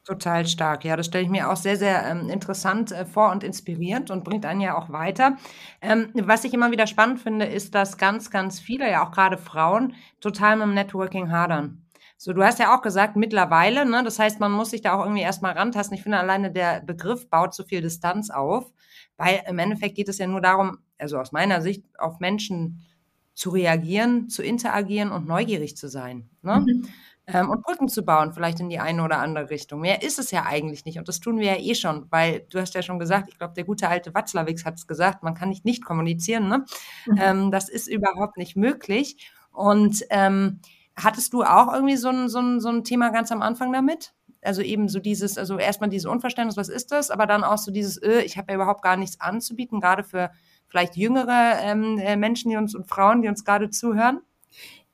Total 0.06 0.46
stark. 0.46 0.84
Ja, 0.84 0.98
das 0.98 1.06
stelle 1.06 1.24
ich 1.24 1.30
mir 1.30 1.50
auch 1.50 1.56
sehr, 1.56 1.78
sehr 1.78 2.06
ähm, 2.06 2.30
interessant 2.30 2.92
äh, 2.92 3.06
vor 3.06 3.32
und 3.32 3.42
inspirierend 3.42 4.12
und 4.12 4.26
bringt 4.26 4.46
einen 4.46 4.60
ja 4.60 4.78
auch 4.78 4.90
weiter. 4.90 5.38
Ähm, 5.82 6.10
was 6.14 6.44
ich 6.44 6.54
immer 6.54 6.72
wieder 6.72 6.88
spannend 6.88 7.22
finde, 7.22 7.46
ist, 7.46 7.74
dass 7.74 7.98
ganz, 7.98 8.30
ganz 8.30 8.60
viele, 8.60 8.90
ja 8.90 9.06
auch 9.06 9.12
gerade 9.12 9.38
Frauen, 9.38 9.96
total 10.20 10.58
mit 10.58 10.66
dem 10.66 10.74
Networking 10.74 11.32
hadern. 11.32 11.86
So, 12.18 12.34
du 12.34 12.44
hast 12.44 12.60
ja 12.60 12.76
auch 12.76 12.82
gesagt, 12.82 13.16
mittlerweile, 13.16 13.86
ne, 13.86 14.04
das 14.04 14.20
heißt, 14.20 14.42
man 14.42 14.52
muss 14.52 14.72
sich 14.72 14.82
da 14.82 14.94
auch 14.94 15.04
irgendwie 15.04 15.22
erstmal 15.22 15.54
rantasten. 15.54 15.96
Ich 15.96 16.04
finde 16.04 16.20
alleine 16.20 16.52
der 16.52 16.82
Begriff 16.82 17.30
baut 17.30 17.54
zu 17.54 17.64
viel 17.64 17.82
Distanz 17.82 18.30
auf, 18.30 18.74
weil 19.16 19.42
im 19.48 19.58
Endeffekt 19.58 19.96
geht 19.96 20.10
es 20.10 20.18
ja 20.18 20.28
nur 20.28 20.42
darum, 20.42 20.80
also 20.98 21.18
aus 21.18 21.32
meiner 21.32 21.62
Sicht, 21.62 21.86
auf 21.98 22.20
Menschen 22.20 22.86
zu 23.34 23.52
reagieren, 23.52 24.28
zu 24.30 24.44
interagieren 24.44 25.12
und 25.12 25.28
neugierig 25.28 25.78
zu 25.78 25.88
sein. 25.88 26.30
Ne? 26.42 26.60
Mhm 26.60 26.88
ähm, 27.28 27.50
und 27.50 27.64
Brücken 27.64 27.88
zu 27.88 28.04
bauen, 28.04 28.34
vielleicht 28.34 28.60
in 28.60 28.70
die 28.70 28.80
eine 28.80 29.04
oder 29.04 29.20
andere 29.20 29.50
Richtung. 29.50 29.82
Mehr 29.82 30.02
ist 30.04 30.20
es 30.20 30.32
ja 30.32 30.44
eigentlich 30.44 30.86
nicht 30.86 31.00
und 31.00 31.08
das 31.08 31.20
tun 31.20 31.40
wir 31.40 31.54
ja 31.54 31.60
eh 31.60 31.76
schon, 31.76 32.08
weil 32.10 32.46
du 32.50 32.60
hast 32.60 32.74
ja 32.76 32.82
schon 32.82 33.00
gesagt, 33.00 33.30
ich 33.30 33.38
glaube, 33.38 33.54
der 33.54 33.64
gute 33.64 33.88
alte 33.88 34.14
Watzlawick 34.14 34.66
hat 34.66 34.76
es 34.76 34.88
gesagt, 34.88 35.24
man 35.24 35.34
kann 35.34 35.50
nicht 35.50 35.66
nicht 35.66 35.86
kommunizieren. 35.86 36.48
Ne? 36.48 36.66
Mhm. 37.06 37.18
Ähm, 37.22 37.52
das 37.52 37.70
ist 37.70 37.88
überhaupt 37.88 38.38
nicht 38.38 38.56
möglich. 38.56 39.30
Und 39.52 40.04
ähm, 40.10 40.60
hattest 40.96 41.34
du 41.34 41.44
auch 41.44 41.74
irgendwie 41.74 41.96
so 41.96 42.10
ein, 42.10 42.28
so, 42.30 42.40
ein, 42.40 42.60
so 42.60 42.70
ein 42.70 42.84
Thema 42.84 43.10
ganz 43.10 43.32
am 43.32 43.42
Anfang 43.42 43.72
damit? 43.72 44.14
Also 44.42 44.62
eben 44.62 44.90
so 44.90 45.00
dieses, 45.00 45.38
also 45.38 45.58
erstmal 45.58 45.90
dieses 45.90 46.06
Unverständnis, 46.06 46.58
was 46.58 46.68
ist 46.68 46.92
das, 46.92 47.12
aber 47.12 47.28
dann 47.28 47.44
auch 47.46 47.58
so 47.58 47.72
dieses, 47.72 48.02
öh, 48.02 48.20
ich 48.22 48.38
habe 48.38 48.52
ja 48.52 48.56
überhaupt 48.56 48.82
gar 48.82 48.98
nichts 48.98 49.22
anzubieten, 49.22 49.80
gerade 49.80 50.04
für 50.04 50.32
vielleicht 50.68 50.98
jüngere 50.98 51.60
ähm, 51.62 51.98
äh, 51.98 52.18
Menschen, 52.18 52.50
die 52.50 52.58
uns 52.58 52.76
und 52.76 52.90
Frauen, 52.90 53.22
die 53.22 53.30
uns 53.30 53.46
gerade 53.46 53.70
zuhören. 53.70 54.20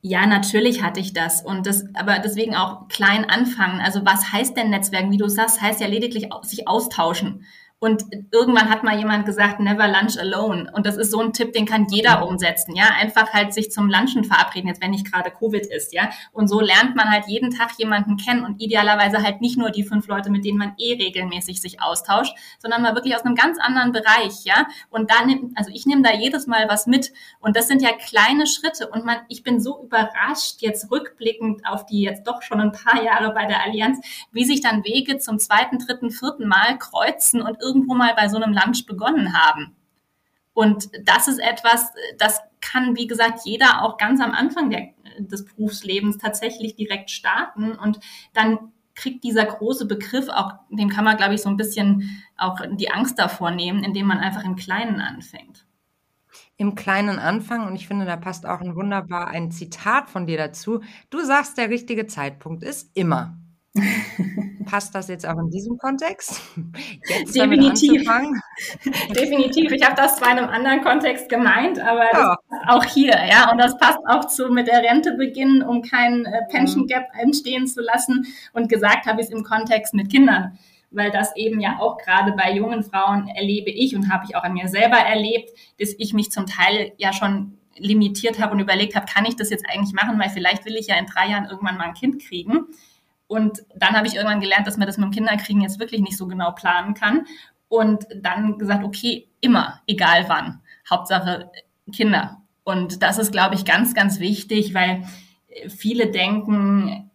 Ja, 0.01 0.25
natürlich 0.25 0.81
hatte 0.81 1.01
ich 1.01 1.11
das. 1.11 1.41
Und 1.41 1.65
das, 1.65 1.83
aber 1.93 2.19
deswegen 2.19 2.55
auch 2.55 2.87
klein 2.87 3.29
anfangen. 3.29 3.81
Also 3.81 4.05
was 4.05 4.31
heißt 4.31 4.55
denn 4.55 4.69
Netzwerken? 4.69 5.11
Wie 5.11 5.17
du 5.17 5.27
sagst, 5.27 5.61
heißt 5.61 5.81
ja 5.81 5.87
lediglich 5.87 6.29
sich 6.43 6.67
austauschen. 6.67 7.45
Und 7.81 8.03
irgendwann 8.31 8.69
hat 8.69 8.83
mal 8.83 8.97
jemand 8.97 9.25
gesagt, 9.25 9.61
never 9.61 9.87
lunch 9.87 10.19
alone. 10.19 10.69
Und 10.73 10.85
das 10.85 10.97
ist 10.97 11.11
so 11.11 11.21
ein 11.21 11.31
Tipp, 11.31 11.53
den 11.53 11.65
kann 11.65 11.87
jeder 11.89 12.27
umsetzen, 12.27 12.75
ja. 12.75 12.89
Einfach 12.99 13.31
halt 13.31 13.53
sich 13.53 13.71
zum 13.71 13.89
Lunchen 13.89 14.25
verabreden, 14.25 14.67
jetzt 14.67 14.83
wenn 14.83 14.91
nicht 14.91 15.09
gerade 15.09 15.31
Covid 15.31 15.65
ist, 15.65 15.93
ja. 15.93 16.09
Und 16.33 16.49
so 16.49 16.59
lernt 16.59 16.97
man 16.97 17.09
halt 17.09 17.27
jeden 17.27 17.51
Tag 17.51 17.71
jemanden 17.77 18.17
kennen 18.17 18.43
und 18.43 18.61
idealerweise 18.61 19.23
halt 19.23 19.39
nicht 19.39 19.57
nur 19.57 19.69
die 19.69 19.83
fünf 19.83 20.07
Leute, 20.07 20.29
mit 20.29 20.43
denen 20.43 20.57
man 20.57 20.73
eh 20.77 20.95
regelmäßig 20.95 21.61
sich 21.61 21.81
austauscht, 21.81 22.35
sondern 22.59 22.81
mal 22.81 22.95
wirklich 22.95 23.15
aus 23.15 23.21
einem 23.21 23.35
ganz 23.35 23.57
anderen 23.59 23.93
Bereich, 23.93 24.43
ja. 24.43 24.67
Und 24.89 25.09
da 25.09 25.25
nimmt, 25.25 25.57
also 25.57 25.71
ich 25.73 25.85
nehme 25.85 26.01
da 26.01 26.13
jedes 26.13 26.47
Mal 26.47 26.67
was 26.67 26.85
mit. 26.85 27.13
Und 27.39 27.55
das 27.55 27.69
sind 27.69 27.81
ja 27.81 27.91
kleine 27.93 28.45
Schritte. 28.45 28.89
Und 28.89 29.05
man, 29.05 29.19
ich 29.29 29.43
bin 29.43 29.61
so 29.61 29.83
überrascht 29.83 30.57
jetzt 30.59 30.91
rückblickend 30.91 31.65
auf 31.65 31.85
die 31.85 32.01
jetzt 32.01 32.27
doch 32.27 32.41
schon 32.41 32.59
ein 32.59 32.73
paar 32.73 33.01
Jahre 33.01 33.33
bei 33.33 33.45
der 33.45 33.63
Allianz, 33.63 34.05
wie 34.33 34.43
sich 34.43 34.59
dann 34.59 34.83
Wege 34.83 35.17
zum 35.17 35.39
zweiten, 35.39 35.79
dritten, 35.79 36.11
vierten 36.11 36.45
Mal 36.45 36.77
kreuzen 36.77 37.41
und 37.41 37.57
irgendwo 37.69 37.93
mal 37.93 38.13
bei 38.15 38.27
so 38.27 38.37
einem 38.37 38.53
Lunch 38.53 38.85
begonnen 38.87 39.33
haben. 39.33 39.75
Und 40.53 40.89
das 41.05 41.27
ist 41.27 41.39
etwas, 41.39 41.91
das 42.17 42.41
kann, 42.59 42.95
wie 42.95 43.07
gesagt, 43.07 43.41
jeder 43.45 43.83
auch 43.83 43.97
ganz 43.97 44.19
am 44.19 44.31
Anfang 44.31 44.69
der, 44.69 44.89
des 45.19 45.45
Berufslebens 45.45 46.17
tatsächlich 46.17 46.75
direkt 46.75 47.11
starten 47.11 47.73
und 47.73 47.99
dann 48.33 48.73
kriegt 48.95 49.23
dieser 49.23 49.45
große 49.45 49.85
Begriff 49.85 50.27
auch, 50.27 50.53
dem 50.69 50.89
kann 50.89 51.05
man, 51.05 51.15
glaube 51.15 51.35
ich, 51.35 51.41
so 51.41 51.49
ein 51.49 51.55
bisschen 51.55 52.21
auch 52.37 52.59
die 52.73 52.91
Angst 52.91 53.17
davor 53.17 53.51
nehmen, 53.51 53.83
indem 53.83 54.07
man 54.07 54.17
einfach 54.17 54.43
im 54.43 54.57
Kleinen 54.57 54.99
anfängt. 54.99 55.65
Im 56.57 56.75
Kleinen 56.75 57.19
Anfang, 57.19 57.65
und 57.65 57.75
ich 57.75 57.87
finde, 57.87 58.05
da 58.05 58.17
passt 58.17 58.45
auch 58.45 58.59
ein 58.59 58.75
wunderbar 58.75 59.29
ein 59.29 59.51
Zitat 59.51 60.09
von 60.09 60.27
dir 60.27 60.37
dazu. 60.37 60.81
Du 61.09 61.23
sagst, 61.23 61.57
der 61.57 61.69
richtige 61.69 62.07
Zeitpunkt 62.07 62.63
ist 62.63 62.91
immer. 62.95 63.37
Passt 64.65 64.93
das 64.93 65.07
jetzt 65.07 65.27
auch 65.27 65.37
in 65.39 65.49
diesem 65.49 65.77
Kontext? 65.77 66.41
Jetzt 67.07 67.35
Definitiv. 67.35 68.03
Definitiv. 69.15 69.71
Ich 69.71 69.83
habe 69.83 69.95
das 69.95 70.17
zwar 70.17 70.31
in 70.31 70.37
einem 70.37 70.49
anderen 70.49 70.81
Kontext 70.81 71.27
gemeint, 71.27 71.79
aber 71.79 72.05
ja. 72.13 72.37
auch 72.67 72.83
hier, 72.85 73.13
ja. 73.29 73.51
Und 73.51 73.57
das 73.57 73.77
passt 73.77 73.99
auch 74.07 74.25
zu 74.25 74.49
mit 74.49 74.67
der 74.67 74.83
Rente 74.83 75.13
beginnen, 75.13 75.63
um 75.63 75.81
keinen 75.81 76.25
äh, 76.25 76.41
Pension 76.49 76.85
Gap 76.85 77.07
entstehen 77.19 77.67
zu 77.67 77.81
lassen. 77.81 78.27
Und 78.53 78.69
gesagt 78.69 79.07
habe 79.07 79.21
ich 79.21 79.27
es 79.27 79.33
im 79.33 79.43
Kontext 79.43 79.93
mit 79.93 80.09
Kindern 80.11 80.57
weil 80.91 81.11
das 81.11 81.35
eben 81.35 81.59
ja 81.59 81.77
auch 81.79 81.97
gerade 81.97 82.31
bei 82.31 82.51
jungen 82.51 82.83
Frauen 82.83 83.27
erlebe 83.27 83.69
ich 83.69 83.95
und 83.95 84.11
habe 84.11 84.25
ich 84.27 84.35
auch 84.35 84.43
an 84.43 84.53
mir 84.53 84.67
selber 84.67 84.97
erlebt, 84.97 85.51
dass 85.79 85.93
ich 85.97 86.13
mich 86.13 86.31
zum 86.31 86.45
Teil 86.47 86.93
ja 86.97 87.13
schon 87.13 87.59
limitiert 87.77 88.39
habe 88.39 88.53
und 88.53 88.59
überlegt 88.59 88.95
habe, 88.95 89.05
kann 89.05 89.25
ich 89.25 89.35
das 89.35 89.49
jetzt 89.49 89.65
eigentlich 89.69 89.93
machen, 89.93 90.19
weil 90.19 90.29
vielleicht 90.29 90.65
will 90.65 90.75
ich 90.75 90.87
ja 90.87 90.97
in 90.97 91.05
drei 91.05 91.29
Jahren 91.29 91.45
irgendwann 91.45 91.77
mal 91.77 91.85
ein 91.85 91.93
Kind 91.93 92.21
kriegen. 92.21 92.65
Und 93.29 93.63
dann 93.75 93.95
habe 93.95 94.07
ich 94.07 94.15
irgendwann 94.15 94.41
gelernt, 94.41 94.65
dass 94.65 94.77
man 94.77 94.87
das 94.87 94.97
mit 94.97 95.05
dem 95.05 95.11
Kinderkriegen 95.11 95.61
jetzt 95.61 95.79
wirklich 95.79 96.01
nicht 96.01 96.17
so 96.17 96.25
genau 96.25 96.51
planen 96.51 96.95
kann. 96.95 97.27
Und 97.67 98.07
dann 98.15 98.57
gesagt, 98.57 98.83
okay, 98.83 99.27
immer, 99.39 99.81
egal 99.85 100.25
wann. 100.27 100.61
Hauptsache 100.89 101.51
Kinder. 101.93 102.41
Und 102.63 103.03
das 103.03 103.19
ist, 103.19 103.31
glaube 103.31 103.53
ich, 103.53 103.65
ganz, 103.65 103.93
ganz 103.93 104.19
wichtig, 104.19 104.73
weil 104.73 105.03
viele 105.67 106.09
denken, 106.09 107.08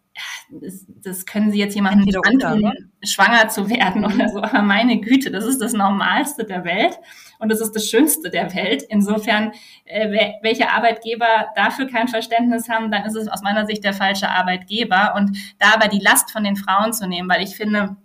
das, 1.03 1.25
können 1.25 1.51
sie 1.51 1.59
jetzt 1.59 1.75
jemandem 1.75 2.05
nicht 2.05 2.17
antun, 2.17 2.61
ne? 2.61 2.73
schwanger 3.03 3.49
zu 3.49 3.69
werden 3.69 4.05
oder 4.05 4.29
so. 4.29 4.41
Aber 4.41 4.61
meine 4.61 4.99
Güte, 4.99 5.31
das 5.31 5.45
ist 5.45 5.61
das 5.61 5.73
Normalste 5.73 6.45
der 6.45 6.63
Welt 6.63 6.97
und 7.39 7.49
das 7.49 7.61
ist 7.61 7.75
das 7.75 7.89
Schönste 7.89 8.29
der 8.29 8.53
Welt. 8.53 8.83
Insofern, 8.89 9.51
äh, 9.85 10.33
welche 10.41 10.69
Arbeitgeber 10.69 11.49
dafür 11.55 11.87
kein 11.87 12.07
Verständnis 12.07 12.69
haben, 12.69 12.91
dann 12.91 13.05
ist 13.05 13.15
es 13.15 13.27
aus 13.27 13.41
meiner 13.41 13.65
Sicht 13.65 13.83
der 13.83 13.93
falsche 13.93 14.29
Arbeitgeber. 14.29 15.13
Und 15.15 15.37
da 15.59 15.73
aber 15.73 15.87
die 15.87 15.99
Last 15.99 16.31
von 16.31 16.43
den 16.43 16.55
Frauen 16.55 16.93
zu 16.93 17.07
nehmen, 17.07 17.29
weil 17.29 17.43
ich 17.43 17.55
finde, 17.55 17.97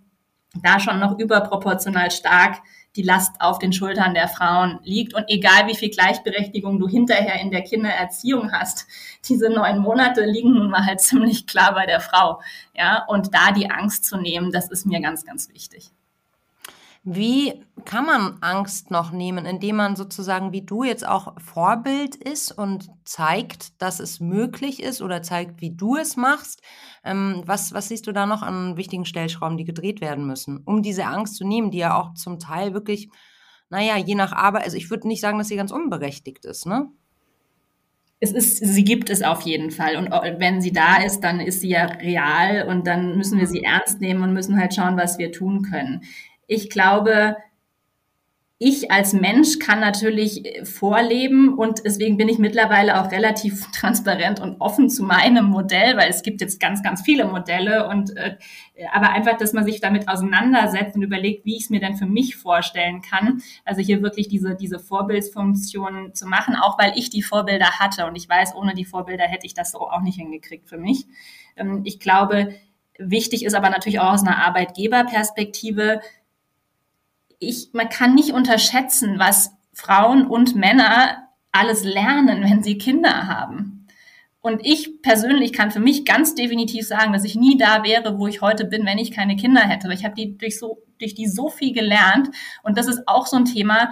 da 0.61 0.79
schon 0.79 0.99
noch 0.99 1.17
überproportional 1.17 2.11
stark 2.11 2.61
die 2.95 3.03
Last 3.03 3.35
auf 3.39 3.59
den 3.59 3.73
Schultern 3.73 4.13
der 4.13 4.27
Frauen 4.27 4.79
liegt. 4.83 5.13
Und 5.13 5.25
egal 5.27 5.67
wie 5.67 5.75
viel 5.75 5.89
Gleichberechtigung 5.89 6.79
du 6.79 6.87
hinterher 6.87 7.39
in 7.39 7.51
der 7.51 7.61
Kindererziehung 7.61 8.51
hast, 8.51 8.87
diese 9.29 9.49
neun 9.49 9.79
Monate 9.79 10.25
liegen 10.25 10.53
nun 10.53 10.69
mal 10.69 10.85
halt 10.85 11.01
ziemlich 11.01 11.47
klar 11.47 11.73
bei 11.73 11.85
der 11.85 11.99
Frau. 11.99 12.41
Ja, 12.75 13.05
und 13.07 13.33
da 13.33 13.51
die 13.51 13.69
Angst 13.69 14.05
zu 14.05 14.17
nehmen, 14.17 14.51
das 14.51 14.69
ist 14.69 14.85
mir 14.85 15.01
ganz, 15.01 15.25
ganz 15.25 15.49
wichtig. 15.49 15.91
Wie 17.03 17.63
kann 17.83 18.05
man 18.05 18.37
Angst 18.41 18.91
noch 18.91 19.11
nehmen, 19.11 19.45
indem 19.45 19.77
man 19.77 19.95
sozusagen 19.95 20.51
wie 20.51 20.61
du 20.61 20.83
jetzt 20.83 21.07
auch 21.07 21.33
Vorbild 21.39 22.15
ist 22.15 22.51
und 22.51 22.89
zeigt, 23.05 23.81
dass 23.81 23.99
es 23.99 24.19
möglich 24.19 24.83
ist 24.83 25.01
oder 25.01 25.23
zeigt, 25.23 25.61
wie 25.61 25.75
du 25.75 25.95
es 25.95 26.15
machst? 26.15 26.61
Ähm, 27.03 27.41
was, 27.45 27.73
was 27.73 27.87
siehst 27.87 28.05
du 28.05 28.11
da 28.11 28.27
noch 28.27 28.43
an 28.43 28.77
wichtigen 28.77 29.05
Stellschrauben, 29.05 29.57
die 29.57 29.65
gedreht 29.65 29.99
werden 29.99 30.27
müssen, 30.27 30.61
um 30.63 30.83
diese 30.83 31.05
Angst 31.05 31.37
zu 31.37 31.47
nehmen, 31.47 31.71
die 31.71 31.79
ja 31.79 31.99
auch 31.99 32.13
zum 32.13 32.37
Teil 32.37 32.75
wirklich, 32.75 33.09
naja, 33.71 33.97
je 33.97 34.13
nach 34.13 34.31
Arbeit, 34.31 34.63
also 34.63 34.77
ich 34.77 34.91
würde 34.91 35.07
nicht 35.07 35.21
sagen, 35.21 35.39
dass 35.39 35.47
sie 35.47 35.55
ganz 35.55 35.71
unberechtigt 35.71 36.45
ist, 36.45 36.67
ne? 36.67 36.87
es 38.23 38.31
ist, 38.31 38.57
sie 38.57 38.83
gibt 38.83 39.09
es 39.09 39.23
auf 39.23 39.41
jeden 39.41 39.71
Fall. 39.71 39.95
Und 39.95 40.11
wenn 40.11 40.61
sie 40.61 40.71
da 40.71 40.97
ist, 41.03 41.21
dann 41.21 41.39
ist 41.39 41.61
sie 41.61 41.69
ja 41.69 41.85
real 41.85 42.67
und 42.67 42.85
dann 42.85 43.17
müssen 43.17 43.39
wir 43.39 43.47
sie 43.47 43.63
ernst 43.63 43.99
nehmen 43.99 44.21
und 44.21 44.31
müssen 44.31 44.59
halt 44.59 44.75
schauen, 44.75 44.95
was 44.95 45.17
wir 45.17 45.31
tun 45.31 45.63
können. 45.63 46.01
Ich 46.53 46.69
glaube, 46.69 47.37
ich 48.57 48.91
als 48.91 49.13
Mensch 49.13 49.57
kann 49.57 49.79
natürlich 49.79 50.43
vorleben 50.65 51.57
und 51.57 51.85
deswegen 51.85 52.17
bin 52.17 52.27
ich 52.27 52.39
mittlerweile 52.39 52.99
auch 52.99 53.09
relativ 53.09 53.71
transparent 53.71 54.41
und 54.41 54.59
offen 54.59 54.89
zu 54.89 55.03
meinem 55.03 55.45
Modell, 55.45 55.95
weil 55.95 56.09
es 56.09 56.23
gibt 56.23 56.41
jetzt 56.41 56.59
ganz, 56.59 56.83
ganz 56.83 57.03
viele 57.03 57.23
Modelle 57.23 57.87
und 57.87 58.17
äh, 58.17 58.35
aber 58.91 59.11
einfach, 59.11 59.37
dass 59.37 59.53
man 59.53 59.63
sich 59.63 59.79
damit 59.79 60.09
auseinandersetzt 60.09 60.97
und 60.97 61.03
überlegt, 61.03 61.45
wie 61.45 61.55
ich 61.55 61.63
es 61.63 61.69
mir 61.69 61.79
denn 61.79 61.95
für 61.95 62.05
mich 62.05 62.35
vorstellen 62.35 63.01
kann. 63.01 63.41
Also 63.63 63.79
hier 63.79 64.01
wirklich 64.01 64.27
diese, 64.27 64.53
diese 64.53 64.77
Vorbildsfunktion 64.77 66.13
zu 66.13 66.27
machen, 66.27 66.57
auch 66.57 66.77
weil 66.77 66.91
ich 66.97 67.09
die 67.09 67.23
Vorbilder 67.23 67.79
hatte 67.79 68.07
und 68.07 68.17
ich 68.17 68.27
weiß, 68.27 68.55
ohne 68.57 68.73
die 68.73 68.83
Vorbilder 68.83 69.23
hätte 69.23 69.45
ich 69.45 69.53
das 69.53 69.71
so 69.71 69.89
auch 69.89 70.01
nicht 70.01 70.17
hingekriegt 70.17 70.67
für 70.67 70.77
mich. 70.77 71.05
Ähm, 71.55 71.83
ich 71.85 72.01
glaube, 72.01 72.53
wichtig 72.99 73.45
ist 73.45 73.55
aber 73.55 73.69
natürlich 73.69 73.99
auch 73.99 74.11
aus 74.13 74.21
einer 74.21 74.45
Arbeitgeberperspektive, 74.45 76.01
ich, 77.41 77.69
man 77.73 77.89
kann 77.89 78.15
nicht 78.15 78.31
unterschätzen, 78.31 79.19
was 79.19 79.51
Frauen 79.73 80.25
und 80.25 80.55
Männer 80.55 81.27
alles 81.51 81.83
lernen, 81.83 82.43
wenn 82.43 82.63
sie 82.63 82.77
Kinder 82.77 83.27
haben. 83.27 83.87
Und 84.39 84.61
ich 84.63 85.01
persönlich 85.01 85.51
kann 85.51 85.71
für 85.71 85.79
mich 85.79 86.05
ganz 86.05 86.33
definitiv 86.33 86.87
sagen, 86.87 87.13
dass 87.13 87.25
ich 87.25 87.35
nie 87.35 87.57
da 87.57 87.83
wäre, 87.83 88.17
wo 88.17 88.27
ich 88.27 88.41
heute 88.41 88.65
bin, 88.65 88.85
wenn 88.85 88.97
ich 88.97 89.11
keine 89.11 89.35
Kinder 89.35 89.61
hätte. 89.61 89.91
Ich 89.93 90.05
habe 90.05 90.15
die 90.15 90.37
durch 90.37 90.57
so 90.57 90.81
durch 90.99 91.15
die 91.15 91.27
so 91.27 91.49
viel 91.49 91.73
gelernt 91.73 92.29
und 92.63 92.77
das 92.77 92.87
ist 92.87 93.07
auch 93.07 93.25
so 93.25 93.35
ein 93.35 93.45
Thema, 93.45 93.91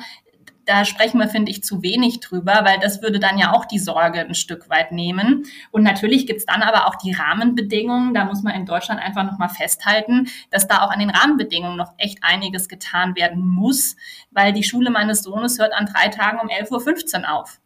da 0.70 0.86
sprechen 0.86 1.20
wir, 1.20 1.28
finde 1.28 1.50
ich, 1.50 1.64
zu 1.64 1.82
wenig 1.82 2.20
drüber, 2.20 2.62
weil 2.64 2.78
das 2.80 3.02
würde 3.02 3.20
dann 3.20 3.40
ja 3.40 3.54
auch 3.54 3.66
die 3.66 3.80
Sorge 3.80 4.20
ein 4.20 4.36
Stück 4.36 4.70
weit 4.70 4.92
nehmen. 4.92 5.46
Und 5.72 5.82
natürlich 5.82 6.28
gibt's 6.28 6.46
dann 6.46 6.62
aber 6.62 6.86
auch 6.86 6.94
die 6.94 7.12
Rahmenbedingungen. 7.12 8.14
Da 8.14 8.26
muss 8.26 8.44
man 8.44 8.54
in 8.54 8.68
Deutschland 8.68 9.02
einfach 9.02 9.24
nochmal 9.24 9.50
festhalten, 9.50 10.28
dass 10.52 10.68
da 10.68 10.84
auch 10.84 10.92
an 10.92 11.00
den 11.00 11.10
Rahmenbedingungen 11.10 11.76
noch 11.76 11.94
echt 11.98 12.20
einiges 12.22 12.70
getan 12.70 13.16
werden 13.16 13.48
muss, 13.48 13.96
weil 14.30 14.54
die 14.54 14.62
Schule 14.62 14.92
meines 14.92 15.24
Sohnes 15.24 15.58
hört 15.58 15.74
an 15.74 15.88
drei 15.88 16.10
Tagen 16.10 16.38
um 16.40 16.50
11.15 16.50 17.22
Uhr 17.22 17.34
auf. 17.34 17.60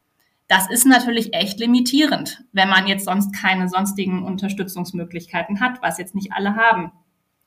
Das 0.47 0.70
ist 0.70 0.86
natürlich 0.86 1.34
echt 1.34 1.60
limitierend, 1.60 2.45
wenn 2.54 2.70
man 2.70 2.88
jetzt 2.88 3.04
sonst 3.04 3.34
keine 3.34 3.68
sonstigen 3.68 4.24
Unterstützungsmöglichkeiten 4.24 5.60
hat, 5.60 5.82
was 5.82 5.97
jetzt 5.97 6.16
nicht 6.16 6.32
alle 6.32 6.56
haben. 6.56 6.93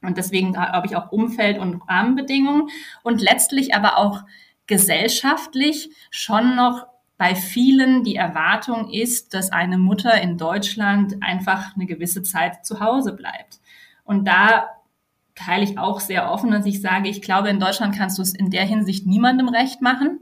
Und 0.02 0.18
deswegen 0.18 0.52
glaube 0.52 0.86
ich 0.86 0.96
auch 0.96 1.12
Umfeld 1.12 1.58
und 1.58 1.80
Rahmenbedingungen 1.88 2.68
und 3.02 3.22
letztlich 3.22 3.74
aber 3.74 3.96
auch 3.96 4.22
gesellschaftlich 4.66 5.90
schon 6.10 6.56
noch 6.56 6.86
bei 7.18 7.34
vielen 7.34 8.04
die 8.04 8.16
Erwartung 8.16 8.90
ist, 8.90 9.32
dass 9.32 9.50
eine 9.50 9.78
Mutter 9.78 10.20
in 10.20 10.36
Deutschland 10.36 11.16
einfach 11.22 11.74
eine 11.74 11.86
gewisse 11.86 12.22
Zeit 12.22 12.66
zu 12.66 12.80
Hause 12.80 13.14
bleibt. 13.14 13.58
Und 14.04 14.26
da 14.26 14.68
teile 15.34 15.64
ich 15.64 15.78
auch 15.78 16.00
sehr 16.00 16.30
offen, 16.30 16.50
dass 16.50 16.66
ich 16.66 16.80
sage, 16.80 17.08
ich 17.08 17.22
glaube, 17.22 17.48
in 17.48 17.60
Deutschland 17.60 17.94
kannst 17.96 18.18
du 18.18 18.22
es 18.22 18.34
in 18.34 18.50
der 18.50 18.64
Hinsicht 18.64 19.06
niemandem 19.06 19.48
recht 19.48 19.80
machen. 19.80 20.20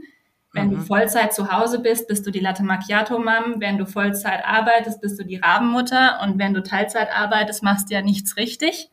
Wenn 0.52 0.68
mhm. 0.68 0.70
du 0.70 0.80
Vollzeit 0.82 1.34
zu 1.34 1.50
Hause 1.50 1.80
bist, 1.80 2.06
bist 2.06 2.26
du 2.26 2.30
die 2.30 2.40
Latte 2.40 2.62
Macchiato 2.62 3.18
Mom. 3.18 3.56
Wenn 3.60 3.76
du 3.76 3.86
Vollzeit 3.86 4.44
arbeitest, 4.44 5.00
bist 5.00 5.18
du 5.18 5.24
die 5.24 5.36
Rabenmutter. 5.36 6.20
Und 6.22 6.38
wenn 6.38 6.54
du 6.54 6.62
Teilzeit 6.62 7.08
arbeitest, 7.14 7.62
machst 7.62 7.90
du 7.90 7.94
ja 7.94 8.02
nichts 8.02 8.36
richtig. 8.36 8.90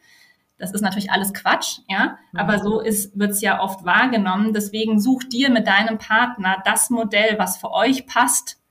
Das 0.62 0.72
ist 0.72 0.82
natürlich 0.82 1.10
alles 1.10 1.34
Quatsch, 1.34 1.80
ja, 1.90 2.20
aber 2.36 2.60
so 2.60 2.82
ist, 2.82 3.18
wird's 3.18 3.42
ja 3.42 3.62
oft 3.62 3.84
wahrgenommen. 3.84 4.54
Deswegen 4.54 5.00
such 5.00 5.24
dir 5.24 5.50
mit 5.50 5.66
deinem 5.66 5.98
Partner 5.98 6.62
das 6.64 6.92
Modell, 6.92 7.40
was 7.40 7.58
für 7.58 7.72
euch 7.72 8.06
passt 8.06 8.62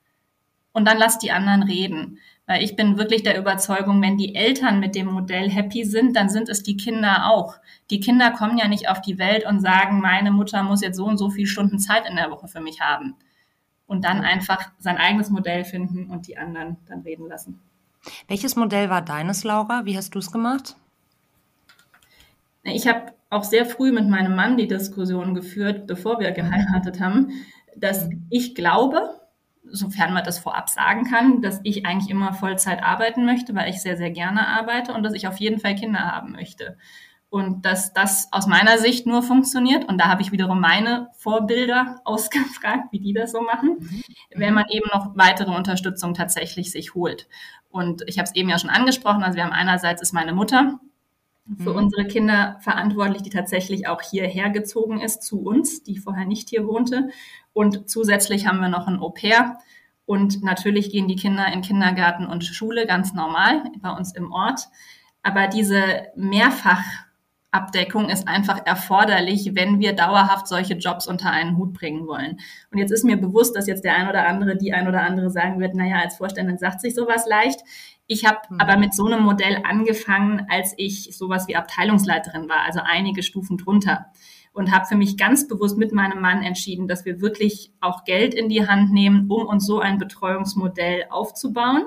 und 0.73 0.87
dann 0.87 0.99
lass 0.99 1.19
die 1.19 1.33
anderen 1.33 1.65
reden. 1.65 2.19
Weil 2.47 2.63
ich 2.63 2.77
bin 2.77 2.97
wirklich 2.97 3.25
der 3.25 3.37
Überzeugung, 3.37 4.01
wenn 4.03 4.17
die 4.17 4.37
Eltern 4.37 4.79
mit 4.79 4.95
dem 4.95 5.09
Modell 5.09 5.51
happy 5.51 5.85
sind, 5.85 6.15
dann 6.15 6.29
sind 6.29 6.49
es 6.49 6.63
die 6.63 6.77
Kinder 6.77 7.27
auch. 7.27 7.57
Die 7.91 7.99
Kinder 7.99 8.31
kommen 8.31 8.57
ja 8.57 8.69
nicht 8.69 8.89
auf 8.89 9.01
die 9.01 9.19
Welt 9.19 9.45
und 9.45 9.59
sagen, 9.59 10.01
meine 10.01 10.31
Mutter 10.31 10.63
muss 10.63 10.83
jetzt 10.83 10.97
so 10.97 11.07
und 11.07 11.19
so 11.19 11.29
viele 11.29 11.49
Stunden 11.49 11.81
Zeit 11.81 12.09
in 12.09 12.15
der 12.15 12.31
Woche 12.31 12.47
für 12.47 12.61
mich 12.61 12.81
haben. 12.81 13.17
Und 13.89 14.05
dann 14.05 14.21
einfach 14.21 14.71
sein 14.79 14.97
eigenes 14.97 15.29
Modell 15.31 15.65
finden 15.65 16.09
und 16.09 16.29
die 16.29 16.39
anderen 16.39 16.77
dann 16.89 17.01
reden 17.01 17.27
lassen. 17.27 17.61
Welches 18.29 18.55
Modell 18.55 18.91
war 18.91 19.03
deines, 19.03 19.43
Laura? 19.43 19.85
Wie 19.87 19.97
hast 19.97 20.15
du 20.15 20.21
es 20.21 20.31
gemacht? 20.31 20.77
Ich 22.63 22.87
habe 22.87 23.13
auch 23.31 23.45
sehr 23.45 23.65
früh 23.65 23.93
mit 23.93 24.09
meinem 24.09 24.35
Mann 24.35 24.57
die 24.57 24.69
Diskussion 24.69 25.35
geführt, 25.35 25.87
bevor 25.87 26.21
wir 26.21 26.33
geheiratet 26.33 27.01
haben, 27.01 27.31
dass 27.77 28.09
ich 28.29 28.55
glaube, 28.55 29.21
sofern 29.65 30.13
man 30.13 30.25
das 30.25 30.39
vorab 30.39 30.69
sagen 30.69 31.05
kann, 31.05 31.43
dass 31.43 31.61
ich 31.63 31.87
eigentlich 31.87 32.11
immer 32.11 32.33
Vollzeit 32.33 32.83
arbeiten 32.83 33.25
möchte, 33.25 33.55
weil 33.55 33.71
ich 33.71 33.81
sehr, 33.81 33.97
sehr 33.97 34.11
gerne 34.11 34.49
arbeite 34.49 34.93
und 34.93 35.03
dass 35.03 35.15
ich 35.15 35.29
auf 35.29 35.39
jeden 35.39 35.61
Fall 35.61 35.75
Kinder 35.75 36.01
haben 36.01 36.33
möchte. 36.33 36.77
Und 37.29 37.65
dass 37.65 37.93
das 37.93 38.29
aus 38.33 38.49
meiner 38.49 38.79
Sicht 38.79 39.07
nur 39.07 39.23
funktioniert, 39.23 39.89
und 39.89 39.99
da 39.99 40.09
habe 40.09 40.21
ich 40.21 40.33
wiederum 40.33 40.61
meine 40.61 41.09
Vorbilder 41.17 42.01
ausgefragt, 42.05 42.89
wie 42.91 42.99
die 42.99 43.13
das 43.13 43.31
so 43.31 43.41
machen, 43.41 43.77
mhm. 43.79 44.03
wenn 44.35 44.55
man 44.55 44.65
eben 44.69 44.89
noch 44.93 45.17
weitere 45.17 45.55
Unterstützung 45.55 46.15
tatsächlich 46.15 46.73
sich 46.73 46.95
holt. 46.95 47.29
Und 47.71 48.03
ich 48.09 48.19
habe 48.19 48.27
es 48.27 48.35
eben 48.35 48.49
ja 48.49 48.59
schon 48.59 48.71
angesprochen, 48.71 49.23
also 49.23 49.37
wir 49.37 49.45
haben 49.45 49.53
einerseits 49.53 50.03
ist 50.03 50.13
meine 50.13 50.33
Mutter, 50.33 50.81
für 51.59 51.71
mhm. 51.71 51.77
unsere 51.77 52.07
Kinder 52.07 52.57
verantwortlich, 52.61 53.23
die 53.23 53.31
tatsächlich 53.31 53.89
auch 53.89 54.03
hierher 54.03 54.51
gezogen 54.51 55.01
ist 55.01 55.23
zu 55.23 55.41
uns, 55.41 55.83
die 55.83 55.99
vorher 55.99 56.27
nicht 56.27 56.49
hier 56.49 56.67
wohnte. 56.67 57.11
Und 57.53 57.91
zusätzlich 57.91 58.47
haben 58.47 58.61
wir 58.61 58.69
noch 58.69 58.87
ein 58.87 59.01
Au 59.01 59.11
pair. 59.11 59.59
Und 60.07 60.43
natürlich 60.43 60.91
gehen 60.91 61.09
die 61.09 61.17
Kinder 61.17 61.47
in 61.53 61.63
Kindergarten 61.63 62.27
und 62.27 62.45
Schule 62.45 62.87
ganz 62.87 63.15
normal 63.15 63.63
bei 63.81 63.91
uns 63.91 64.15
im 64.15 64.33
Ort. 64.33 64.69
Aber 65.23 65.49
diese 65.49 66.09
Mehrfachabdeckung 66.17 68.09
ist 68.09 68.27
einfach 68.27 68.65
erforderlich, 68.65 69.53
wenn 69.55 69.79
wir 69.81 69.93
dauerhaft 69.93 70.49
solche 70.49 70.75
Jobs 70.75 71.07
unter 71.07 71.31
einen 71.31 71.57
Hut 71.57 71.75
bringen 71.75 72.07
wollen. 72.07 72.39
Und 72.73 72.79
jetzt 72.79 72.91
ist 72.91 73.05
mir 73.05 73.19
bewusst, 73.19 73.55
dass 73.55 73.67
jetzt 73.67 73.85
der 73.85 73.97
ein 73.97 74.09
oder 74.09 74.27
andere, 74.27 74.57
die 74.57 74.73
ein 74.73 74.89
oder 74.89 75.03
andere 75.03 75.31
sagen 75.31 75.61
wird, 75.61 75.75
naja, 75.75 76.01
als 76.01 76.17
Vorständin 76.17 76.59
sagt 76.59 76.81
sich 76.81 76.95
sowas 76.95 77.27
leicht. 77.29 77.61
Ich 78.13 78.25
habe 78.25 78.41
mhm. 78.51 78.59
aber 78.59 78.77
mit 78.77 78.93
so 78.93 79.07
einem 79.07 79.23
Modell 79.23 79.63
angefangen, 79.63 80.45
als 80.51 80.75
ich 80.77 81.17
sowas 81.17 81.47
wie 81.47 81.55
Abteilungsleiterin 81.55 82.49
war, 82.49 82.65
also 82.67 82.81
einige 82.83 83.23
Stufen 83.23 83.57
drunter. 83.57 84.07
Und 84.53 84.73
habe 84.73 84.85
für 84.85 84.97
mich 84.97 85.17
ganz 85.17 85.47
bewusst 85.47 85.79
mit 85.79 85.93
meinem 85.93 86.21
Mann 86.21 86.43
entschieden, 86.43 86.89
dass 86.89 87.05
wir 87.05 87.21
wirklich 87.21 87.73
auch 87.81 88.03
Geld 88.03 88.35
in 88.35 88.49
die 88.49 88.67
Hand 88.67 88.93
nehmen, 88.93 89.31
um 89.31 89.47
uns 89.47 89.65
so 89.65 89.79
ein 89.79 89.99
Betreuungsmodell 89.99 91.05
aufzubauen, 91.09 91.85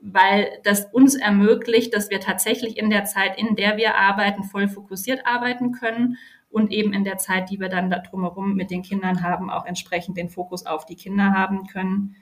weil 0.00 0.60
das 0.62 0.84
uns 0.92 1.16
ermöglicht, 1.16 1.92
dass 1.92 2.08
wir 2.08 2.20
tatsächlich 2.20 2.78
in 2.78 2.88
der 2.88 3.04
Zeit, 3.04 3.36
in 3.36 3.56
der 3.56 3.76
wir 3.76 3.96
arbeiten, 3.96 4.44
voll 4.44 4.68
fokussiert 4.68 5.26
arbeiten 5.26 5.72
können 5.72 6.18
und 6.50 6.70
eben 6.70 6.92
in 6.92 7.02
der 7.02 7.18
Zeit, 7.18 7.50
die 7.50 7.58
wir 7.58 7.68
dann 7.68 7.90
da 7.90 7.98
drumherum 7.98 8.54
mit 8.54 8.70
den 8.70 8.82
Kindern 8.82 9.24
haben, 9.24 9.50
auch 9.50 9.66
entsprechend 9.66 10.16
den 10.16 10.28
Fokus 10.28 10.66
auf 10.66 10.86
die 10.86 10.94
Kinder 10.94 11.32
haben 11.32 11.66
können. 11.66 12.14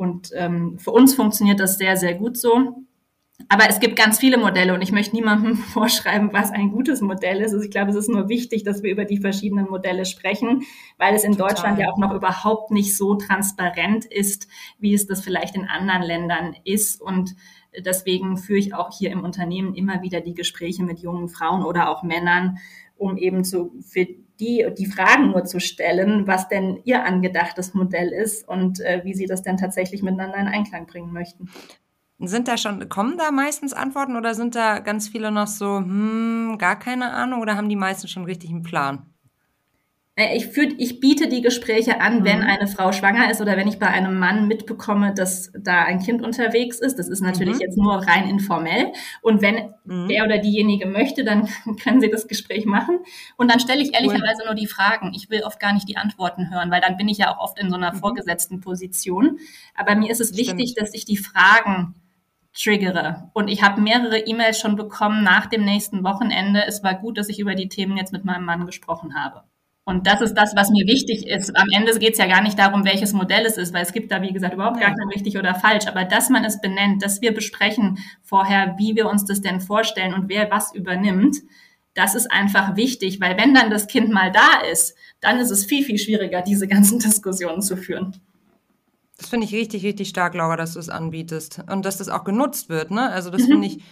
Und 0.00 0.30
ähm, 0.34 0.78
für 0.78 0.92
uns 0.92 1.14
funktioniert 1.14 1.60
das 1.60 1.76
sehr, 1.76 1.94
sehr 1.98 2.14
gut 2.14 2.38
so. 2.38 2.86
Aber 3.50 3.68
es 3.68 3.80
gibt 3.80 3.96
ganz 3.96 4.18
viele 4.18 4.38
Modelle 4.38 4.72
und 4.72 4.80
ich 4.80 4.92
möchte 4.92 5.14
niemandem 5.14 5.56
vorschreiben, 5.74 6.32
was 6.32 6.52
ein 6.52 6.70
gutes 6.70 7.02
Modell 7.02 7.42
ist. 7.42 7.52
Also 7.52 7.62
ich 7.62 7.70
glaube, 7.70 7.90
es 7.90 7.96
ist 7.96 8.08
nur 8.08 8.30
wichtig, 8.30 8.64
dass 8.64 8.82
wir 8.82 8.90
über 8.90 9.04
die 9.04 9.18
verschiedenen 9.18 9.68
Modelle 9.68 10.06
sprechen, 10.06 10.62
weil 10.96 11.14
es 11.14 11.22
in 11.22 11.32
Total. 11.32 11.48
Deutschland 11.48 11.78
ja 11.78 11.90
auch 11.90 11.98
noch 11.98 12.14
überhaupt 12.14 12.70
nicht 12.70 12.96
so 12.96 13.16
transparent 13.16 14.06
ist, 14.06 14.48
wie 14.78 14.94
es 14.94 15.06
das 15.06 15.20
vielleicht 15.20 15.54
in 15.54 15.68
anderen 15.68 16.02
Ländern 16.02 16.56
ist. 16.64 17.02
Und 17.02 17.36
deswegen 17.78 18.38
führe 18.38 18.58
ich 18.58 18.72
auch 18.72 18.96
hier 18.96 19.10
im 19.10 19.22
Unternehmen 19.22 19.74
immer 19.74 20.00
wieder 20.00 20.22
die 20.22 20.34
Gespräche 20.34 20.82
mit 20.82 21.00
jungen 21.00 21.28
Frauen 21.28 21.62
oder 21.62 21.90
auch 21.90 22.02
Männern, 22.02 22.56
um 23.00 23.16
eben 23.16 23.44
zu, 23.44 23.72
für 23.80 24.06
die, 24.38 24.66
die 24.76 24.86
Fragen 24.86 25.30
nur 25.30 25.44
zu 25.44 25.58
stellen, 25.58 26.26
was 26.26 26.48
denn 26.48 26.80
ihr 26.84 27.04
angedachtes 27.04 27.74
Modell 27.74 28.08
ist 28.08 28.46
und 28.46 28.80
äh, 28.80 29.00
wie 29.04 29.14
sie 29.14 29.26
das 29.26 29.42
denn 29.42 29.56
tatsächlich 29.56 30.02
miteinander 30.02 30.38
in 30.38 30.46
Einklang 30.46 30.86
bringen 30.86 31.12
möchten. 31.12 31.48
Sind 32.18 32.48
da 32.48 32.58
schon, 32.58 32.88
kommen 32.90 33.16
da 33.16 33.30
meistens 33.30 33.72
Antworten 33.72 34.16
oder 34.16 34.34
sind 34.34 34.54
da 34.54 34.80
ganz 34.80 35.08
viele 35.08 35.30
noch 35.30 35.46
so, 35.46 35.78
hm, 35.78 36.56
gar 36.58 36.78
keine 36.78 37.12
Ahnung 37.12 37.40
oder 37.40 37.56
haben 37.56 37.70
die 37.70 37.76
meisten 37.76 38.08
schon 38.08 38.24
richtig 38.24 38.50
einen 38.50 38.62
Plan? 38.62 39.06
Äh, 40.16 40.36
ich, 40.36 40.48
führ, 40.48 40.68
ich 40.78 41.00
biete 41.00 41.28
die 41.28 41.40
Gespräche 41.40 42.00
an, 42.00 42.20
mhm. 42.20 42.24
wenn 42.24 42.42
eine 42.42 42.66
Frau 42.66 42.92
schwanger 42.92 43.30
ist 43.30 43.40
oder 43.40 43.56
wenn 43.56 43.68
ich 43.68 43.78
bei 43.78 43.86
einem 43.86 44.18
Mann 44.18 44.48
mitbekomme, 44.48 45.14
dass 45.14 45.52
da 45.58 45.84
ein 45.84 46.00
Kind 46.00 46.22
unterwegs 46.22 46.78
ist. 46.78 46.98
Das 46.98 47.08
ist 47.08 47.20
natürlich 47.20 47.56
mhm. 47.56 47.60
jetzt 47.60 47.78
nur 47.78 47.94
rein 47.94 48.28
informell. 48.28 48.92
Und 49.22 49.40
wenn 49.40 49.72
mhm. 49.84 50.08
der 50.08 50.24
oder 50.24 50.38
diejenige 50.38 50.86
möchte, 50.86 51.24
dann 51.24 51.48
können 51.82 52.00
sie 52.00 52.10
das 52.10 52.28
Gespräch 52.28 52.66
machen. 52.66 52.98
Und 53.36 53.50
dann 53.50 53.60
stelle 53.60 53.82
ich 53.82 53.94
ehrlicherweise 53.94 54.42
cool. 54.42 54.46
nur 54.46 54.54
die 54.54 54.66
Fragen. 54.66 55.12
Ich 55.14 55.30
will 55.30 55.42
oft 55.42 55.60
gar 55.60 55.72
nicht 55.72 55.88
die 55.88 55.96
Antworten 55.96 56.50
hören, 56.50 56.70
weil 56.70 56.80
dann 56.80 56.96
bin 56.96 57.08
ich 57.08 57.18
ja 57.18 57.34
auch 57.34 57.38
oft 57.38 57.58
in 57.58 57.70
so 57.70 57.76
einer 57.76 57.94
mhm. 57.94 57.98
vorgesetzten 57.98 58.60
Position. 58.60 59.38
Aber 59.74 59.94
mir 59.94 60.10
ist 60.10 60.20
es 60.20 60.28
Stimmt. 60.28 60.58
wichtig, 60.58 60.74
dass 60.74 60.92
ich 60.92 61.04
die 61.04 61.16
Fragen 61.16 61.94
triggere. 62.52 63.30
Und 63.32 63.48
ich 63.48 63.62
habe 63.62 63.80
mehrere 63.80 64.18
E-Mails 64.18 64.58
schon 64.58 64.74
bekommen 64.74 65.22
nach 65.22 65.46
dem 65.46 65.64
nächsten 65.64 66.02
Wochenende. 66.02 66.64
Es 66.66 66.82
war 66.82 66.94
gut, 66.94 67.16
dass 67.16 67.28
ich 67.28 67.38
über 67.38 67.54
die 67.54 67.68
Themen 67.68 67.96
jetzt 67.96 68.12
mit 68.12 68.24
meinem 68.24 68.44
Mann 68.44 68.66
gesprochen 68.66 69.14
habe. 69.14 69.44
Und 69.84 70.06
das 70.06 70.20
ist 70.20 70.34
das, 70.34 70.54
was 70.54 70.70
mir 70.70 70.86
wichtig 70.86 71.26
ist. 71.26 71.56
Am 71.56 71.66
Ende 71.74 71.98
geht 71.98 72.12
es 72.12 72.18
ja 72.18 72.26
gar 72.26 72.42
nicht 72.42 72.58
darum, 72.58 72.84
welches 72.84 73.12
Modell 73.12 73.44
es 73.44 73.56
ist, 73.56 73.72
weil 73.72 73.82
es 73.82 73.92
gibt 73.92 74.12
da, 74.12 74.22
wie 74.22 74.32
gesagt, 74.32 74.54
überhaupt 74.54 74.78
gar 74.78 74.94
kein 74.94 75.08
richtig 75.08 75.38
oder 75.38 75.54
falsch. 75.54 75.86
Aber 75.86 76.04
dass 76.04 76.28
man 76.28 76.44
es 76.44 76.60
benennt, 76.60 77.02
dass 77.02 77.22
wir 77.22 77.32
besprechen 77.32 77.98
vorher, 78.22 78.76
wie 78.78 78.94
wir 78.94 79.08
uns 79.08 79.24
das 79.24 79.40
denn 79.40 79.60
vorstellen 79.60 80.14
und 80.14 80.28
wer 80.28 80.50
was 80.50 80.74
übernimmt, 80.74 81.36
das 81.94 82.14
ist 82.14 82.30
einfach 82.30 82.76
wichtig, 82.76 83.20
weil 83.20 83.36
wenn 83.36 83.52
dann 83.52 83.70
das 83.70 83.86
Kind 83.86 84.10
mal 84.10 84.30
da 84.30 84.60
ist, 84.70 84.94
dann 85.20 85.38
ist 85.38 85.50
es 85.50 85.64
viel, 85.64 85.84
viel 85.84 85.98
schwieriger, 85.98 86.42
diese 86.42 86.68
ganzen 86.68 86.98
Diskussionen 87.00 87.62
zu 87.62 87.76
führen. 87.76 88.20
Das 89.16 89.28
finde 89.28 89.46
ich 89.46 89.52
richtig, 89.52 89.84
richtig 89.84 90.08
stark, 90.08 90.34
Laura, 90.34 90.56
dass 90.56 90.74
du 90.74 90.78
es 90.78 90.88
anbietest 90.88 91.62
und 91.70 91.84
dass 91.84 91.98
das 91.98 92.08
auch 92.08 92.24
genutzt 92.24 92.68
wird. 92.68 92.90
Ne? 92.90 93.10
Also 93.10 93.30
das 93.30 93.42
mhm. 93.42 93.46
finde 93.46 93.66
ich 93.66 93.82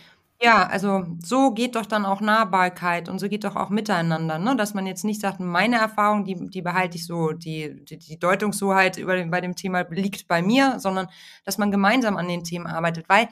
ja, 0.41 0.67
also 0.69 1.05
so 1.25 1.51
geht 1.53 1.75
doch 1.75 1.87
dann 1.87 2.07
auch 2.07 2.21
Nahbarkeit 2.21 3.09
und 3.09 3.19
so 3.19 3.29
geht 3.29 3.43
doch 3.43 3.57
auch 3.57 3.71
miteinander, 3.71 4.39
ne? 4.39 4.55
Dass 4.57 4.73
man 4.73 4.87
jetzt 4.87 5.05
nicht 5.05 5.21
sagt, 5.21 5.41
meine 5.41 5.77
Erfahrung, 5.77 6.25
die, 6.25 6.37
die 6.49 6.63
behalte 6.63 6.97
ich 6.97 7.07
so, 7.07 7.33
die, 7.33 7.85
die, 7.85 7.99
die 7.99 8.19
Deutungshoheit 8.21 8.99
über 8.99 9.25
bei 9.27 9.41
dem 9.41 9.57
Thema 9.57 9.81
liegt 9.91 10.29
bei 10.29 10.41
mir, 10.41 10.79
sondern 10.79 11.09
dass 11.45 11.59
man 11.59 11.73
gemeinsam 11.73 12.17
an 12.17 12.29
den 12.29 12.45
Themen 12.45 12.69
arbeitet. 12.69 13.09
Weil, 13.09 13.29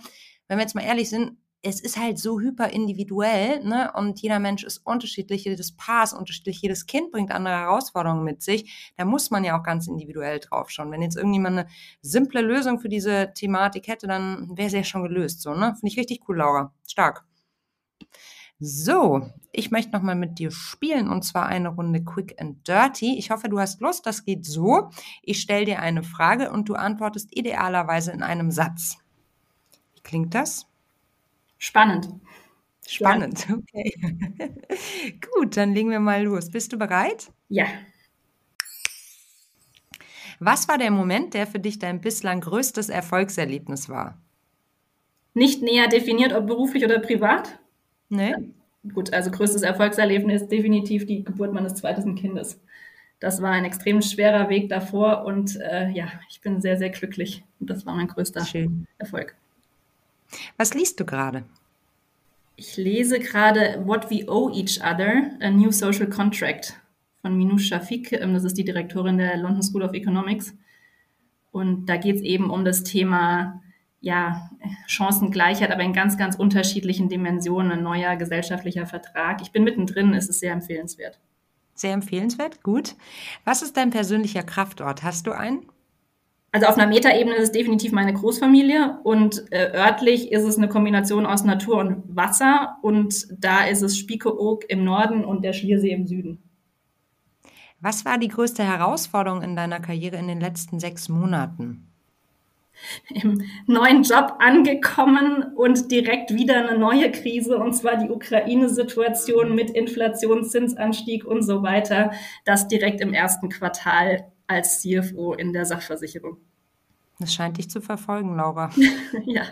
wenn 0.48 0.58
wir 0.58 0.62
jetzt 0.62 0.74
mal 0.74 0.82
ehrlich 0.82 1.08
sind, 1.08 1.36
es 1.66 1.80
ist 1.80 1.96
halt 1.96 2.18
so 2.18 2.38
hyper 2.38 2.70
individuell, 2.70 3.64
ne? 3.64 3.90
Und 3.92 4.20
jeder 4.20 4.38
Mensch 4.38 4.62
ist 4.62 4.78
unterschiedlich, 4.86 5.44
jedes 5.44 5.72
Paar 5.72 6.04
ist 6.04 6.12
unterschiedlich, 6.12 6.62
jedes 6.62 6.86
Kind 6.86 7.10
bringt 7.10 7.32
andere 7.32 7.56
Herausforderungen 7.56 8.22
mit 8.22 8.40
sich. 8.40 8.92
Da 8.96 9.04
muss 9.04 9.32
man 9.32 9.42
ja 9.42 9.58
auch 9.58 9.64
ganz 9.64 9.88
individuell 9.88 10.38
drauf 10.38 10.70
schauen. 10.70 10.92
Wenn 10.92 11.02
jetzt 11.02 11.16
irgendjemand 11.16 11.58
eine 11.58 11.68
simple 12.02 12.40
Lösung 12.40 12.78
für 12.78 12.88
diese 12.88 13.32
Thematik 13.34 13.88
hätte, 13.88 14.06
dann 14.06 14.56
wäre 14.56 14.70
sie 14.70 14.76
ja 14.76 14.84
schon 14.84 15.02
gelöst, 15.02 15.42
so, 15.42 15.54
ne? 15.54 15.74
Finde 15.74 15.88
ich 15.88 15.98
richtig 15.98 16.20
cool, 16.28 16.36
Laura. 16.36 16.72
Stark. 16.86 17.24
So, 18.60 19.28
ich 19.52 19.70
möchte 19.72 19.90
nochmal 19.90 20.14
mit 20.14 20.38
dir 20.38 20.50
spielen 20.52 21.10
und 21.10 21.24
zwar 21.24 21.46
eine 21.46 21.70
Runde 21.70 22.04
Quick 22.04 22.40
and 22.40 22.66
Dirty. 22.66 23.18
Ich 23.18 23.30
hoffe, 23.30 23.48
du 23.48 23.58
hast 23.58 23.80
Lust. 23.80 24.06
Das 24.06 24.24
geht 24.24 24.46
so. 24.46 24.90
Ich 25.22 25.40
stelle 25.40 25.66
dir 25.66 25.80
eine 25.80 26.04
Frage 26.04 26.50
und 26.52 26.68
du 26.68 26.74
antwortest 26.74 27.36
idealerweise 27.36 28.12
in 28.12 28.22
einem 28.22 28.50
Satz. 28.52 28.98
Wie 29.94 30.00
klingt 30.00 30.34
das? 30.34 30.66
Spannend. 31.58 32.08
Spannend, 32.86 33.46
okay. 33.50 33.92
Gut, 35.34 35.56
dann 35.56 35.74
legen 35.74 35.90
wir 35.90 36.00
mal 36.00 36.22
los. 36.22 36.50
Bist 36.50 36.72
du 36.72 36.78
bereit? 36.78 37.32
Ja. 37.48 37.66
Was 40.38 40.68
war 40.68 40.78
der 40.78 40.90
Moment, 40.90 41.34
der 41.34 41.46
für 41.46 41.58
dich 41.58 41.78
dein 41.78 42.00
bislang 42.00 42.40
größtes 42.40 42.88
Erfolgserlebnis 42.88 43.88
war? 43.88 44.20
Nicht 45.34 45.62
näher 45.62 45.88
definiert, 45.88 46.32
ob 46.32 46.46
beruflich 46.46 46.84
oder 46.84 46.98
privat? 46.98 47.58
Nee. 48.08 48.34
Gut, 48.94 49.12
also 49.12 49.30
größtes 49.30 49.62
Erfolgserlebnis 49.62 50.42
ist 50.42 50.52
definitiv 50.52 51.06
die 51.06 51.24
Geburt 51.24 51.52
meines 51.52 51.74
zweiten 51.74 52.14
Kindes. 52.14 52.60
Das 53.18 53.42
war 53.42 53.50
ein 53.50 53.64
extrem 53.64 54.02
schwerer 54.02 54.48
Weg 54.48 54.68
davor 54.68 55.24
und 55.24 55.56
äh, 55.56 55.88
ja, 55.90 56.06
ich 56.30 56.40
bin 56.40 56.60
sehr, 56.60 56.76
sehr 56.76 56.90
glücklich. 56.90 57.42
Und 57.58 57.70
das 57.70 57.86
war 57.86 57.94
mein 57.94 58.08
größter 58.08 58.44
Schön. 58.44 58.86
Erfolg. 58.98 59.34
Was 60.56 60.74
liest 60.74 61.00
du 61.00 61.04
gerade? 61.04 61.44
Ich 62.56 62.76
lese 62.76 63.18
gerade 63.18 63.82
What 63.84 64.10
We 64.10 64.26
Owe 64.28 64.50
Each 64.52 64.80
Other, 64.80 65.30
A 65.40 65.50
New 65.50 65.70
Social 65.70 66.08
Contract 66.08 66.80
von 67.20 67.36
Minouche 67.36 67.64
Shafik. 67.64 68.12
Ähm, 68.12 68.32
das 68.34 68.44
ist 68.44 68.56
die 68.56 68.64
Direktorin 68.64 69.18
der 69.18 69.36
London 69.36 69.62
School 69.62 69.82
of 69.82 69.92
Economics. 69.92 70.54
Und 71.52 71.86
da 71.86 71.96
geht 71.96 72.16
es 72.16 72.22
eben 72.22 72.50
um 72.50 72.64
das 72.64 72.82
Thema 72.82 73.62
ja, 74.00 74.50
Chancengleichheit, 74.86 75.70
aber 75.70 75.82
in 75.82 75.92
ganz, 75.92 76.16
ganz 76.16 76.36
unterschiedlichen 76.36 77.08
Dimensionen, 77.08 77.72
ein 77.72 77.82
neuer 77.82 78.16
gesellschaftlicher 78.16 78.86
Vertrag. 78.86 79.42
Ich 79.42 79.52
bin 79.52 79.64
mittendrin, 79.64 80.14
es 80.14 80.28
ist 80.28 80.40
sehr 80.40 80.52
empfehlenswert. 80.52 81.18
Sehr 81.74 81.92
empfehlenswert, 81.92 82.62
gut. 82.62 82.94
Was 83.44 83.62
ist 83.62 83.76
dein 83.76 83.90
persönlicher 83.90 84.42
Kraftort? 84.42 85.02
Hast 85.02 85.26
du 85.26 85.32
einen? 85.32 85.66
Also 86.56 86.68
auf 86.68 86.78
einer 86.78 86.86
Metaebene 86.86 87.36
ist 87.36 87.42
es 87.42 87.52
definitiv 87.52 87.92
meine 87.92 88.14
Großfamilie 88.14 89.00
und 89.02 89.44
äh, 89.50 89.72
örtlich 89.74 90.32
ist 90.32 90.44
es 90.44 90.56
eine 90.56 90.70
Kombination 90.70 91.26
aus 91.26 91.44
Natur 91.44 91.76
und 91.76 92.16
Wasser 92.16 92.78
und 92.80 93.26
da 93.30 93.66
ist 93.66 93.82
es 93.82 93.98
Spiekeroog 93.98 94.64
im 94.70 94.82
Norden 94.82 95.22
und 95.22 95.44
der 95.44 95.52
Schliersee 95.52 95.90
im 95.90 96.06
Süden. 96.06 96.42
Was 97.82 98.06
war 98.06 98.16
die 98.16 98.28
größte 98.28 98.64
Herausforderung 98.64 99.42
in 99.42 99.54
deiner 99.54 99.80
Karriere 99.80 100.16
in 100.16 100.28
den 100.28 100.40
letzten 100.40 100.80
sechs 100.80 101.10
Monaten? 101.10 101.92
Im 103.10 103.42
neuen 103.66 104.02
Job 104.02 104.36
angekommen 104.38 105.52
und 105.56 105.90
direkt 105.90 106.32
wieder 106.32 106.66
eine 106.66 106.78
neue 106.78 107.10
Krise, 107.10 107.58
und 107.58 107.74
zwar 107.74 107.98
die 107.98 108.08
Ukraine-Situation 108.08 109.54
mit 109.54 109.68
Inflation, 109.72 110.42
Zinsanstieg 110.42 111.26
und 111.26 111.42
so 111.42 111.62
weiter. 111.62 112.12
Das 112.46 112.66
direkt 112.66 113.02
im 113.02 113.12
ersten 113.12 113.50
Quartal 113.50 114.32
als 114.46 114.82
CFO 114.82 115.34
in 115.34 115.52
der 115.52 115.64
Sachversicherung. 115.64 116.38
Das 117.18 117.34
scheint 117.34 117.56
dich 117.56 117.70
zu 117.70 117.80
verfolgen, 117.80 118.36
Laura. 118.36 118.70
ja. 119.24 119.44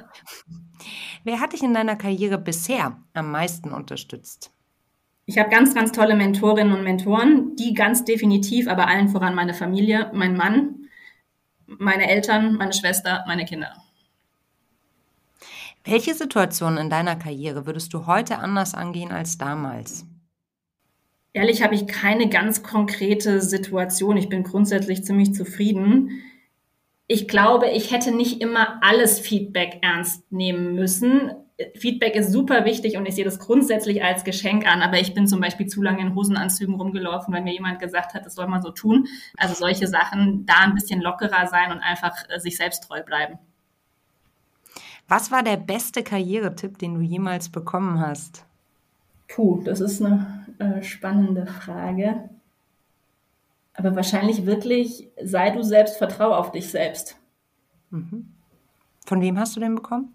Wer 1.24 1.40
hat 1.40 1.54
dich 1.54 1.62
in 1.62 1.72
deiner 1.72 1.96
Karriere 1.96 2.38
bisher 2.38 2.98
am 3.14 3.30
meisten 3.30 3.72
unterstützt? 3.72 4.52
Ich 5.26 5.38
habe 5.38 5.48
ganz, 5.48 5.74
ganz 5.74 5.92
tolle 5.92 6.16
Mentorinnen 6.16 6.76
und 6.76 6.84
Mentoren, 6.84 7.56
die 7.56 7.72
ganz 7.72 8.04
definitiv, 8.04 8.68
aber 8.68 8.86
allen 8.88 9.08
voran 9.08 9.34
meine 9.34 9.54
Familie, 9.54 10.10
mein 10.12 10.36
Mann, 10.36 10.88
meine 11.66 12.10
Eltern, 12.10 12.56
meine 12.56 12.74
Schwester, 12.74 13.24
meine 13.26 13.46
Kinder. 13.46 13.74
Welche 15.84 16.14
Situation 16.14 16.76
in 16.76 16.90
deiner 16.90 17.16
Karriere 17.16 17.66
würdest 17.66 17.94
du 17.94 18.06
heute 18.06 18.38
anders 18.38 18.74
angehen 18.74 19.12
als 19.12 19.38
damals? 19.38 20.06
Ehrlich 21.34 21.64
habe 21.64 21.74
ich 21.74 21.88
keine 21.88 22.28
ganz 22.28 22.62
konkrete 22.62 23.40
Situation. 23.40 24.16
Ich 24.16 24.28
bin 24.28 24.44
grundsätzlich 24.44 25.04
ziemlich 25.04 25.34
zufrieden. 25.34 26.22
Ich 27.08 27.26
glaube, 27.26 27.68
ich 27.70 27.90
hätte 27.90 28.14
nicht 28.14 28.40
immer 28.40 28.78
alles 28.82 29.18
Feedback 29.18 29.80
ernst 29.82 30.30
nehmen 30.30 30.76
müssen. 30.76 31.32
Feedback 31.74 32.14
ist 32.14 32.30
super 32.30 32.64
wichtig 32.64 32.96
und 32.96 33.06
ich 33.06 33.16
sehe 33.16 33.24
das 33.24 33.40
grundsätzlich 33.40 34.02
als 34.02 34.22
Geschenk 34.22 34.66
an, 34.66 34.80
aber 34.80 35.00
ich 35.00 35.12
bin 35.12 35.26
zum 35.26 35.40
Beispiel 35.40 35.66
zu 35.66 35.82
lange 35.82 36.02
in 36.02 36.14
Hosenanzügen 36.14 36.76
rumgelaufen, 36.76 37.34
weil 37.34 37.42
mir 37.42 37.52
jemand 37.52 37.80
gesagt 37.80 38.14
hat, 38.14 38.24
das 38.24 38.36
soll 38.36 38.46
man 38.46 38.62
so 38.62 38.70
tun. 38.70 39.08
Also 39.36 39.54
solche 39.54 39.88
Sachen, 39.88 40.46
da 40.46 40.60
ein 40.60 40.74
bisschen 40.74 41.00
lockerer 41.00 41.48
sein 41.48 41.72
und 41.72 41.80
einfach 41.80 42.14
äh, 42.28 42.38
sich 42.38 42.56
selbst 42.56 42.84
treu 42.84 43.02
bleiben. 43.02 43.38
Was 45.08 45.32
war 45.32 45.42
der 45.42 45.56
beste 45.56 46.04
Karrieretipp, 46.04 46.78
den 46.78 46.94
du 46.94 47.00
jemals 47.00 47.48
bekommen 47.50 48.00
hast? 48.00 48.46
Puh, 49.34 49.62
das 49.64 49.80
ist 49.80 50.00
eine 50.00 50.46
äh, 50.60 50.80
spannende 50.80 51.46
Frage. 51.46 52.30
Aber 53.72 53.96
wahrscheinlich 53.96 54.46
wirklich, 54.46 55.08
sei 55.20 55.50
du 55.50 55.64
selbst, 55.64 55.96
vertraue 55.96 56.36
auf 56.36 56.52
dich 56.52 56.70
selbst. 56.70 57.16
Mhm. 57.90 58.28
Von 59.04 59.20
wem 59.20 59.36
hast 59.36 59.56
du 59.56 59.60
den 59.60 59.74
bekommen? 59.74 60.14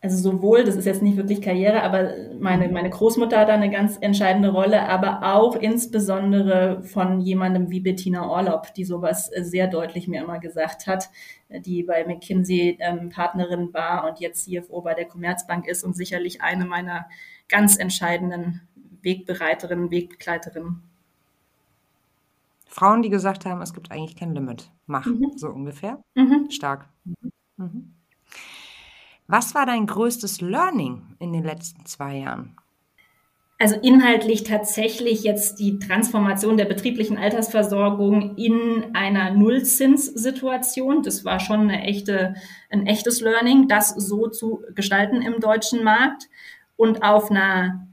Also 0.00 0.30
sowohl, 0.30 0.62
das 0.62 0.76
ist 0.76 0.84
jetzt 0.84 1.02
nicht 1.02 1.16
wirklich 1.16 1.42
Karriere, 1.42 1.82
aber 1.82 2.12
meine, 2.38 2.68
mhm. 2.68 2.74
meine 2.74 2.90
Großmutter 2.90 3.40
hat 3.40 3.48
da 3.48 3.54
eine 3.54 3.68
ganz 3.68 3.98
entscheidende 4.00 4.50
Rolle, 4.50 4.88
aber 4.88 5.34
auch 5.34 5.56
insbesondere 5.56 6.84
von 6.84 7.20
jemandem 7.20 7.70
wie 7.70 7.80
Bettina 7.80 8.28
Orlob, 8.28 8.72
die 8.74 8.84
sowas 8.84 9.26
sehr 9.40 9.66
deutlich 9.66 10.06
mir 10.06 10.22
immer 10.22 10.38
gesagt 10.38 10.86
hat, 10.86 11.08
die 11.48 11.82
bei 11.82 12.04
McKinsey 12.06 12.78
ähm, 12.78 13.08
Partnerin 13.08 13.74
war 13.74 14.08
und 14.08 14.20
jetzt 14.20 14.44
CFO 14.44 14.82
bei 14.82 14.94
der 14.94 15.06
Commerzbank 15.06 15.66
ist 15.66 15.82
und 15.82 15.96
sicherlich 15.96 16.42
eine 16.42 16.64
meiner 16.64 17.06
ganz 17.48 17.76
entscheidenden 17.76 18.62
Wegbereiterinnen, 19.02 19.90
Wegbegleiterinnen. 19.90 20.82
Frauen, 22.66 23.02
die 23.02 23.10
gesagt 23.10 23.46
haben, 23.46 23.62
es 23.62 23.72
gibt 23.72 23.90
eigentlich 23.90 24.16
kein 24.16 24.34
Limit. 24.34 24.70
Mach, 24.86 25.06
mhm. 25.06 25.32
so 25.36 25.48
ungefähr. 25.48 26.02
Mhm. 26.14 26.50
Stark. 26.50 26.88
Mhm. 27.56 27.94
Was 29.28 29.54
war 29.54 29.66
dein 29.66 29.86
größtes 29.86 30.40
Learning 30.40 31.16
in 31.18 31.32
den 31.32 31.42
letzten 31.42 31.86
zwei 31.86 32.18
Jahren? 32.18 32.56
Also 33.58 33.76
inhaltlich 33.76 34.44
tatsächlich 34.44 35.22
jetzt 35.22 35.58
die 35.58 35.78
Transformation 35.78 36.58
der 36.58 36.66
betrieblichen 36.66 37.16
Altersversorgung 37.16 38.36
in 38.36 38.94
einer 38.94 39.30
Nullzinssituation. 39.30 41.02
Das 41.02 41.24
war 41.24 41.40
schon 41.40 41.60
eine 41.62 41.82
echte, 41.84 42.34
ein 42.68 42.86
echtes 42.86 43.22
Learning, 43.22 43.66
das 43.66 43.88
so 43.88 44.28
zu 44.28 44.62
gestalten 44.74 45.22
im 45.22 45.40
deutschen 45.40 45.82
Markt. 45.82 46.28
Und 46.76 47.02
auf 47.02 47.30
einer 47.30 47.88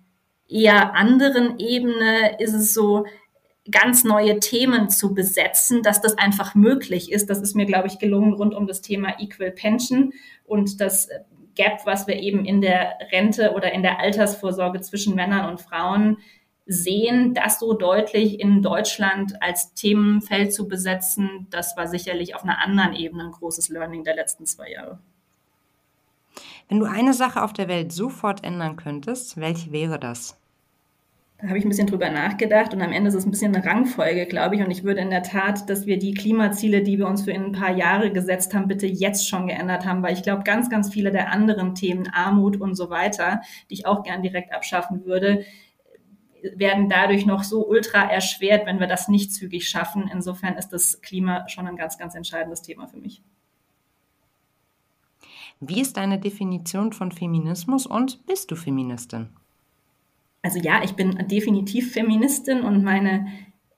eher 0.47 0.95
anderen 0.95 1.59
Ebene 1.59 2.39
ist 2.39 2.53
es 2.53 2.73
so, 2.73 3.05
ganz 3.71 4.03
neue 4.03 4.39
Themen 4.39 4.89
zu 4.89 5.13
besetzen, 5.13 5.83
dass 5.83 6.01
das 6.01 6.17
einfach 6.17 6.53
möglich 6.53 7.11
ist. 7.11 7.29
Das 7.29 7.41
ist 7.41 7.55
mir, 7.55 7.65
glaube 7.65 7.87
ich, 7.87 7.99
gelungen 7.99 8.33
rund 8.33 8.53
um 8.53 8.67
das 8.67 8.81
Thema 8.81 9.19
Equal 9.19 9.51
Pension 9.51 10.13
und 10.43 10.81
das 10.81 11.07
Gap, 11.55 11.85
was 11.85 12.07
wir 12.07 12.15
eben 12.15 12.45
in 12.45 12.61
der 12.61 12.97
Rente 13.11 13.53
oder 13.53 13.71
in 13.71 13.83
der 13.83 13.99
Altersvorsorge 13.99 14.81
zwischen 14.81 15.15
Männern 15.15 15.49
und 15.49 15.61
Frauen 15.61 16.17
sehen, 16.65 17.33
das 17.33 17.59
so 17.59 17.73
deutlich 17.73 18.39
in 18.39 18.61
Deutschland 18.61 19.41
als 19.41 19.73
Themenfeld 19.73 20.53
zu 20.53 20.67
besetzen, 20.67 21.47
das 21.49 21.77
war 21.77 21.87
sicherlich 21.87 22.35
auf 22.35 22.43
einer 22.43 22.61
anderen 22.63 22.93
Ebene 22.93 23.25
ein 23.25 23.31
großes 23.31 23.69
Learning 23.69 24.03
der 24.03 24.15
letzten 24.15 24.45
zwei 24.45 24.71
Jahre. 24.71 24.99
Wenn 26.73 26.79
du 26.79 26.87
eine 26.87 27.13
Sache 27.13 27.43
auf 27.43 27.53
der 27.53 27.67
Welt 27.67 27.91
sofort 27.91 28.43
ändern 28.43 28.77
könntest, 28.77 29.37
welche 29.37 29.71
wäre 29.71 29.99
das? 29.99 30.41
Da 31.37 31.49
habe 31.49 31.59
ich 31.59 31.65
ein 31.65 31.69
bisschen 31.69 31.85
drüber 31.85 32.09
nachgedacht 32.09 32.73
und 32.73 32.81
am 32.81 32.91
Ende 32.91 33.09
ist 33.09 33.13
es 33.13 33.27
ein 33.27 33.29
bisschen 33.29 33.55
eine 33.55 33.63
Rangfolge, 33.63 34.25
glaube 34.25 34.55
ich. 34.55 34.61
Und 34.63 34.71
ich 34.71 34.83
würde 34.83 35.01
in 35.01 35.11
der 35.11 35.21
Tat, 35.21 35.69
dass 35.69 35.85
wir 35.85 35.99
die 35.99 36.15
Klimaziele, 36.15 36.81
die 36.81 36.97
wir 36.97 37.05
uns 37.05 37.21
für 37.21 37.31
in 37.31 37.43
ein 37.43 37.51
paar 37.51 37.77
Jahre 37.77 38.11
gesetzt 38.11 38.55
haben, 38.55 38.67
bitte 38.67 38.87
jetzt 38.87 39.29
schon 39.29 39.45
geändert 39.45 39.85
haben, 39.85 40.01
weil 40.01 40.13
ich 40.15 40.23
glaube, 40.23 40.41
ganz, 40.41 40.67
ganz 40.67 40.91
viele 40.91 41.11
der 41.11 41.31
anderen 41.31 41.75
Themen, 41.75 42.09
Armut 42.11 42.59
und 42.59 42.73
so 42.73 42.89
weiter, 42.89 43.41
die 43.69 43.75
ich 43.75 43.85
auch 43.85 44.01
gern 44.01 44.23
direkt 44.23 44.51
abschaffen 44.51 45.05
würde, 45.05 45.45
werden 46.55 46.89
dadurch 46.89 47.27
noch 47.27 47.43
so 47.43 47.67
ultra 47.67 48.09
erschwert, 48.09 48.65
wenn 48.65 48.79
wir 48.79 48.87
das 48.87 49.09
nicht 49.09 49.31
zügig 49.31 49.69
schaffen. 49.69 50.09
Insofern 50.11 50.55
ist 50.55 50.69
das 50.69 51.03
Klima 51.03 51.47
schon 51.49 51.67
ein 51.67 51.77
ganz, 51.77 51.99
ganz 51.99 52.15
entscheidendes 52.15 52.63
Thema 52.63 52.87
für 52.87 52.97
mich. 52.97 53.21
Wie 55.69 55.81
ist 55.81 55.97
deine 55.97 56.19
Definition 56.19 56.93
von 56.93 57.11
Feminismus 57.11 57.85
und 57.85 58.25
bist 58.25 58.51
du 58.51 58.55
Feministin? 58.55 59.29
also 60.43 60.59
ja, 60.59 60.83
ich 60.83 60.93
bin 60.93 61.17
definitiv 61.27 61.93
Feministin 61.93 62.61
und 62.61 62.83
meine 62.83 63.27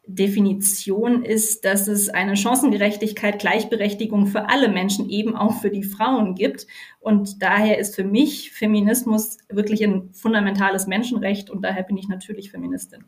Definition 0.07 1.23
ist, 1.23 1.63
dass 1.65 1.88
es 1.88 2.09
eine 2.09 2.36
Chancengerechtigkeit, 2.36 3.39
Gleichberechtigung 3.39 4.27
für 4.27 4.49
alle 4.49 4.69
Menschen, 4.69 5.09
eben 5.09 5.36
auch 5.36 5.61
für 5.61 5.69
die 5.69 5.83
Frauen 5.83 6.36
gibt. 6.36 6.67
Und 6.99 7.41
daher 7.41 7.79
ist 7.79 7.95
für 7.95 8.03
mich 8.03 8.51
Feminismus 8.51 9.38
wirklich 9.49 9.83
ein 9.83 10.11
fundamentales 10.13 10.86
Menschenrecht 10.86 11.49
und 11.49 11.63
daher 11.63 11.83
bin 11.83 11.97
ich 11.97 12.07
natürlich 12.07 12.51
Feministin. 12.51 13.03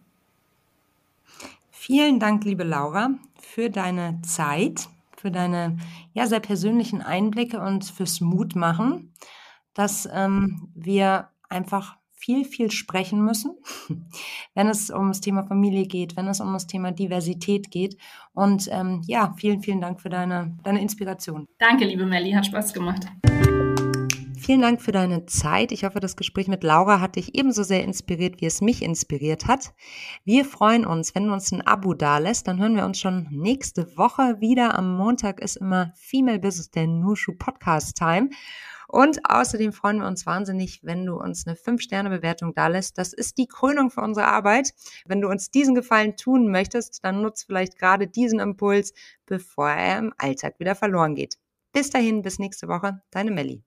Vielen 1.70 2.20
Dank, 2.20 2.46
liebe 2.46 2.64
Laura, 2.64 3.12
für 3.40 3.70
deine 3.70 4.20
Zeit, 4.24 4.88
für 5.28 5.32
deine 5.32 5.76
ja, 6.14 6.26
sehr 6.26 6.40
persönlichen 6.40 7.02
Einblicke 7.02 7.60
und 7.60 7.84
fürs 7.84 8.22
Mutmachen, 8.22 9.12
dass 9.74 10.08
ähm, 10.14 10.70
wir 10.74 11.28
einfach 11.50 11.98
viel, 12.16 12.46
viel 12.46 12.72
sprechen 12.72 13.26
müssen, 13.26 13.52
wenn 14.56 14.70
es 14.70 14.90
um 14.90 15.10
das 15.10 15.20
Thema 15.20 15.44
Familie 15.44 15.86
geht, 15.86 16.16
wenn 16.16 16.30
es 16.30 16.40
um 16.40 16.54
das 16.54 16.66
Thema 16.66 16.94
Diversität 16.94 17.72
geht. 17.72 17.98
Und 18.32 18.70
ähm, 18.72 19.02
ja, 19.06 19.34
vielen, 19.38 19.62
vielen 19.62 19.82
Dank 19.82 20.00
für 20.00 20.10
deine, 20.10 20.58
deine 20.64 20.82
Inspiration. 20.82 21.46
Danke, 21.58 21.84
liebe 21.84 22.06
Melli, 22.06 22.32
hat 22.32 22.46
Spaß 22.46 22.74
gemacht. 22.74 23.06
Vielen 24.48 24.62
Dank 24.62 24.82
für 24.82 24.94
deine 24.94 25.26
Zeit. 25.26 25.74
Ich 25.74 25.84
hoffe, 25.84 26.00
das 26.00 26.16
Gespräch 26.16 26.48
mit 26.48 26.64
Laura 26.64 27.02
hat 27.02 27.18
dich 27.18 27.38
ebenso 27.38 27.64
sehr 27.64 27.84
inspiriert, 27.84 28.40
wie 28.40 28.46
es 28.46 28.62
mich 28.62 28.82
inspiriert 28.82 29.46
hat. 29.46 29.74
Wir 30.24 30.46
freuen 30.46 30.86
uns, 30.86 31.14
wenn 31.14 31.28
du 31.28 31.34
uns 31.34 31.52
ein 31.52 31.68
Abo 31.68 31.94
dalässt. 31.94 32.48
Dann 32.48 32.58
hören 32.58 32.78
wir 32.78 32.86
uns 32.86 32.98
schon 32.98 33.28
nächste 33.30 33.98
Woche 33.98 34.40
wieder. 34.40 34.80
Am 34.80 34.96
Montag 34.96 35.42
ist 35.42 35.58
immer 35.58 35.92
Female 35.98 36.40
Business, 36.40 36.72
der 36.72 36.88
Nushu 36.88 37.34
Podcast 37.38 37.98
Time. 37.98 38.30
Und 38.88 39.20
außerdem 39.30 39.74
freuen 39.74 40.00
wir 40.00 40.08
uns 40.08 40.26
wahnsinnig, 40.26 40.80
wenn 40.82 41.06
du 41.06 41.18
uns 41.18 41.46
eine 41.46 41.58
5-Sterne-Bewertung 41.58 42.54
da 42.56 42.68
lässt. 42.68 42.98
Das 42.98 43.12
ist 43.12 43.38
die 43.38 43.48
Krönung 43.48 43.92
für 43.92 44.00
unsere 44.00 44.28
Arbeit. 44.28 44.74
Wenn 45.06 45.20
du 45.20 45.28
uns 45.28 45.52
diesen 45.52 45.76
Gefallen 45.76 46.16
tun 46.16 46.50
möchtest, 46.50 47.04
dann 47.04 47.22
nutzt 47.22 47.48
vielleicht 47.48 47.78
gerade 47.78 48.08
diesen 48.08 48.40
Impuls, 48.40 48.94
bevor 49.26 49.72
er 49.72 49.98
im 49.98 50.14
Alltag 50.18 50.58
wieder 50.62 50.76
verloren 50.76 51.16
geht. 51.16 51.36
Bis 51.74 51.90
dahin, 51.90 52.22
bis 52.22 52.40
nächste 52.40 52.70
Woche, 52.70 53.02
deine 53.12 53.32
Melli. 53.32 53.62